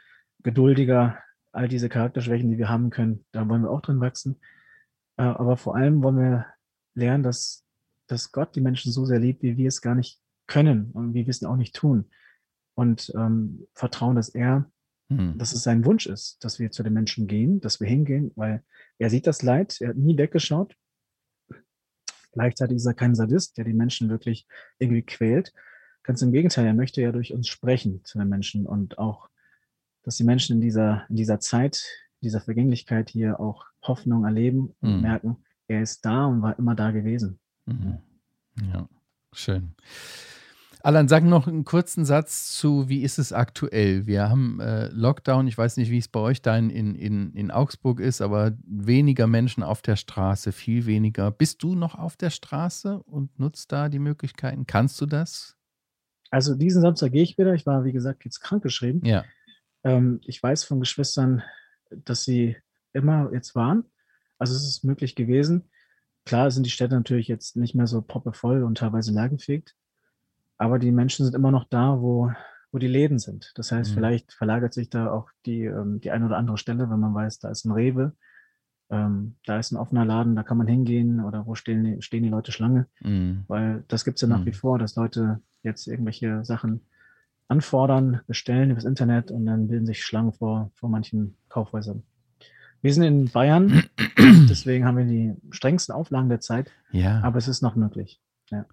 geduldiger. 0.43 1.19
All 1.53 1.69
diese 1.69 1.89
Charakterschwächen, 1.89 2.51
die 2.51 2.59
wir 2.59 2.69
haben 2.69 2.91
können, 2.91 3.25
da 3.33 3.49
wollen 3.49 3.63
wir 3.63 3.71
auch 3.71 3.81
drin 3.81 4.01
wachsen. 4.01 4.37
Äh, 5.17 5.23
aber 5.25 5.57
vor 5.57 5.77
allem 5.77 6.03
wollen 6.03 6.19
wir 6.19 6.47
lernen, 6.95 7.23
dass, 7.23 7.66
dass 8.07 8.33
Gott 8.33 8.55
die 8.55 8.61
Menschen 8.61 8.93
so 8.93 9.05
sehr 9.05 9.19
liebt, 9.19 9.43
wie 9.43 9.57
wir 9.57 9.69
es 9.69 9.81
gar 9.81 9.95
nicht 9.95 10.21
können 10.47 10.91
und 10.93 11.15
wie 11.15 11.27
wir 11.27 11.31
es 11.31 11.43
auch 11.43 11.57
nicht 11.57 11.75
tun. 11.75 12.07
Und 12.75 13.13
ähm, 13.17 13.67
vertrauen, 13.75 14.17
dass 14.17 14.29
er, 14.29 14.71
hm. 15.09 15.39
dass 15.39 15.53
es 15.53 15.63
sein 15.63 15.85
Wunsch 15.85 16.07
ist, 16.07 16.45
dass 16.45 16.59
wir 16.59 16.71
zu 16.71 16.83
den 16.83 16.93
Menschen 16.93 17.27
gehen, 17.27 17.61
dass 17.61 17.81
wir 17.81 17.89
hingehen, 17.89 18.33
weil 18.37 18.63
er 18.99 19.11
sieht 19.11 19.27
das 19.27 19.43
Leid, 19.43 19.81
er 19.81 19.91
hat 19.91 19.97
nie 19.97 20.17
weggeschaut. 20.17 20.77
Gleichzeitig 22.33 22.77
ist 22.77 22.87
er 22.87 22.95
kein 22.95 23.15
Sadist, 23.15 23.57
der 23.57 23.65
die 23.65 23.73
Menschen 23.73 24.11
wirklich 24.11 24.47
irgendwie 24.79 25.03
quält. 25.03 25.55
Ganz 26.03 26.21
im 26.23 26.33
Gegenteil, 26.33 26.67
er 26.67 26.75
möchte 26.75 27.01
ja 27.01 27.13
durch 27.13 27.33
uns 27.33 27.49
sprechen 27.49 28.05
zu 28.05 28.19
den 28.19 28.29
Menschen 28.29 28.67
und 28.67 28.99
auch, 28.99 29.31
dass 30.03 30.19
die 30.19 30.25
Menschen 30.25 30.57
in 30.57 30.61
dieser, 30.61 31.07
in 31.09 31.17
dieser 31.17 31.41
Zeit, 31.41 31.83
dieser 32.21 32.41
Vergänglichkeit 32.41 33.09
hier 33.09 33.41
auch 33.41 33.65
Hoffnung 33.83 34.25
erleben 34.25 34.75
und 34.81 34.97
mhm. 34.97 35.01
merken, 35.01 35.45
er 35.67 35.83
ist 35.83 36.05
da 36.05 36.27
und 36.27 36.43
war 36.43 36.59
immer 36.59 36.75
da 36.75 36.91
gewesen. 36.91 37.41
Mhm. 37.67 37.99
Ja, 38.73 38.89
schön. 39.33 39.75
Alan, 40.83 41.09
sag 41.09 41.25
noch 41.25 41.49
einen 41.49 41.65
kurzen 41.65 42.05
Satz 42.05 42.53
zu, 42.53 42.89
wie 42.89 43.03
ist 43.03 43.19
es 43.19 43.33
aktuell? 43.33 44.07
Wir 44.07 44.29
haben 44.29 44.61
äh, 44.61 44.87
Lockdown, 44.93 45.49
ich 45.49 45.59
weiß 45.59 45.79
nicht, 45.79 45.91
wie 45.91 45.99
es 45.99 46.07
bei 46.07 46.21
euch 46.21 46.43
da 46.43 46.57
in, 46.57 46.71
in, 46.71 47.33
in 47.33 47.51
Augsburg 47.51 47.99
ist, 47.99 48.21
aber 48.21 48.53
weniger 48.65 49.27
Menschen 49.27 49.65
auf 49.65 49.83
der 49.83 49.97
Straße, 49.97 50.53
viel 50.53 50.87
weniger. 50.87 51.33
Bist 51.33 51.65
du 51.65 51.75
noch 51.75 51.97
auf 51.97 52.17
der 52.17 52.31
Straße 52.31 53.03
und 53.03 53.37
nutzt 53.37 53.73
da 53.73 53.89
die 53.89 53.99
Möglichkeiten? 53.99 54.69
Kannst 54.69 55.01
du 55.01 55.07
das? 55.07 55.57
Also 56.31 56.55
diesen 56.55 56.83
Samstag 56.83 57.11
gehe 57.11 57.25
ich 57.25 57.37
wieder. 57.37 57.55
Ich 57.55 57.67
war, 57.67 57.85
wie 57.85 57.93
gesagt, 57.93 58.25
jetzt 58.25 58.41
krankgeschrieben. 58.41 59.05
Ja. 59.05 59.25
Ähm, 59.83 60.21
ich 60.25 60.41
weiß 60.41 60.63
von 60.63 60.79
Geschwistern, 60.79 61.43
dass 61.91 62.23
sie 62.23 62.57
immer 62.93 63.33
jetzt 63.33 63.57
waren. 63.57 63.87
Also 64.39 64.55
es 64.55 64.65
ist 64.69 64.85
möglich 64.85 65.17
gewesen. 65.17 65.69
Klar 66.27 66.51
sind 66.51 66.67
die 66.67 66.71
Städte 66.71 66.95
natürlich 66.95 67.29
jetzt 67.29 67.57
nicht 67.57 67.77
mehr 67.77 67.87
so 67.87 68.03
proppevoll 68.03 68.65
und 68.65 68.79
teilweise 68.79 69.13
leergefegt, 69.13 69.77
aber 70.59 70.81
die 70.81 70.91
Menschen 70.91 71.25
sind 71.25 71.37
immer 71.37 71.53
noch 71.53 71.65
da, 71.65 72.01
wo, 72.01 72.33
wo 72.73 72.79
die 72.79 72.89
Läden 72.89 73.21
sind. 73.21 73.53
Das 73.55 73.71
heißt, 73.71 73.93
mhm. 73.93 73.95
vielleicht 73.95 74.33
verlagert 74.33 74.75
sich 74.75 74.91
da 74.91 75.11
auch 75.11 75.31
die, 75.47 75.65
ähm, 75.65 76.01
die 76.01 76.11
eine 76.11 76.27
oder 76.27 76.37
andere 76.37 76.59
Stelle, 76.59 76.91
wenn 76.91 76.99
man 76.99 77.15
weiß, 77.15 77.39
da 77.39 77.49
ist 77.49 77.65
ein 77.65 77.71
Rewe, 77.71 78.13
ähm, 78.91 79.37
da 79.47 79.59
ist 79.61 79.71
ein 79.71 79.77
offener 79.77 80.05
Laden, 80.05 80.35
da 80.35 80.43
kann 80.43 80.59
man 80.59 80.67
hingehen 80.67 81.21
oder 81.21 81.47
wo 81.47 81.55
stehen 81.55 81.85
die, 81.85 82.03
stehen 82.03 82.25
die 82.25 82.29
Leute 82.29 82.51
Schlange. 82.51 82.89
Mhm. 83.01 83.45
Weil 83.47 83.85
das 83.87 84.05
gibt 84.05 84.17
es 84.17 84.23
ja 84.23 84.29
nach 84.29 84.41
mhm. 84.41 84.47
wie 84.47 84.53
vor, 84.53 84.81
dass 84.81 84.97
Leute 84.97 85.41
jetzt 85.63 85.87
irgendwelche 85.87 86.45
Sachen 86.45 86.81
anfordern, 87.47 88.21
bestellen 88.27 88.73
übers 88.73 88.85
Internet 88.85 89.31
und 89.31 89.47
dann 89.47 89.69
bilden 89.69 89.87
sich 89.87 90.03
Schlangen 90.03 90.33
vor, 90.33 90.73
vor 90.75 90.89
manchen 90.89 91.37
Kaufhäusern. 91.49 92.03
Wir 92.87 92.95
sind 92.95 93.03
in 93.03 93.29
Bayern, 93.29 93.83
deswegen 94.49 94.85
haben 94.85 94.97
wir 94.97 95.05
die 95.07 95.35
strengsten 95.51 95.93
Auflagen 95.93 96.29
der 96.29 96.39
Zeit. 96.39 96.71
Ja. 96.93 97.21
Aber 97.23 97.37
es 97.37 97.49
ist 97.49 97.61
noch 97.61 97.75
möglich. 97.75 98.21
Ja. 98.53 98.65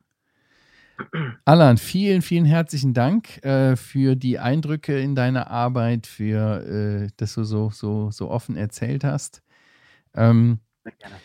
Alan, 1.45 1.77
vielen, 1.77 2.21
vielen 2.21 2.45
herzlichen 2.45 2.93
Dank 2.93 3.43
äh, 3.43 3.75
für 3.75 4.15
die 4.15 4.37
Eindrücke 4.37 4.99
in 4.99 5.15
deiner 5.15 5.49
Arbeit, 5.49 6.05
für 6.05 6.61
äh, 6.61 7.07
dass 7.17 7.33
du 7.33 7.43
so, 7.43 7.71
so, 7.71 8.11
so 8.11 8.29
offen 8.29 8.55
erzählt 8.55 9.03
hast. 9.03 9.41
Ähm, 10.13 10.59
Sehr 10.83 10.93
gerne. 10.93 11.15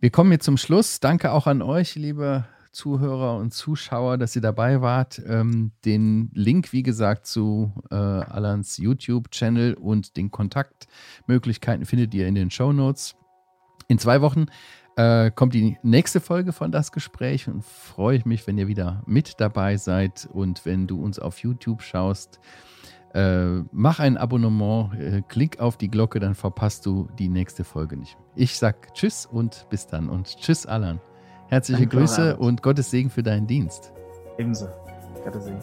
Wir 0.00 0.08
kommen 0.08 0.32
jetzt 0.32 0.46
zum 0.46 0.56
Schluss. 0.56 1.00
Danke 1.00 1.32
auch 1.32 1.46
an 1.46 1.60
euch, 1.60 1.96
liebe 1.96 2.46
Zuhörer 2.72 3.36
und 3.36 3.52
Zuschauer, 3.52 4.18
dass 4.18 4.36
ihr 4.36 4.42
dabei 4.42 4.80
wart. 4.80 5.20
Ähm, 5.26 5.72
den 5.84 6.30
Link, 6.34 6.72
wie 6.72 6.82
gesagt, 6.82 7.26
zu 7.26 7.72
äh, 7.90 7.94
Alans 7.94 8.78
YouTube-Channel 8.78 9.74
und 9.74 10.16
den 10.16 10.30
Kontaktmöglichkeiten 10.30 11.86
findet 11.86 12.14
ihr 12.14 12.26
in 12.26 12.34
den 12.34 12.50
Show 12.50 12.72
Notes. 12.72 13.16
In 13.88 13.98
zwei 13.98 14.20
Wochen 14.20 14.46
äh, 14.96 15.30
kommt 15.30 15.54
die 15.54 15.78
nächste 15.82 16.20
Folge 16.20 16.52
von 16.52 16.72
Das 16.72 16.92
Gespräch 16.92 17.48
und 17.48 17.64
freue 17.64 18.16
ich 18.16 18.26
mich, 18.26 18.46
wenn 18.46 18.58
ihr 18.58 18.68
wieder 18.68 19.02
mit 19.06 19.34
dabei 19.38 19.76
seid 19.76 20.28
und 20.32 20.66
wenn 20.66 20.86
du 20.86 21.02
uns 21.02 21.18
auf 21.18 21.38
YouTube 21.38 21.82
schaust. 21.82 22.40
Äh, 23.14 23.62
mach 23.72 24.00
ein 24.00 24.16
Abonnement, 24.16 24.92
äh, 24.94 25.22
klick 25.26 25.60
auf 25.60 25.78
die 25.78 25.88
Glocke, 25.88 26.20
dann 26.20 26.34
verpasst 26.34 26.84
du 26.84 27.08
die 27.18 27.28
nächste 27.28 27.64
Folge 27.64 27.96
nicht. 27.96 28.18
Ich 28.34 28.58
sag 28.58 28.92
Tschüss 28.92 29.24
und 29.24 29.66
bis 29.70 29.86
dann 29.86 30.08
und 30.08 30.36
Tschüss, 30.36 30.66
Alan. 30.66 31.00
Herzliche 31.48 31.82
Danke 31.82 31.96
Grüße 31.96 32.36
und 32.36 32.62
Gottes 32.62 32.90
Segen 32.90 33.10
für 33.10 33.22
deinen 33.22 33.46
Dienst. 33.46 33.92
Ebenso. 34.38 34.68
Gottes 35.24 35.44
Segen. 35.44 35.58